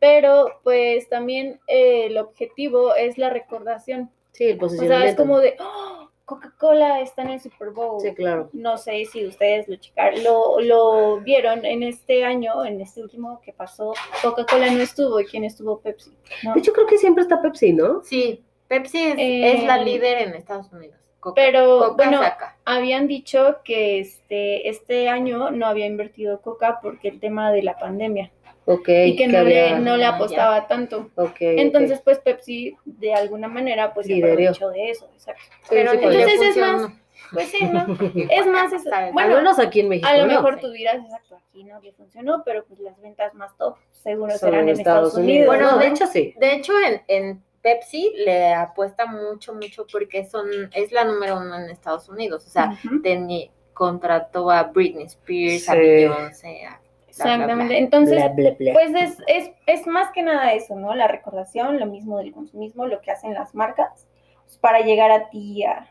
pero 0.00 0.48
pues 0.64 1.08
también 1.08 1.60
eh, 1.68 2.06
el 2.06 2.18
objetivo 2.18 2.94
es 2.94 3.16
la 3.18 3.30
recordación. 3.30 4.10
Sí, 4.32 4.44
el 4.44 4.56
O 4.56 4.60
posicionamiento. 4.60 5.02
sea, 5.04 5.10
es 5.10 5.16
como 5.16 5.38
de, 5.40 5.56
"Oh, 5.60 6.07
Coca-Cola 6.28 7.00
está 7.00 7.22
en 7.22 7.30
el 7.30 7.40
Super 7.40 7.70
Bowl. 7.70 8.00
Sí, 8.02 8.14
claro. 8.14 8.50
No 8.52 8.76
sé 8.76 9.02
si 9.06 9.26
ustedes 9.26 9.66
lo 9.66 9.76
checaron, 9.76 10.22
lo, 10.22 10.60
lo 10.60 11.20
vieron 11.22 11.64
en 11.64 11.82
este 11.82 12.22
año, 12.22 12.66
en 12.66 12.82
este 12.82 13.00
último 13.02 13.40
que 13.40 13.54
pasó, 13.54 13.94
Coca-Cola 14.22 14.70
no 14.70 14.80
estuvo 14.82 15.18
y 15.20 15.24
quién 15.24 15.44
estuvo 15.44 15.80
Pepsi. 15.80 16.10
¿no? 16.44 16.52
De 16.52 16.60
hecho, 16.60 16.74
creo 16.74 16.86
que 16.86 16.98
siempre 16.98 17.22
está 17.22 17.40
Pepsi, 17.40 17.72
¿no? 17.72 18.02
Sí, 18.04 18.44
Pepsi 18.68 18.98
es, 19.08 19.14
Eh, 19.18 19.52
es 19.56 19.64
la 19.64 19.78
líder 19.78 20.18
en 20.28 20.34
Estados 20.34 20.70
Unidos. 20.70 20.96
Coca, 21.18 21.34
Pero 21.42 21.78
Coca 21.78 21.94
bueno, 22.04 22.22
saca. 22.22 22.56
habían 22.66 23.08
dicho 23.08 23.56
que 23.64 23.98
este, 23.98 24.68
este 24.68 25.08
año 25.08 25.50
no 25.50 25.66
había 25.66 25.86
invertido 25.86 26.40
Coca 26.42 26.78
porque 26.82 27.08
el 27.08 27.18
tema 27.20 27.50
de 27.50 27.62
la 27.62 27.76
pandemia 27.78 28.30
Ok. 28.70 28.88
y 28.88 29.16
que 29.16 29.28
no, 29.28 29.42
le, 29.42 29.78
no 29.80 29.96
le 29.96 30.04
Ah, 30.04 30.10
ya. 30.10 30.16
apostaba 30.16 30.66
tanto. 30.68 31.10
Ok, 31.14 31.30
ok. 31.30 31.36
Entonces, 31.40 32.00
pues 32.04 32.18
Pepsi 32.18 32.76
de 32.84 33.14
alguna 33.14 33.48
manera 33.48 33.94
pues 33.94 34.06
se 34.06 34.12
Lideró. 34.12 34.32
aprovechó 34.32 34.68
de 34.70 34.90
eso, 34.90 35.08
exacto. 35.14 35.42
Sí, 35.62 35.66
Pero 35.70 35.90
sí, 35.92 35.96
Entonces 36.02 36.40
es 36.42 36.56
más, 36.58 36.92
pues 37.32 37.48
sí, 37.48 37.64
¿no? 37.64 37.86
Es 38.30 38.46
más, 38.46 38.72
es- 38.72 38.84
bueno, 39.12 39.36
Al 39.36 39.42
menos 39.42 39.58
aquí 39.58 39.80
en 39.80 39.88
México. 39.88 40.08
A 40.08 40.16
lo 40.18 40.26
¿no? 40.26 40.32
mejor 40.34 40.54
Sí. 40.56 40.60
tú 40.60 40.70
dirás, 40.72 40.96
exacto, 41.02 41.36
aquí 41.36 41.64
no 41.64 41.80
le 41.80 41.92
funcionó, 41.92 42.42
pero 42.44 42.64
pues 42.66 42.78
las 42.80 43.00
ventas 43.00 43.32
más 43.34 43.56
top 43.56 43.76
seguro 43.90 44.30
Son 44.32 44.50
serán 44.50 44.68
en 44.68 44.78
Estados 44.78 45.14
Unidos. 45.14 45.46
Bueno, 45.46 45.72
no, 45.72 45.78
de 45.78 45.86
hecho 45.88 46.06
sí. 46.06 46.34
De 46.38 46.54
hecho, 46.54 46.72
en, 46.86 47.02
en 47.08 47.42
Pepsi 47.62 48.12
le 48.16 48.52
apuesta 48.54 49.06
mucho, 49.06 49.54
mucho 49.54 49.86
porque 49.90 50.24
son, 50.26 50.46
es 50.74 50.92
la 50.92 51.04
número 51.04 51.38
uno 51.38 51.56
en 51.56 51.70
Estados 51.70 52.08
Unidos. 52.08 52.46
O 52.46 52.50
sea, 52.50 52.78
Ujú, 52.84 53.02
teni- 53.02 53.50
contrató 53.72 54.50
a 54.50 54.64
Britney 54.64 55.04
Spears, 55.04 55.68
a 55.68 55.72
Sí. 55.72 55.78
Beyoncé, 55.78 56.64
a 56.66 56.80
Exactamente. 57.26 57.64
bla. 57.74 57.78
Entonces, 57.78 58.14
Bla, 58.16 58.28
bla, 58.28 58.50
bla. 58.58 58.72
pues 58.72 58.90
es, 58.94 59.18
es, 59.26 59.50
es 59.66 59.86
más 59.86 60.10
que 60.12 60.22
nada 60.22 60.52
eso, 60.52 60.76
¿no? 60.76 60.94
La 60.94 61.08
recordación, 61.08 61.78
lo 61.78 61.86
mismo 61.86 62.18
del 62.18 62.32
consumismo, 62.32 62.86
lo 62.86 63.00
que 63.00 63.10
hacen 63.10 63.34
las 63.34 63.54
marcas 63.54 64.06
pues, 64.44 64.58
para 64.58 64.80
llegar 64.80 65.10
a 65.10 65.28
ti 65.30 65.64
a, 65.64 65.78
a 65.80 65.88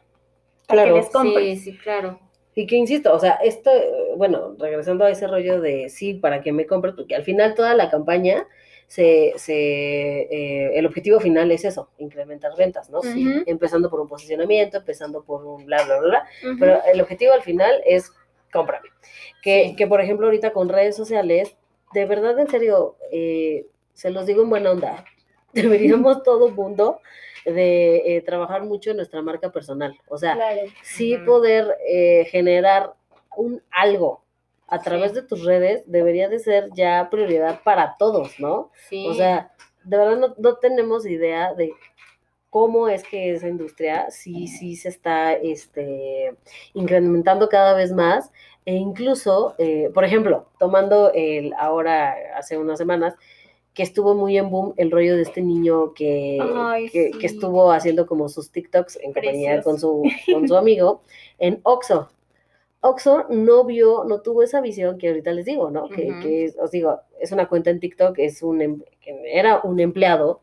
Claro, 0.67 0.93
que 0.93 0.99
les 0.99 1.05
Sí, 1.07 1.11
compres. 1.13 1.63
sí, 1.63 1.77
claro. 1.77 2.19
Y 2.55 2.65
que 2.65 2.75
insisto, 2.75 3.13
o 3.13 3.19
sea, 3.19 3.33
esto, 3.43 3.69
bueno, 4.15 4.55
regresando 4.57 5.05
a 5.05 5.11
ese 5.11 5.27
rollo 5.27 5.61
de 5.61 5.89
sí, 5.89 6.15
para 6.15 6.41
que 6.41 6.51
me 6.51 6.65
compres, 6.65 6.95
porque 6.95 7.15
al 7.15 7.23
final 7.23 7.53
toda 7.53 7.75
la 7.75 7.91
campaña, 7.91 8.47
se, 8.87 9.33
se, 9.35 9.53
eh, 9.53 10.71
el 10.79 10.85
objetivo 10.85 11.19
final 11.19 11.51
es 11.51 11.65
eso, 11.65 11.89
incrementar 11.99 12.55
ventas, 12.57 12.89
¿no? 12.89 12.99
Ujú. 12.99 13.43
Empezando 13.45 13.89
por 13.89 13.99
un 13.99 14.07
posicionamiento, 14.07 14.77
empezando 14.77 15.23
por 15.23 15.45
un 15.45 15.65
bla, 15.65 15.83
bla, 15.83 15.99
bla, 15.99 16.07
bla, 16.07 16.55
pero 16.59 16.79
el 16.91 16.99
objetivo 17.01 17.33
al 17.33 17.41
final 17.43 17.81
es 17.85 18.11
cómprame. 18.57 18.89
Que, 19.41 19.69
Sí. 19.69 19.75
que 19.75 19.87
por 19.87 20.01
ejemplo, 20.01 20.27
ahorita 20.27 20.51
con 20.51 20.69
redes 20.69 20.95
sociales, 20.95 21.55
de 21.93 22.05
verdad, 22.05 22.37
en 22.39 22.47
serio, 22.49 22.97
eh, 23.11 23.65
se 23.93 24.09
los 24.09 24.25
digo 24.25 24.43
en 24.43 24.49
buena 24.49 24.71
onda, 24.71 25.05
deberíamos 25.53 26.23
todo 26.23 26.49
mundo 26.49 26.99
de 27.45 28.17
eh, 28.17 28.21
trabajar 28.21 28.63
mucho 28.63 28.91
en 28.91 28.97
nuestra 28.97 29.21
marca 29.21 29.51
personal. 29.51 29.97
O 30.09 30.17
sea, 30.17 30.33
Claro. 30.35 30.61
sí 30.83 31.17
poder 31.17 31.77
eh, 31.87 32.25
generar 32.29 32.93
un 33.37 33.61
algo 33.71 34.23
a 34.67 34.81
través 34.81 35.11
Sí. 35.11 35.15
de 35.21 35.21
tus 35.27 35.45
redes 35.45 35.83
debería 35.85 36.27
de 36.27 36.39
ser 36.39 36.69
ya 36.75 37.07
prioridad 37.09 37.61
para 37.63 37.95
todos, 37.97 38.37
¿no? 38.39 38.69
Sí. 38.89 39.05
O 39.07 39.13
sea, 39.13 39.53
de 39.85 39.95
verdad 39.97 40.17
no, 40.17 40.35
no 40.37 40.55
tenemos 40.57 41.05
idea 41.05 41.53
de 41.53 41.71
cómo 42.57 42.87
es 42.87 43.03
que 43.03 43.33
esa 43.33 43.47
industria 43.47 44.09
sí, 44.09 44.47
sí 44.47 44.75
se 44.75 44.89
está 44.89 45.33
este, 45.33 46.35
incrementando 46.73 47.49
cada 47.49 47.75
vez 47.75 47.91
más 47.91 48.31
e 48.65 48.73
incluso, 48.73 49.53
eh, 49.59 49.91
por 49.93 50.03
ejemplo, 50.03 50.47
tomando 50.57 51.11
el 51.13 51.53
ahora, 51.59 52.15
hace 52.35 52.57
unas 52.57 52.79
semanas, 52.79 53.13
que 53.75 53.83
estuvo 53.83 54.15
muy 54.15 54.39
en 54.39 54.49
boom 54.49 54.73
el 54.77 54.89
rollo 54.89 55.15
de 55.15 55.21
este 55.21 55.43
niño 55.43 55.93
que, 55.93 56.39
Ay, 56.41 56.89
que, 56.89 57.11
sí. 57.11 57.19
que 57.19 57.27
estuvo 57.27 57.71
haciendo 57.71 58.07
como 58.07 58.27
sus 58.27 58.51
TikToks 58.51 58.97
en 59.03 59.13
compañía 59.13 59.61
con 59.61 59.79
su, 59.79 60.01
con 60.33 60.47
su 60.47 60.57
amigo 60.57 61.03
en 61.37 61.59
Oxo. 61.61 62.09
Oxo 62.81 63.25
no 63.29 63.65
vio, 63.65 64.03
no 64.05 64.21
tuvo 64.21 64.41
esa 64.41 64.61
visión 64.61 64.97
que 64.97 65.09
ahorita 65.09 65.31
les 65.31 65.45
digo, 65.45 65.69
¿no? 65.69 65.89
Que, 65.89 66.07
que 66.23 66.45
es, 66.45 66.57
os 66.57 66.71
digo, 66.71 67.01
es 67.19 67.31
una 67.31 67.47
cuenta 67.47 67.69
en 67.69 67.79
TikTok, 67.79 68.17
es 68.17 68.41
un, 68.41 68.63
em- 68.63 68.81
era 69.31 69.61
un 69.63 69.79
empleado 69.79 70.41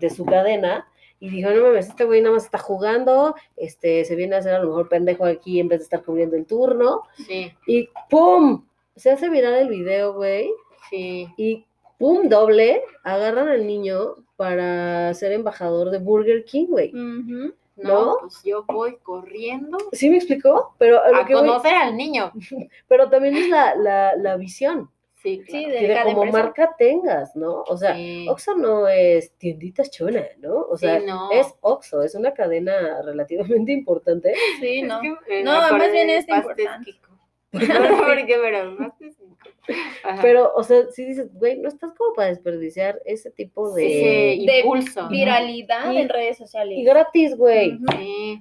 de 0.00 0.10
su 0.10 0.24
cadena 0.24 0.88
y 1.20 1.30
dijo, 1.30 1.50
no 1.50 1.62
mames, 1.62 1.88
este 1.88 2.04
güey 2.04 2.20
nada 2.20 2.34
más 2.34 2.44
está 2.44 2.58
jugando, 2.58 3.34
este, 3.56 4.04
se 4.04 4.14
viene 4.16 4.34
a 4.36 4.38
hacer 4.38 4.54
a 4.54 4.58
lo 4.60 4.68
mejor 4.68 4.88
pendejo 4.88 5.24
aquí 5.24 5.58
en 5.60 5.68
vez 5.68 5.78
de 5.80 5.84
estar 5.84 6.02
cubriendo 6.02 6.36
el 6.36 6.44
turno 6.46 7.02
Sí, 7.26 7.52
y 7.66 7.88
¡pum! 8.10 8.64
Se 8.96 9.10
hace 9.10 9.28
viral 9.28 9.54
el 9.54 9.68
video, 9.68 10.12
güey, 10.14 10.50
sí. 10.90 11.26
y 11.36 11.64
¡pum! 11.98 12.28
Doble, 12.28 12.82
agarran 13.02 13.48
al 13.48 13.66
niño 13.66 14.16
para 14.36 15.12
ser 15.14 15.32
embajador 15.32 15.90
de 15.90 15.98
Burger 15.98 16.44
King, 16.44 16.66
güey. 16.68 16.92
No, 16.92 17.50
¿No? 17.76 18.16
pues 18.20 18.40
yo 18.44 18.64
voy 18.68 18.96
corriendo 19.02 19.78
¿Sí 19.92 20.08
me 20.08 20.16
explicó? 20.18 20.74
Pero 20.78 21.02
a 21.02 21.08
lo 21.08 21.16
a 21.16 21.26
que 21.26 21.34
voy- 21.34 21.46
conocer 21.48 21.74
al 21.74 21.96
niño. 21.96 22.30
pero 22.88 23.08
también 23.10 23.36
es 23.36 23.48
la, 23.48 23.74
la, 23.74 24.14
la 24.16 24.36
visión. 24.36 24.90
Sí, 25.24 25.42
Sí, 25.48 25.64
claro. 25.64 25.68
de 25.72 25.80
que 25.80 25.88
de 25.88 26.02
como 26.04 26.24
empresa. 26.24 26.44
marca 26.46 26.74
tengas, 26.78 27.34
¿no? 27.34 27.62
O 27.62 27.76
sea, 27.76 27.94
Sí. 27.96 28.26
Oxxo 28.28 28.54
no 28.56 28.86
es 28.88 29.32
tienditas 29.38 29.90
chona, 29.90 30.22
¿no? 30.38 30.54
O 30.54 30.76
Sí, 30.76 30.84
sea, 30.86 31.00
no. 31.00 31.30
es 31.32 31.52
Oxxo, 31.62 32.02
es 32.02 32.14
una 32.14 32.32
cadena 32.34 33.00
relativamente 33.04 33.72
importante. 33.72 34.34
Sí, 34.60 34.80
Es 34.80 34.86
no. 34.86 35.00
que, 35.00 35.08
eh, 35.40 35.42
No, 35.42 35.52
más 35.52 35.90
bien 35.90 36.10
es 36.10 36.28
importante. 36.28 36.90
Kiko. 36.92 37.13
No, 37.54 37.96
¿por 37.98 38.26
qué? 38.26 38.36
Pero. 38.40 38.76
Pero, 40.20 40.52
o 40.54 40.62
sea, 40.62 40.90
si 40.90 41.04
dices, 41.06 41.32
güey, 41.32 41.58
no 41.58 41.68
estás 41.68 41.92
como 41.94 42.12
para 42.14 42.28
desperdiciar 42.28 43.00
ese 43.06 43.30
tipo 43.30 43.72
de... 43.72 44.34
Impulso. 44.34 45.08
Viralidad 45.08 45.90
Y- 45.92 45.98
en 45.98 46.08
redes 46.10 46.36
sociales. 46.36 46.76
Y 46.78 46.84
gratis, 46.84 47.34
güey. 47.36 47.78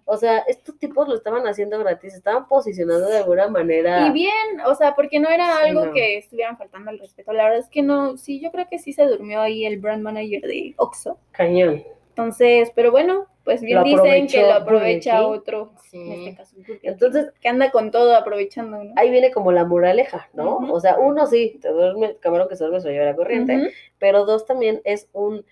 O 0.06 0.18
sea, 0.18 0.40
estos 0.40 0.78
tipos 0.78 1.08
lo 1.08 1.16
estaban 1.16 1.48
haciendo 1.48 1.80
gratis, 1.80 2.14
estaban 2.14 2.48
posicionando 2.50 3.08
de 3.08 3.18
alguna 3.18 3.48
manera. 3.48 4.08
Y 4.08 4.12
bien, 4.12 4.34
o 4.66 4.76
sea, 4.76 4.96
porque 4.96 5.20
no 5.22 5.30
era 5.30 5.46
Sí, 5.60 5.70
algo 5.70 5.86
no. 5.86 5.94
que 5.94 6.18
estuvieran 6.18 6.58
faltando 6.58 6.90
al 6.90 7.00
respeto. 7.00 7.32
La 7.32 7.44
verdad 7.46 7.60
es 7.60 7.70
que 7.70 7.82
no, 7.84 8.18
sí, 8.18 8.42
yo 8.42 8.52
creo 8.52 8.68
que 8.70 8.80
sí 8.80 8.92
se 8.92 9.06
durmió 9.06 9.40
ahí 9.42 9.66
el 9.66 9.80
brand 9.80 10.04
manager 10.04 10.42
de 10.42 10.74
Oxxo. 10.78 11.18
Cañón. 11.32 11.84
Entonces, 12.10 12.72
pero 12.76 12.92
bueno, 12.92 13.28
pues 13.44 13.62
bien 13.62 13.84
dicen 13.84 14.28
que 14.28 14.42
lo 14.42 14.54
aprovecha 14.54 15.22
Burger 15.22 15.40
otro, 15.40 15.72
Sí. 15.90 15.98
en 16.00 16.12
este 16.12 16.36
caso 16.36 16.56
Burger 16.56 16.80
King, 16.80 16.90
Entonces, 16.90 17.32
que 17.42 17.48
anda 17.50 17.72
con 17.72 17.92
todo 17.92 18.16
aprovechando, 18.16 18.84
¿no? 18.84 18.94
ahí 18.96 19.10
viene 19.12 19.32
como 19.32 19.52
la 19.52 19.66
moraleja, 19.66 20.30
¿no? 20.34 20.58
O 20.72 20.80
sea, 20.80 20.98
uno 20.98 21.28
sí, 21.28 21.60
te 21.62 21.70
duerme, 21.70 22.16
camarón 22.20 22.48
que 22.48 22.56
se 22.56 22.64
duerme 22.64 22.80
se 22.82 22.88
lo 22.88 22.94
lleva 22.94 23.06
la 23.06 23.16
corriente, 23.16 23.72
pero 24.00 24.26
dos 24.26 24.46
también 24.46 24.82
es 24.86 25.10
un 25.14 25.46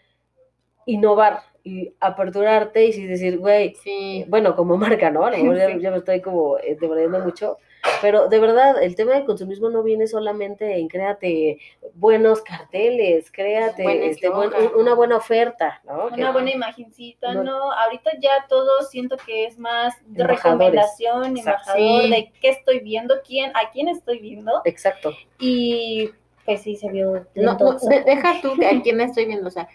innovar 0.86 1.42
y 1.64 1.94
aperturarte 2.00 2.86
y 2.86 3.06
decir, 3.06 3.38
güey, 3.38 3.76
Sí. 3.76 4.26
bueno, 4.28 4.56
como 4.56 4.78
marca, 4.78 5.10
¿no? 5.12 5.26
A 5.26 5.32
lo 5.32 5.38
mejor 5.38 5.58
ya, 5.58 5.68
Sí. 5.76 5.80
ya 5.82 5.92
me 5.92 5.98
estoy 5.98 6.22
como 6.22 6.58
eh, 6.58 6.78
mucho, 7.24 7.58
pero 8.02 8.28
de 8.28 8.40
verdad, 8.40 8.82
el 8.82 8.96
tema 8.96 9.14
del 9.14 9.26
consumismo 9.26 9.70
no 9.70 9.82
viene 9.84 10.06
solamente 10.08 10.78
en 10.78 10.88
créate 10.88 11.60
buenos 11.96 12.42
carteles, 12.42 13.32
créate 13.32 14.08
este, 14.08 14.30
buen- 14.30 14.52
una 14.76 14.94
buena 14.94 15.18
oferta, 15.18 15.82
¿no? 15.86 16.10
Que- 16.10 16.22
Una 16.22 16.32
buena 16.32 16.52
imagencita, 16.52 17.34
No. 17.34 17.44
¿no? 17.44 17.72
Ahorita 17.72 18.12
ya 18.20 18.46
todo 18.48 18.82
siento 18.84 19.18
que 19.26 19.46
es 19.46 19.58
más 19.58 19.96
de 20.06 20.24
recomendación, 20.26 21.38
embajador, 21.38 22.04
Sí. 22.04 22.10
de 22.10 22.32
qué 22.42 22.50
estoy 22.50 22.80
viendo, 22.80 23.16
quién, 23.26 23.52
a 23.56 23.72
quién 23.72 23.88
estoy 23.88 24.20
viendo. 24.20 24.52
Exacto. 24.66 25.12
Y 25.40 26.12
pues 26.46 26.62
sí 26.62 26.76
se 26.76 26.90
vio 26.90 27.26
No, 27.36 27.58
no, 27.58 27.78
deja 28.06 28.42
tú 28.42 28.54
a 28.54 28.82
quién 28.82 29.00
estoy 29.02 29.26
viendo, 29.26 29.48
o 29.48 29.52
sea, 29.52 29.68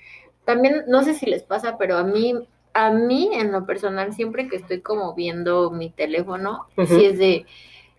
también 0.46 0.85
no 0.87 1.02
sé 1.02 1.12
si 1.12 1.26
les 1.26 1.42
pasa, 1.42 1.76
pero 1.76 1.98
a 1.98 2.04
mí, 2.04 2.32
a 2.72 2.90
mí 2.90 3.30
en 3.32 3.50
lo 3.52 3.66
personal, 3.66 4.14
siempre 4.14 4.48
que 4.48 4.56
estoy 4.56 4.80
como 4.80 5.12
viendo 5.14 5.70
mi 5.72 5.90
teléfono, 5.90 6.66
si 6.87 7.04
es 7.04 7.18
de, 7.18 7.46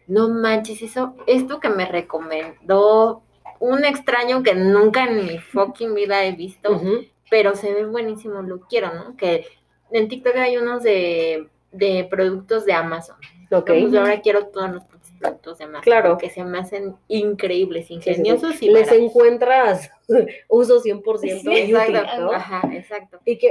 no 0.07 0.29
manches, 0.29 0.81
eso, 0.81 1.13
esto 1.27 1.59
que 1.59 1.69
me 1.69 1.85
recomendó 1.85 3.21
un 3.59 3.83
extraño 3.83 4.43
que 4.43 4.55
nunca 4.55 5.03
en 5.03 5.25
mi 5.25 5.37
fucking 5.39 5.93
vida 5.93 6.23
he 6.23 6.31
visto, 6.31 6.81
pero 7.29 7.53
se 7.53 7.73
ve 7.73 7.85
buenísimo, 7.85 8.41
lo 8.41 8.61
quiero, 8.61 8.93
¿no? 8.93 9.17
Que 9.17 9.45
en 9.91 10.07
TikTok 10.07 10.37
hay 10.37 10.55
unos 10.55 10.83
de, 10.83 11.49
de 11.73 12.07
productos 12.09 12.65
de 12.65 12.73
Amazon. 12.73 13.17
Ok. 13.51 13.67
Pues 13.67 13.93
ahora 13.93 14.21
quiero 14.21 14.47
todos 14.47 14.71
los 14.71 14.85
productos 15.17 15.57
de 15.57 15.65
Amazon. 15.65 15.83
Claro. 15.83 16.17
Que 16.17 16.29
se 16.29 16.43
me 16.43 16.59
hacen 16.59 16.95
increíbles, 17.07 17.87
sí, 17.87 17.99
sí. 18.01 18.09
ingeniosos 18.09 18.61
y 18.61 18.67
Les 18.69 18.87
baratos. 18.87 18.97
encuentras 19.05 19.91
uso 20.47 20.81
100% 20.81 21.19
Sí, 21.19 21.49
Exacto, 21.71 22.21
¿no? 22.21 22.31
ajá, 22.31 22.61
exacto. 22.73 23.19
Y 23.25 23.37
que, 23.37 23.47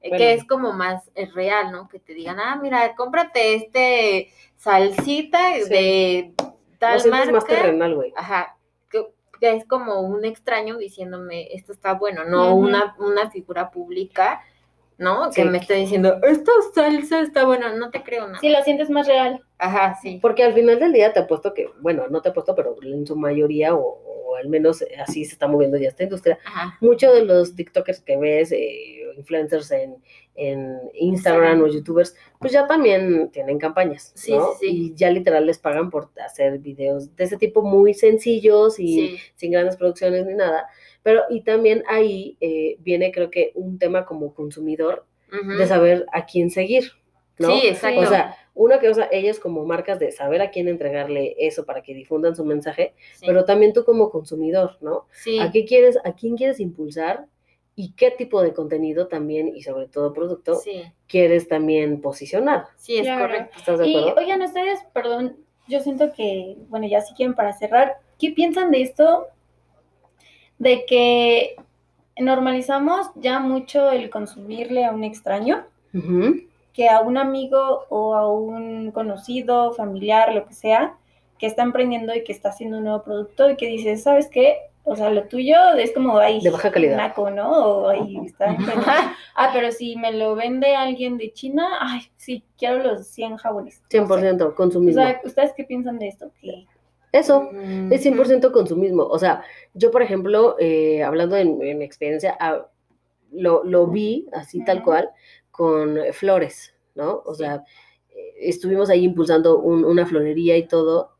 Eh, 0.00 0.10
Bueno. 0.10 0.16
Que 0.18 0.32
es 0.34 0.44
como 0.44 0.72
más 0.72 1.10
eh, 1.16 1.26
real, 1.34 1.72
¿no? 1.72 1.88
Que 1.88 1.98
te 1.98 2.14
digan, 2.14 2.38
ah, 2.38 2.56
mira, 2.62 2.94
cómprate 2.94 3.54
este 3.56 4.30
salsita 4.56 5.38
de 5.68 6.32
tal 6.78 7.00
no 7.04 7.10
marca. 7.10 7.32
más 7.32 7.44
terrenal, 7.46 7.94
güey. 7.96 8.12
Ajá, 8.16 8.56
que, 8.90 9.06
es 9.40 9.64
como 9.66 10.00
un 10.00 10.24
extraño 10.24 10.78
diciéndome, 10.78 11.48
esto 11.54 11.72
está 11.72 11.94
bueno, 11.94 12.24
no 12.24 12.54
una, 12.56 12.94
una 12.98 13.30
figura 13.30 13.70
pública, 13.70 14.40
¿no? 14.98 15.32
Sí. 15.32 15.42
Que 15.42 15.48
me 15.48 15.58
esté 15.58 15.74
diciendo, 15.74 16.18
esta 16.22 16.52
salsa 16.74 17.20
está 17.20 17.44
buena, 17.44 17.72
no 17.74 17.90
te 17.90 18.02
creo 18.02 18.26
nada. 18.26 18.38
Sí, 18.40 18.48
lo 18.50 18.62
sientes 18.62 18.90
más 18.90 19.06
real. 19.06 19.42
Ajá, 19.58 19.96
sí. 20.02 20.18
Porque 20.20 20.44
al 20.44 20.54
final 20.54 20.78
del 20.78 20.92
día 20.92 21.12
te 21.12 21.20
apuesto 21.20 21.54
que, 21.54 21.68
bueno, 21.80 22.06
no 22.08 22.20
te 22.20 22.28
apuesto, 22.28 22.54
pero 22.54 22.76
en 22.82 23.06
su 23.06 23.16
mayoría, 23.16 23.74
o, 23.74 23.80
o 24.26 24.36
al 24.36 24.48
menos 24.48 24.84
así 25.04 25.24
se 25.24 25.32
está 25.32 25.46
moviendo 25.48 25.76
ya 25.78 25.88
esta 25.88 26.02
industria, 26.04 26.38
Ajá. 26.44 26.76
muchos 26.80 27.14
de 27.14 27.24
los 27.24 27.54
TikTokers 27.56 28.00
que 28.02 28.16
ves, 28.16 28.52
eh, 28.52 28.94
influencers 29.16 29.70
en, 29.72 29.96
en 30.36 30.78
Instagram 30.94 31.58
Sí. 31.58 31.62
o 31.62 31.66
YouTubers, 31.66 32.14
pues 32.38 32.52
ya 32.52 32.66
también 32.68 33.30
tienen 33.32 33.58
campañas, 33.58 34.12
Sí, 34.14 34.32
¿no? 34.36 34.50
sí. 34.60 34.66
Y 34.68 34.94
ya 34.94 35.10
literal 35.10 35.44
les 35.46 35.58
pagan 35.58 35.90
por 35.90 36.10
hacer 36.24 36.58
videos 36.58 37.16
de 37.16 37.24
ese 37.24 37.36
tipo 37.36 37.62
muy 37.62 37.94
sencillos 37.94 38.78
y 38.78 39.18
sin 39.34 39.50
grandes 39.50 39.76
producciones 39.76 40.24
ni 40.26 40.34
nada. 40.34 40.68
Pero, 41.02 41.22
y 41.30 41.42
también 41.42 41.84
ahí 41.88 42.36
eh, 42.40 42.76
viene, 42.80 43.12
creo 43.12 43.30
que, 43.30 43.52
un 43.54 43.78
tema 43.78 44.04
como 44.04 44.34
consumidor 44.34 45.06
de 45.58 45.66
saber 45.66 46.06
a 46.12 46.24
quién 46.24 46.50
seguir, 46.50 46.92
¿no? 47.38 47.48
Sí, 47.60 47.66
exacto. 47.68 48.00
O 48.00 48.06
sea, 48.06 48.34
una 48.54 48.80
cosa, 48.80 49.08
ellos 49.12 49.38
como 49.38 49.64
marcas 49.66 49.98
de 49.98 50.10
saber 50.10 50.40
a 50.40 50.50
quién 50.50 50.68
entregarle 50.68 51.36
eso 51.38 51.64
para 51.66 51.82
que 51.82 51.92
difundan 51.94 52.34
su 52.34 52.44
mensaje, 52.44 52.94
Sí. 53.14 53.26
pero 53.26 53.44
también 53.44 53.72
tú 53.74 53.84
como 53.84 54.10
consumidor, 54.10 54.78
¿no? 54.80 55.06
sí. 55.12 55.38
¿A 55.38 55.50
qué 55.50 55.64
quieres, 55.66 55.98
a 56.04 56.14
quién 56.14 56.36
quieres 56.36 56.60
impulsar 56.60 57.26
y 57.76 57.92
qué 57.92 58.10
tipo 58.10 58.42
de 58.42 58.52
contenido 58.54 59.06
también 59.06 59.54
y 59.54 59.62
sobre 59.62 59.86
todo 59.86 60.12
producto 60.12 60.56
sí, 60.56 60.82
quieres 61.06 61.46
también 61.46 62.00
posicionar? 62.00 62.64
sí, 62.76 62.96
es 62.96 63.02
Claro. 63.02 63.26
correcto. 63.26 63.58
¿Estás 63.58 63.78
de 63.78 63.86
Y 63.88 63.96
acuerdo? 63.96 64.20
oigan, 64.20 64.42
ustedes, 64.42 64.80
perdón, 64.94 65.36
yo 65.68 65.80
siento 65.80 66.12
que, 66.12 66.56
bueno, 66.68 66.88
ya 66.88 67.02
si 67.02 67.14
quieren 67.14 67.34
para 67.36 67.52
cerrar, 67.52 67.98
¿qué 68.18 68.32
piensan 68.32 68.70
de 68.70 68.80
esto? 68.82 69.26
De 70.58 70.84
que 70.86 71.56
normalizamos 72.18 73.08
ya 73.16 73.38
mucho 73.40 73.90
el 73.90 74.10
consumirle 74.10 74.84
a 74.84 74.92
un 74.92 75.04
extraño, 75.04 75.64
que 76.72 76.88
a 76.88 77.00
un 77.00 77.16
amigo 77.16 77.84
o 77.88 78.14
a 78.14 78.30
un 78.30 78.90
conocido, 78.92 79.72
familiar, 79.72 80.34
lo 80.34 80.46
que 80.46 80.54
sea, 80.54 80.94
que 81.38 81.46
está 81.46 81.62
emprendiendo 81.62 82.14
y 82.14 82.24
que 82.24 82.32
está 82.32 82.48
haciendo 82.50 82.78
un 82.78 82.84
nuevo 82.84 83.02
producto 83.02 83.50
y 83.50 83.56
que 83.56 83.66
dices, 83.66 84.02
¿sabes 84.02 84.28
qué? 84.28 84.56
O 84.84 84.96
sea, 84.96 85.10
lo 85.10 85.24
tuyo 85.24 85.56
es 85.76 85.92
como 85.92 86.18
ahí, 86.18 86.40
De 86.40 86.50
baja 86.50 86.70
calidad. 86.72 86.96
naco, 86.96 87.30
¿no? 87.30 87.50
O 87.50 87.88
ahí 87.88 88.18
está. 88.24 88.56
Ah, 89.34 89.50
pero 89.52 89.70
si 89.70 89.96
me 89.96 90.12
lo 90.12 90.34
vende 90.34 90.74
alguien 90.74 91.18
de 91.18 91.32
China, 91.32 91.68
ay, 91.80 92.00
sí, 92.16 92.42
quiero 92.56 92.78
los 92.82 93.06
100 93.06 93.36
jabones. 93.36 93.82
No 93.82 93.86
sé. 93.90 93.98
100% 94.00 94.42
O 94.46 94.54
consumismo. 94.54 95.02
sea, 95.02 95.20
¿ustedes 95.24 95.52
qué 95.56 95.64
piensan 95.64 95.98
de 95.98 96.08
esto? 96.08 96.30
Que 96.40 96.66
Eso. 97.12 97.50
Mm, 97.52 97.92
Es 97.92 98.02
100% 98.04 98.52
consumismo. 98.52 99.04
O 99.04 99.18
sea, 99.18 99.42
yo, 99.74 99.90
por 99.90 100.02
ejemplo, 100.02 100.56
eh, 100.58 101.02
hablando 101.02 101.36
en, 101.36 101.62
en 101.62 101.82
experiencia, 101.82 102.36
ah, 102.40 102.66
lo, 103.32 103.62
lo 103.64 103.86
vi 103.86 104.26
así 104.32 104.64
tal 104.64 104.82
cual 104.82 105.10
con 105.50 105.98
flores, 106.12 106.74
¿no? 106.94 107.22
O 107.26 107.34
sea, 107.34 107.64
eh, 108.10 108.34
estuvimos 108.40 108.90
ahí 108.90 109.04
impulsando 109.04 109.58
un- 109.58 109.84
una 109.84 110.06
florería 110.06 110.56
y 110.56 110.66
todo. 110.68 111.10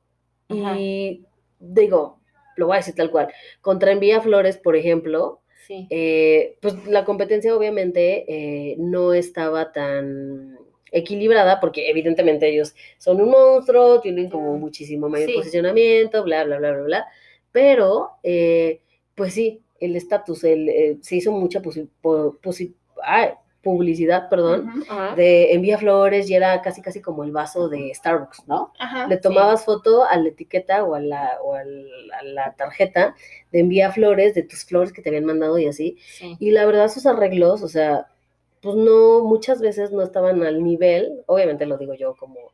Ajá. 0.49 0.79
Y 0.79 1.25
digo, 1.59 2.21
lo 2.57 2.67
voy 2.67 2.75
a 2.75 2.79
decir 2.79 2.95
tal 2.95 3.11
cual. 3.11 3.29
Contra 3.61 3.93
Envía 3.93 4.21
Flores, 4.21 4.57
por 4.59 4.77
ejemplo, 4.77 5.41
Sí. 5.67 5.87
eh, 5.91 6.57
pues 6.63 6.87
la 6.87 7.05
competencia 7.05 7.55
obviamente 7.55 8.75
no 8.79 9.13
estaba 9.13 9.71
tan 9.73 10.57
equilibrada 10.93 11.61
porque 11.61 11.91
evidentemente 11.91 12.49
ellos 12.49 12.75
son 12.99 13.21
un 13.21 13.31
monstruo, 13.31 14.01
tienen 14.01 14.31
como 14.31 14.57
muchísimo 14.59 15.09
mayor 15.09 15.29
Sí. 15.29 15.35
posicionamiento, 15.37 16.23
bla, 16.25 16.45
bla, 16.45 16.59
bla, 16.59 16.73
bla, 16.73 16.83
bla. 16.83 17.07
Pero, 17.53 18.13
eh, 18.23 18.81
pues 19.15 19.35
sí, 19.35 19.63
el 19.81 19.97
estatus, 19.97 20.45
el, 20.45 20.69
eh, 20.69 20.99
se 21.01 21.17
hizo 21.17 21.33
mucha 21.33 21.61
ay, 23.03 23.31
publicidad, 23.63 24.29
perdón, 24.29 24.85
de 25.17 25.53
envía 25.53 25.79
flores 25.79 26.31
y 26.31 26.35
era 26.35 26.63
casi 26.63 26.81
casi 26.81 27.03
como 27.03 27.25
el 27.25 27.33
vaso 27.33 27.69
de 27.69 27.93
Starbucks, 27.93 28.47
¿no? 28.47 28.73
Ajá. 28.79 29.07
Le 29.09 29.17
tomabas 29.19 29.65
foto 29.65 30.05
a 30.05 30.17
la 30.17 30.29
etiqueta 30.29 30.85
o, 30.85 30.95
a 30.95 31.01
la, 31.01 31.39
o 31.43 31.55
al- 31.55 31.89
a 32.19 32.23
la 32.25 32.55
tarjeta 32.55 33.15
de 33.53 33.59
envía 33.61 33.91
flores, 33.93 34.35
de 34.35 34.45
tus 34.45 34.65
flores 34.65 34.93
que 34.93 35.03
te 35.03 35.09
habían 35.11 35.25
mandado 35.25 35.59
y 35.59 35.67
así. 35.67 35.97
Sí. 36.01 36.37
Y 36.39 36.53
la 36.53 36.65
verdad, 36.67 36.89
sus 36.89 37.05
arreglos, 37.07 37.63
o 37.63 37.69
sea, 37.69 38.07
pues 38.61 38.75
no, 38.77 39.25
muchas 39.25 39.61
veces 39.61 39.91
no 39.93 40.03
estaban 40.03 40.43
al 40.45 40.63
nivel, 40.63 41.23
obviamente 41.27 41.67
lo 41.67 41.79
digo 41.79 41.95
yo 41.95 42.15
como, 42.17 42.53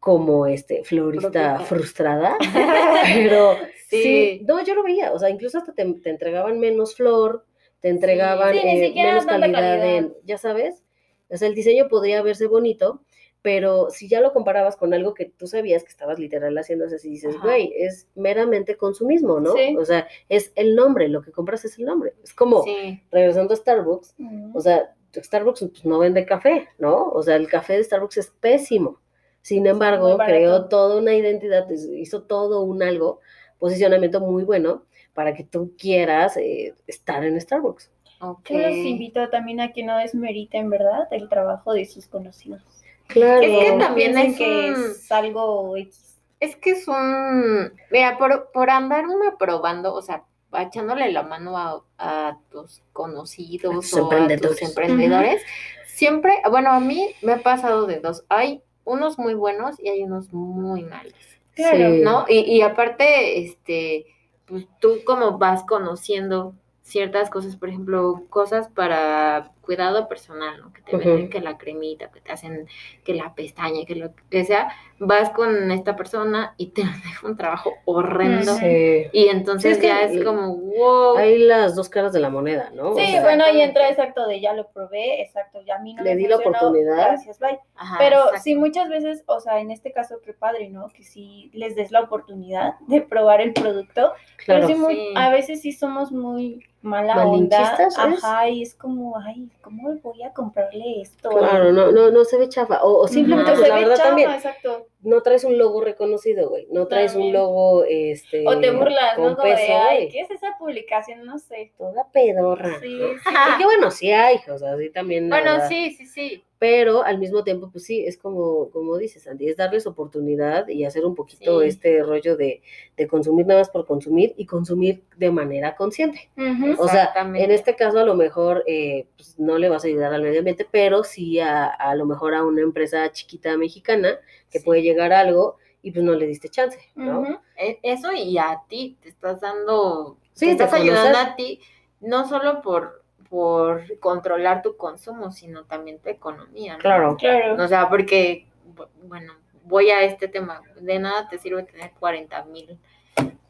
como 0.00 0.46
este, 0.46 0.84
florista 0.84 1.60
frustrada, 1.60 2.36
pero 3.14 3.56
sí. 3.88 4.02
Sí. 4.02 4.42
no, 4.46 4.62
yo 4.64 4.74
lo 4.74 4.82
veía, 4.82 5.12
o 5.12 5.18
sea, 5.18 5.30
incluso 5.30 5.58
hasta 5.58 5.72
te, 5.72 5.84
te 5.94 6.10
entregaban 6.10 6.58
menos 6.60 6.94
flor, 6.96 7.44
te 7.80 7.88
entregaban 7.88 8.52
Sí, 8.54 8.58
eh, 8.62 8.92
menos 8.94 9.26
calidad, 9.26 9.52
calidad. 9.52 9.94
en, 9.96 10.14
ya 10.24 10.38
sabes, 10.38 10.82
o 11.28 11.36
sea, 11.36 11.48
el 11.48 11.54
diseño 11.54 11.88
podría 11.88 12.22
verse 12.22 12.46
bonito, 12.46 13.02
pero 13.42 13.90
si 13.90 14.08
ya 14.08 14.20
lo 14.20 14.32
comparabas 14.32 14.76
con 14.76 14.92
algo 14.92 15.14
que 15.14 15.26
tú 15.26 15.46
sabías 15.46 15.84
que 15.84 15.90
estabas 15.90 16.18
literal 16.18 16.56
haciendo, 16.58 16.86
así 16.86 17.08
dices, 17.08 17.40
güey, 17.40 17.72
es 17.76 18.08
meramente 18.16 18.76
consumismo, 18.76 19.38
¿no? 19.38 19.52
Sí. 19.52 19.76
O 19.78 19.84
sea, 19.84 20.08
es 20.28 20.52
el 20.56 20.74
nombre, 20.74 21.08
lo 21.08 21.22
que 21.22 21.30
compras 21.30 21.64
es 21.64 21.78
el 21.78 21.84
nombre. 21.84 22.14
Es 22.24 22.34
como, 22.34 22.64
Sí. 22.64 23.00
regresando 23.12 23.54
a 23.54 23.56
Starbucks, 23.56 24.16
o 24.52 24.60
sea, 24.60 24.95
Starbucks 25.22 25.60
pues, 25.70 25.84
no 25.84 25.98
vende 25.98 26.24
café, 26.26 26.68
¿no? 26.78 27.04
O 27.10 27.22
sea, 27.22 27.36
el 27.36 27.48
café 27.48 27.74
de 27.74 27.84
Starbucks 27.84 28.16
es 28.18 28.28
pésimo. 28.40 28.98
Sin 29.42 29.66
embargo, 29.66 30.16
creó 30.18 30.66
toda 30.66 30.98
una 30.98 31.14
identidad, 31.14 31.70
es- 31.70 31.88
hizo 31.88 32.22
todo 32.22 32.62
un 32.62 32.82
algo 32.82 33.20
posicionamiento 33.58 34.20
muy 34.20 34.44
bueno 34.44 34.82
para 35.14 35.34
que 35.34 35.44
tú 35.44 35.72
quieras 35.78 36.36
eh, 36.36 36.74
estar 36.86 37.24
en 37.24 37.40
Starbucks. 37.40 37.90
Ok. 38.20 38.48
Yo 38.50 38.58
los 38.58 38.72
invito 38.76 39.28
también 39.30 39.60
a 39.60 39.72
que 39.72 39.82
no 39.84 39.96
desmeriten, 39.98 40.68
¿verdad? 40.70 41.06
El 41.10 41.28
trabajo 41.28 41.72
de 41.74 41.84
sus 41.84 42.06
conocidos. 42.06 42.62
Claro. 43.08 43.42
Es 43.42 43.64
que 43.72 43.78
también 43.78 44.18
es 44.18 44.36
que 44.36 44.72
un- 44.74 44.90
es 44.90 45.12
algo 45.12 45.76
X. 45.76 46.18
Es 46.40 46.56
que 46.56 46.70
es 46.72 46.86
un, 46.88 47.72
mira, 47.90 48.18
por, 48.18 48.50
por 48.52 48.68
andar 48.68 49.06
uno 49.06 49.38
probando, 49.38 49.94
o 49.94 50.02
sea, 50.02 50.24
echándole 50.52 51.10
la 51.12 51.22
mano 51.22 51.56
a, 51.56 51.82
a 51.98 52.38
tus 52.50 52.82
conocidos 52.92 53.72
A 53.72 53.80
tus 53.80 53.92
o 53.94 54.10
a 54.12 54.26
tus 54.36 54.62
emprendedores. 54.62 55.42
siempre, 55.86 56.32
bueno, 56.50 56.70
a 56.70 56.80
mí 56.80 57.08
me 57.22 57.32
ha 57.32 57.42
pasado 57.42 57.86
de 57.86 58.00
dos, 58.00 58.24
hay 58.28 58.62
unos 58.84 59.18
muy 59.18 59.34
buenos 59.34 59.78
y 59.80 59.88
hay 59.88 60.02
unos 60.04 60.32
muy 60.32 60.82
malos, 60.84 61.12
Claro, 61.54 61.76
Sí. 61.94 62.00
¿no? 62.02 62.24
Y, 62.28 62.38
y 62.40 62.62
aparte, 62.62 63.40
este, 63.42 64.06
pues 64.44 64.66
tú 64.80 64.98
como 65.04 65.38
vas 65.38 65.64
conociendo 65.64 66.54
ciertas 66.82 67.30
cosas, 67.30 67.56
por 67.56 67.68
ejemplo, 67.68 68.22
cosas 68.28 68.68
para 68.68 69.52
cuidado 69.66 70.08
personal, 70.08 70.58
¿no? 70.60 70.72
Que 70.72 70.80
te 70.82 70.96
venden 70.96 71.28
que 71.28 71.40
la 71.40 71.58
cremita, 71.58 72.10
que 72.10 72.20
te 72.22 72.32
hacen 72.32 72.66
que 73.04 73.12
la 73.14 73.34
pestaña, 73.34 73.84
que 73.86 73.96
lo 73.96 74.12
que 74.30 74.44
sea, 74.44 74.70
vas 74.98 75.28
con 75.30 75.70
esta 75.72 75.94
persona 75.96 76.54
y 76.56 76.68
te 76.68 76.82
deja 77.04 77.26
un 77.26 77.36
trabajo 77.36 77.74
horrendo. 77.84 78.54
Sí. 78.54 79.06
Y 79.12 79.28
entonces 79.28 79.62
Sí, 79.62 79.68
es 79.72 79.78
que 79.78 79.88
ya 79.88 80.02
es 80.02 80.24
como, 80.24 80.54
wow. 80.56 81.16
Hay 81.18 81.38
las 81.38 81.74
dos 81.76 81.88
caras 81.90 82.12
de 82.12 82.20
la 82.20 82.30
moneda, 82.30 82.70
¿no? 82.74 82.90
O 82.92 82.96
Sí, 82.96 83.04
sea, 83.06 83.22
bueno, 83.22 83.44
ahí 83.44 83.60
entra 83.60 83.90
exacto 83.90 84.26
de 84.26 84.40
ya 84.40 84.54
lo 84.54 84.68
probé, 84.68 85.20
exacto, 85.20 85.60
ya 85.66 85.74
a 85.76 85.78
mí 85.80 85.92
no 85.94 86.02
Le 86.04 86.10
me 86.10 86.16
di 86.16 86.26
la 86.28 86.36
oportunidad. 86.36 86.94
Gracias, 86.96 87.38
bye. 87.40 87.58
Ajá, 87.74 87.96
Pero 87.98 88.18
exacto. 88.18 88.40
sí, 88.44 88.54
muchas 88.54 88.88
veces, 88.88 89.24
o 89.26 89.40
sea, 89.40 89.58
en 89.60 89.70
este 89.72 89.92
caso, 89.92 90.20
qué 90.24 90.32
padre, 90.32 90.70
¿no? 90.70 90.88
Que 90.88 91.02
sí 91.02 91.50
les 91.52 91.74
des 91.74 91.90
la 91.90 92.00
oportunidad 92.02 92.74
de 92.86 93.00
probar 93.02 93.40
el 93.40 93.52
producto. 93.52 94.12
claro. 94.44 94.66
Pero 94.66 94.66
sí, 94.68 94.74
muy- 94.74 94.94
Sí. 94.94 95.12
a 95.16 95.30
veces 95.30 95.60
sí 95.62 95.72
somos 95.72 96.12
muy 96.12 96.64
mala 96.82 97.26
onda. 97.26 97.76
Ajá, 97.98 98.48
y 98.48 98.62
es 98.62 98.74
como, 98.74 99.18
ay, 99.18 99.48
¿cómo 99.66 99.96
voy 100.00 100.22
a 100.22 100.32
comprarle 100.32 101.00
esto? 101.00 101.28
Claro, 101.28 101.72
no, 101.72 101.90
no, 101.90 102.12
no 102.12 102.24
se 102.24 102.38
ve 102.38 102.48
chafa. 102.48 102.84
O, 102.84 103.02
o 103.02 103.08
simplemente, 103.08 103.50
pues, 103.50 103.62
se 103.64 103.68
la 103.68 103.74
ve 103.74 103.80
verdad 103.80 103.96
chafa, 103.96 104.08
también, 104.08 104.30
exacto. 104.30 104.86
No 105.06 105.22
traes 105.22 105.44
un 105.44 105.56
logo 105.56 105.80
reconocido, 105.80 106.48
güey. 106.48 106.66
No 106.72 106.88
traes 106.88 107.14
un 107.14 107.32
logo, 107.32 107.84
este. 107.84 108.44
O 108.46 108.58
te 108.58 108.72
burlas, 108.72 109.16
¿no? 109.16 109.36
De, 109.36 109.52
ay. 109.52 110.08
¿qué 110.08 110.20
es 110.20 110.30
esa 110.32 110.56
publicación? 110.58 111.24
No 111.24 111.38
sé. 111.38 111.72
Toda 111.78 112.10
pedorra. 112.12 112.80
Sí, 112.80 112.98
¿no? 112.98 113.08
sí. 113.12 113.24
Porque 113.50 113.64
bueno, 113.64 113.90
sí 113.92 114.10
hay, 114.10 114.38
o 114.52 114.58
sea, 114.58 114.76
sí 114.76 114.90
también. 114.90 115.28
Bueno, 115.28 115.52
verdad. 115.52 115.68
sí, 115.68 115.92
sí, 115.92 116.06
sí. 116.06 116.42
Pero 116.58 117.04
al 117.04 117.18
mismo 117.18 117.44
tiempo, 117.44 117.68
pues 117.70 117.84
sí, 117.84 118.04
es 118.06 118.16
como, 118.16 118.70
como 118.70 118.96
dices, 118.96 119.28
Andy, 119.28 119.50
es 119.50 119.58
darles 119.58 119.86
oportunidad 119.86 120.66
y 120.68 120.86
hacer 120.86 121.04
un 121.04 121.14
poquito 121.14 121.60
Sí. 121.60 121.68
este 121.68 122.02
rollo 122.02 122.34
de, 122.34 122.62
de 122.96 123.06
consumir 123.06 123.46
nada 123.46 123.60
más 123.60 123.68
por 123.68 123.84
consumir 123.86 124.32
y 124.38 124.46
consumir 124.46 125.02
de 125.18 125.30
manera 125.30 125.76
consciente. 125.76 126.30
O 126.78 126.88
sea, 126.88 127.12
en 127.14 127.50
este 127.50 127.76
caso 127.76 127.98
a 127.98 128.04
lo 128.04 128.14
mejor 128.14 128.64
eh, 128.66 129.06
pues, 129.16 129.38
no 129.38 129.58
le 129.58 129.68
vas 129.68 129.84
a 129.84 129.88
ayudar 129.88 130.14
al 130.14 130.22
medio 130.22 130.38
ambiente, 130.38 130.66
pero 130.68 131.04
sí 131.04 131.38
a, 131.40 131.66
a 131.66 131.94
lo 131.94 132.06
mejor 132.06 132.34
a 132.34 132.42
una 132.42 132.62
empresa 132.62 133.12
chiquita 133.12 133.54
mexicana 133.58 134.18
que 134.50 134.58
Sí. 134.60 134.64
puede 134.64 134.82
llegar 134.82 135.12
algo 135.12 135.56
y 135.82 135.90
pues 135.92 136.04
no 136.04 136.12
le 136.14 136.26
diste 136.26 136.48
chance, 136.48 136.78
¿no? 136.94 137.40
E- 137.56 137.78
Eso 137.82 138.12
y 138.12 138.38
a 138.38 138.60
ti 138.68 138.96
te 139.02 139.08
estás 139.08 139.40
dando, 139.40 140.18
Sí, 140.32 140.46
te 140.46 140.52
estás 140.52 140.72
ayudando 140.72 141.12
conocer. 141.12 141.32
a 141.32 141.36
ti, 141.36 141.60
no 142.00 142.26
solo 142.28 142.60
por, 142.62 143.02
por 143.30 143.98
controlar 144.00 144.62
tu 144.62 144.76
consumo, 144.76 145.30
sino 145.32 145.64
también 145.64 145.98
tu 146.00 146.08
economía, 146.08 146.74
¿no? 146.74 146.78
Claro. 146.80 147.16
Claro. 147.16 147.62
O 147.62 147.68
sea, 147.68 147.88
porque, 147.88 148.46
bu- 148.74 148.88
bueno, 149.04 149.34
voy 149.64 149.90
a 149.90 150.02
este 150.02 150.28
tema, 150.28 150.62
de 150.80 150.98
nada 150.98 151.28
te 151.28 151.38
sirve 151.38 151.62
tener 151.64 151.92
40 151.98 152.44
mil 152.44 152.78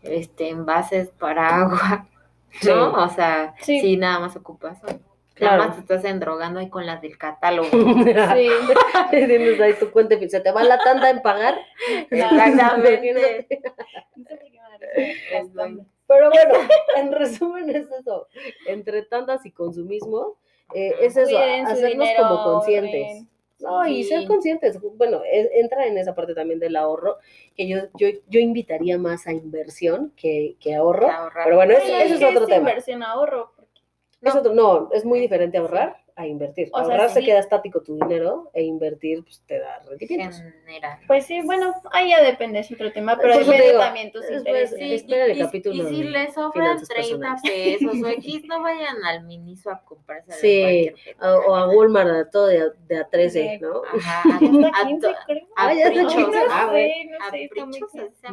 este, 0.02 0.48
envases 0.50 1.08
para 1.10 1.48
agua, 1.62 2.08
Sí. 2.60 2.68
¿no? 2.70 2.92
O 2.92 3.08
sea, 3.08 3.54
Sí. 3.60 3.80
si 3.80 3.96
nada 3.96 4.18
más 4.20 4.36
ocupas 4.36 4.78
uno. 4.82 4.98
Claro. 5.36 5.56
Nada 5.58 5.68
más 5.68 5.76
te 5.76 5.82
estás 5.82 6.04
endrogando 6.10 6.60
ahí 6.60 6.70
con 6.70 6.86
las 6.86 7.00
del 7.02 7.16
catálogo. 7.18 7.68
Sí. 7.70 8.48
Tienes 9.10 9.60
ahí 9.60 9.74
tu 9.74 9.90
cuenta, 9.90 10.14
y 10.16 10.28
se 10.28 10.40
te 10.40 10.50
va 10.50 10.64
la 10.64 10.78
tanda 10.78 11.10
en 11.10 11.22
pagar. 11.22 11.56
Exactamente. 12.10 13.46
Pero 16.08 16.30
bueno, 16.30 16.54
en 16.96 17.12
resumen 17.12 17.68
es 17.70 17.86
eso. 18.00 18.28
Entre 18.66 19.02
tandas 19.02 19.44
y 19.44 19.50
consumismo, 19.50 20.36
eh, 20.74 20.94
es 21.00 21.16
eso, 21.16 21.30
Cuiden 21.30 21.66
hacernos 21.66 22.08
dinero, 22.08 22.28
como 22.28 22.44
conscientes. 22.44 23.24
No, 23.58 23.86
y 23.86 24.04
ser 24.04 24.26
conscientes. 24.26 24.78
Bueno, 24.96 25.22
es- 25.30 25.48
entra 25.54 25.86
en 25.86 25.98
esa 25.98 26.14
parte 26.14 26.34
también 26.34 26.60
del 26.60 26.76
ahorro, 26.76 27.16
que 27.56 27.66
yo, 27.66 27.78
yo, 27.94 28.08
yo 28.28 28.38
invitaría 28.38 28.98
más 28.98 29.26
a 29.26 29.32
inversión 29.32 30.12
que, 30.14 30.56
que 30.60 30.76
ahorro. 30.76 31.10
Ahorrar. 31.10 31.44
Pero 31.44 31.56
bueno, 31.56 31.74
Sí, 31.82 31.90
ese 31.90 32.14
es 32.14 32.18
que 32.20 32.26
otro 32.26 32.46
tema. 32.46 32.68
inversión 32.70 33.02
ahorro. 33.02 33.52
Porque- 34.26 34.28
Es 34.28 34.34
No. 34.34 34.40
otro- 34.40 34.54
no, 34.54 34.90
es 34.92 35.04
muy 35.04 35.20
diferente 35.20 35.58
ahorrar 35.58 35.96
a 36.18 36.26
invertir. 36.26 36.70
O 36.72 36.78
sea, 36.78 36.84
ahorrar 36.94 37.10
se 37.10 37.20
sí. 37.20 37.26
queda 37.26 37.40
estático 37.40 37.82
tu 37.82 37.94
dinero 37.96 38.50
e 38.54 38.62
invertir 38.62 39.22
pues, 39.22 39.42
te 39.46 39.58
da 39.58 39.80
rendimientos. 39.86 40.40
General. 40.64 40.98
Pues 41.06 41.26
sí, 41.26 41.42
bueno, 41.42 41.74
ahí 41.92 42.08
ya 42.08 42.22
depende, 42.22 42.60
es 42.60 42.72
otro 42.72 42.90
tema, 42.90 43.18
pero 43.20 43.36
depende 43.38 43.66
digo, 43.66 43.78
también 43.80 44.10
tus 44.12 44.24
sí, 44.78 44.94
espera 44.94 45.26
el 45.26 45.36
y, 45.36 45.40
capítulo 45.42 45.74
y 45.74 45.94
si 45.94 46.02
les 46.04 46.32
sobran 46.32 46.52
finanzas 46.52 46.88
30 46.88 47.18
personales. 47.34 47.42
pesos 47.78 48.02
o 48.02 48.08
X, 48.08 48.44
no 48.46 48.62
vayan 48.62 48.96
al 49.04 49.24
Miniso 49.24 49.70
a 49.70 49.82
comprarse 49.84 50.32
Sí, 50.40 50.90
O, 51.20 51.26
o 51.50 51.54
a 51.54 51.68
Walmart, 51.68 52.08
a 52.08 52.30
todo 52.30 52.46
de 52.46 52.62
a, 52.62 52.68
de 52.88 52.98
a 52.98 53.04
13, 53.08 53.38
De- 53.40 53.58
¿no? 53.58 53.82
Ajá, 53.94 54.22
a, 54.74 54.86
15, 54.86 55.06
to- 55.08 55.14
creo. 55.26 55.46
a 55.54 55.66
Ah, 55.68 55.74
ya 55.74 55.90
no 55.90 56.08
Ah, 56.50 56.66
no 57.10 57.16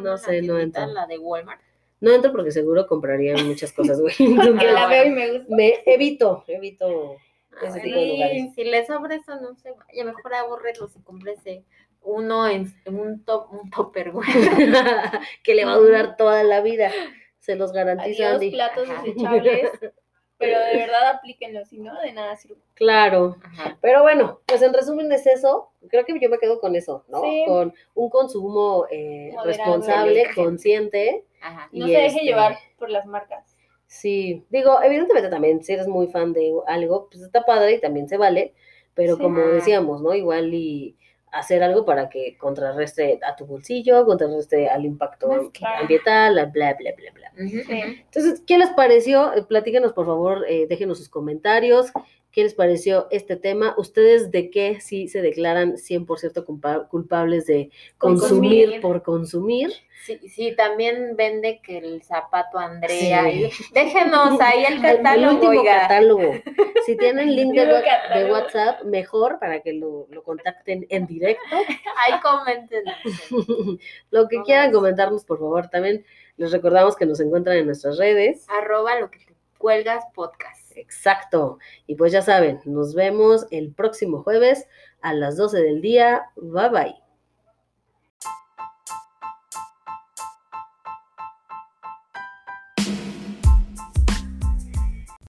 No 0.00 0.16
sé, 0.16 0.40
no 0.40 0.56
tiendita, 0.56 0.80
entro. 0.84 0.86
La 0.94 1.06
de 1.06 1.18
Walmart. 1.18 1.60
No 1.60 1.66
entro 2.12 2.32
porque 2.32 2.50
seguro 2.50 2.86
comprarían 2.86 3.46
muchas 3.46 3.72
cosas, 3.72 4.00
güey. 4.00 4.14
Que 4.58 4.72
la 4.72 4.86
veo 4.88 5.06
y 5.06 5.10
me 5.10 5.32
gusta. 5.38 5.54
me 5.56 5.82
evito, 5.86 6.44
evito 6.48 7.16
Ah, 7.56 7.68
ese 7.68 7.78
bueno, 7.78 7.84
tipo 7.84 7.96
de 7.96 8.02
y 8.04 8.12
lugares. 8.12 8.54
Si 8.56 8.64
les 8.64 8.86
sobra 8.88 9.14
eso, 9.14 9.40
no 9.40 9.54
se 9.54 9.70
vaya. 9.70 10.04
Mejor 10.04 10.34
abórrelos 10.34 10.96
y 10.96 11.00
cómprese 11.02 11.62
uno 12.02 12.48
en, 12.48 12.74
en 12.84 12.98
un 12.98 13.24
top, 13.24 13.46
un 13.52 13.70
topper, 13.70 14.10
güey. 14.10 14.26
que 15.44 15.54
le 15.54 15.64
va 15.64 15.74
a 15.74 15.78
durar 15.78 16.16
toda 16.16 16.42
la 16.42 16.60
vida. 16.60 16.90
Se 17.38 17.54
los 17.56 17.72
garantizo, 17.72 18.22
Adiós, 18.24 18.34
Andy. 18.34 18.50
platos 18.50 18.88
desechables. 18.88 19.70
Pero 20.38 20.58
de 20.58 20.76
verdad 20.76 21.10
aplíquenlo, 21.10 21.64
si 21.64 21.78
no, 21.78 21.98
de 22.00 22.12
nada 22.12 22.34
sirve. 22.36 22.56
Claro. 22.74 23.36
Ajá. 23.44 23.78
Pero 23.80 24.02
bueno, 24.02 24.40
pues 24.46 24.62
en 24.62 24.74
resumen 24.74 25.10
es 25.12 25.26
eso. 25.26 25.70
Creo 25.88 26.04
que 26.04 26.18
yo 26.20 26.28
me 26.28 26.38
quedo 26.38 26.60
con 26.60 26.74
eso, 26.74 27.04
¿no? 27.08 27.22
Sí. 27.22 27.44
Con 27.46 27.72
un 27.94 28.10
consumo 28.10 28.86
eh, 28.90 29.30
Moderado. 29.34 29.46
responsable, 29.46 30.24
consciente. 30.34 31.24
Ajá. 31.40 31.68
No 31.72 31.86
Y 31.86 31.90
se 31.92 31.96
deje 31.98 32.06
este- 32.08 32.24
llevar 32.24 32.56
por 32.78 32.90
las 32.90 33.06
marcas. 33.06 33.56
Sí, 33.86 34.44
digo, 34.50 34.82
evidentemente 34.82 35.28
también, 35.30 35.62
si 35.62 35.72
eres 35.72 35.86
muy 35.86 36.08
fan 36.08 36.32
de 36.32 36.52
algo, 36.66 37.08
pues 37.10 37.22
está 37.22 37.42
padre 37.44 37.74
y 37.74 37.80
también 37.80 38.08
se 38.08 38.16
vale, 38.16 38.54
pero 38.94 39.14
Sí. 39.16 39.22
como 39.22 39.38
decíamos, 39.40 40.02
¿no? 40.02 40.14
Igual 40.14 40.52
y 40.52 40.96
hacer 41.34 41.62
algo 41.62 41.84
para 41.84 42.08
que 42.08 42.36
contrarreste 42.38 43.18
a 43.26 43.34
tu 43.36 43.46
bolsillo, 43.46 44.04
contrarreste 44.06 44.68
al 44.68 44.84
impacto 44.84 45.50
claro. 45.52 45.82
ambiental, 45.82 46.34
bla, 46.52 46.74
bla, 46.74 46.92
bla, 46.96 47.12
bla. 47.12 47.32
Sí. 47.48 47.62
Entonces, 47.68 48.42
¿qué 48.46 48.58
les 48.58 48.70
pareció? 48.70 49.34
Eh, 49.34 49.42
Platíquenos, 49.42 49.92
por 49.92 50.06
favor, 50.06 50.44
eh, 50.48 50.66
déjenos 50.68 50.98
sus 50.98 51.08
comentarios. 51.08 51.92
¿Qué 52.34 52.42
les 52.42 52.54
pareció 52.54 53.06
este 53.12 53.36
tema? 53.36 53.74
¿Ustedes 53.78 54.32
de 54.32 54.50
qué 54.50 54.80
sí 54.80 55.06
se 55.06 55.22
declaran 55.22 55.74
100% 55.76 56.44
culpa- 56.44 56.88
culpables 56.88 57.46
de 57.46 57.70
consumir, 57.96 58.64
Consumir. 58.64 58.80
por 58.80 59.02
consumir? 59.04 59.72
Sí, 60.04 60.18
sí, 60.28 60.54
también 60.56 61.14
vende 61.16 61.60
que 61.62 61.78
el 61.78 62.02
zapato 62.02 62.58
Andrea. 62.58 63.22
Sí. 63.30 63.44
y- 63.44 63.72
Déjenos 63.72 64.38
ahí 64.40 64.64
el 64.64 64.72
El- 64.78 64.84
el 64.84 64.96
catálogo, 64.96 65.34
último 65.34 65.50
oiga. 65.52 65.80
catálogo. 65.82 66.32
Si 66.84 66.96
tienen 66.98 67.36
link 67.36 67.54
de, 67.54 67.82
catálogo. 67.84 68.32
WhatsApp, 68.32 68.82
mejor 68.82 69.38
para 69.38 69.60
que 69.60 69.72
lo, 69.72 70.08
lo 70.10 70.24
contacten 70.24 70.86
en 70.90 71.06
directo. 71.06 71.56
Ahí 71.56 72.20
comenten. 72.20 72.82
lo 74.10 74.26
que 74.28 74.42
quieran 74.42 74.72
comentarnos, 74.72 75.24
por 75.24 75.38
favor. 75.38 75.68
También 75.68 76.04
les 76.36 76.50
recordamos 76.50 76.96
que 76.96 77.06
nos 77.06 77.20
encuentran 77.20 77.56
en 77.58 77.66
nuestras 77.66 77.96
redes. 77.96 78.44
Arroba 78.48 78.98
lo 78.98 79.08
que 79.10 79.20
te 79.20 79.34
cuelgas 79.56 80.04
podcast. 80.14 80.63
Exacto. 80.74 81.58
Y 81.86 81.94
pues 81.96 82.12
ya 82.12 82.22
saben, 82.22 82.60
nos 82.64 82.94
vemos 82.94 83.46
el 83.50 83.72
próximo 83.72 84.22
jueves 84.22 84.66
a 85.00 85.14
las 85.14 85.36
12 85.36 85.60
del 85.62 85.80
día. 85.80 86.30
Bye 86.36 86.68
bye. 86.70 87.03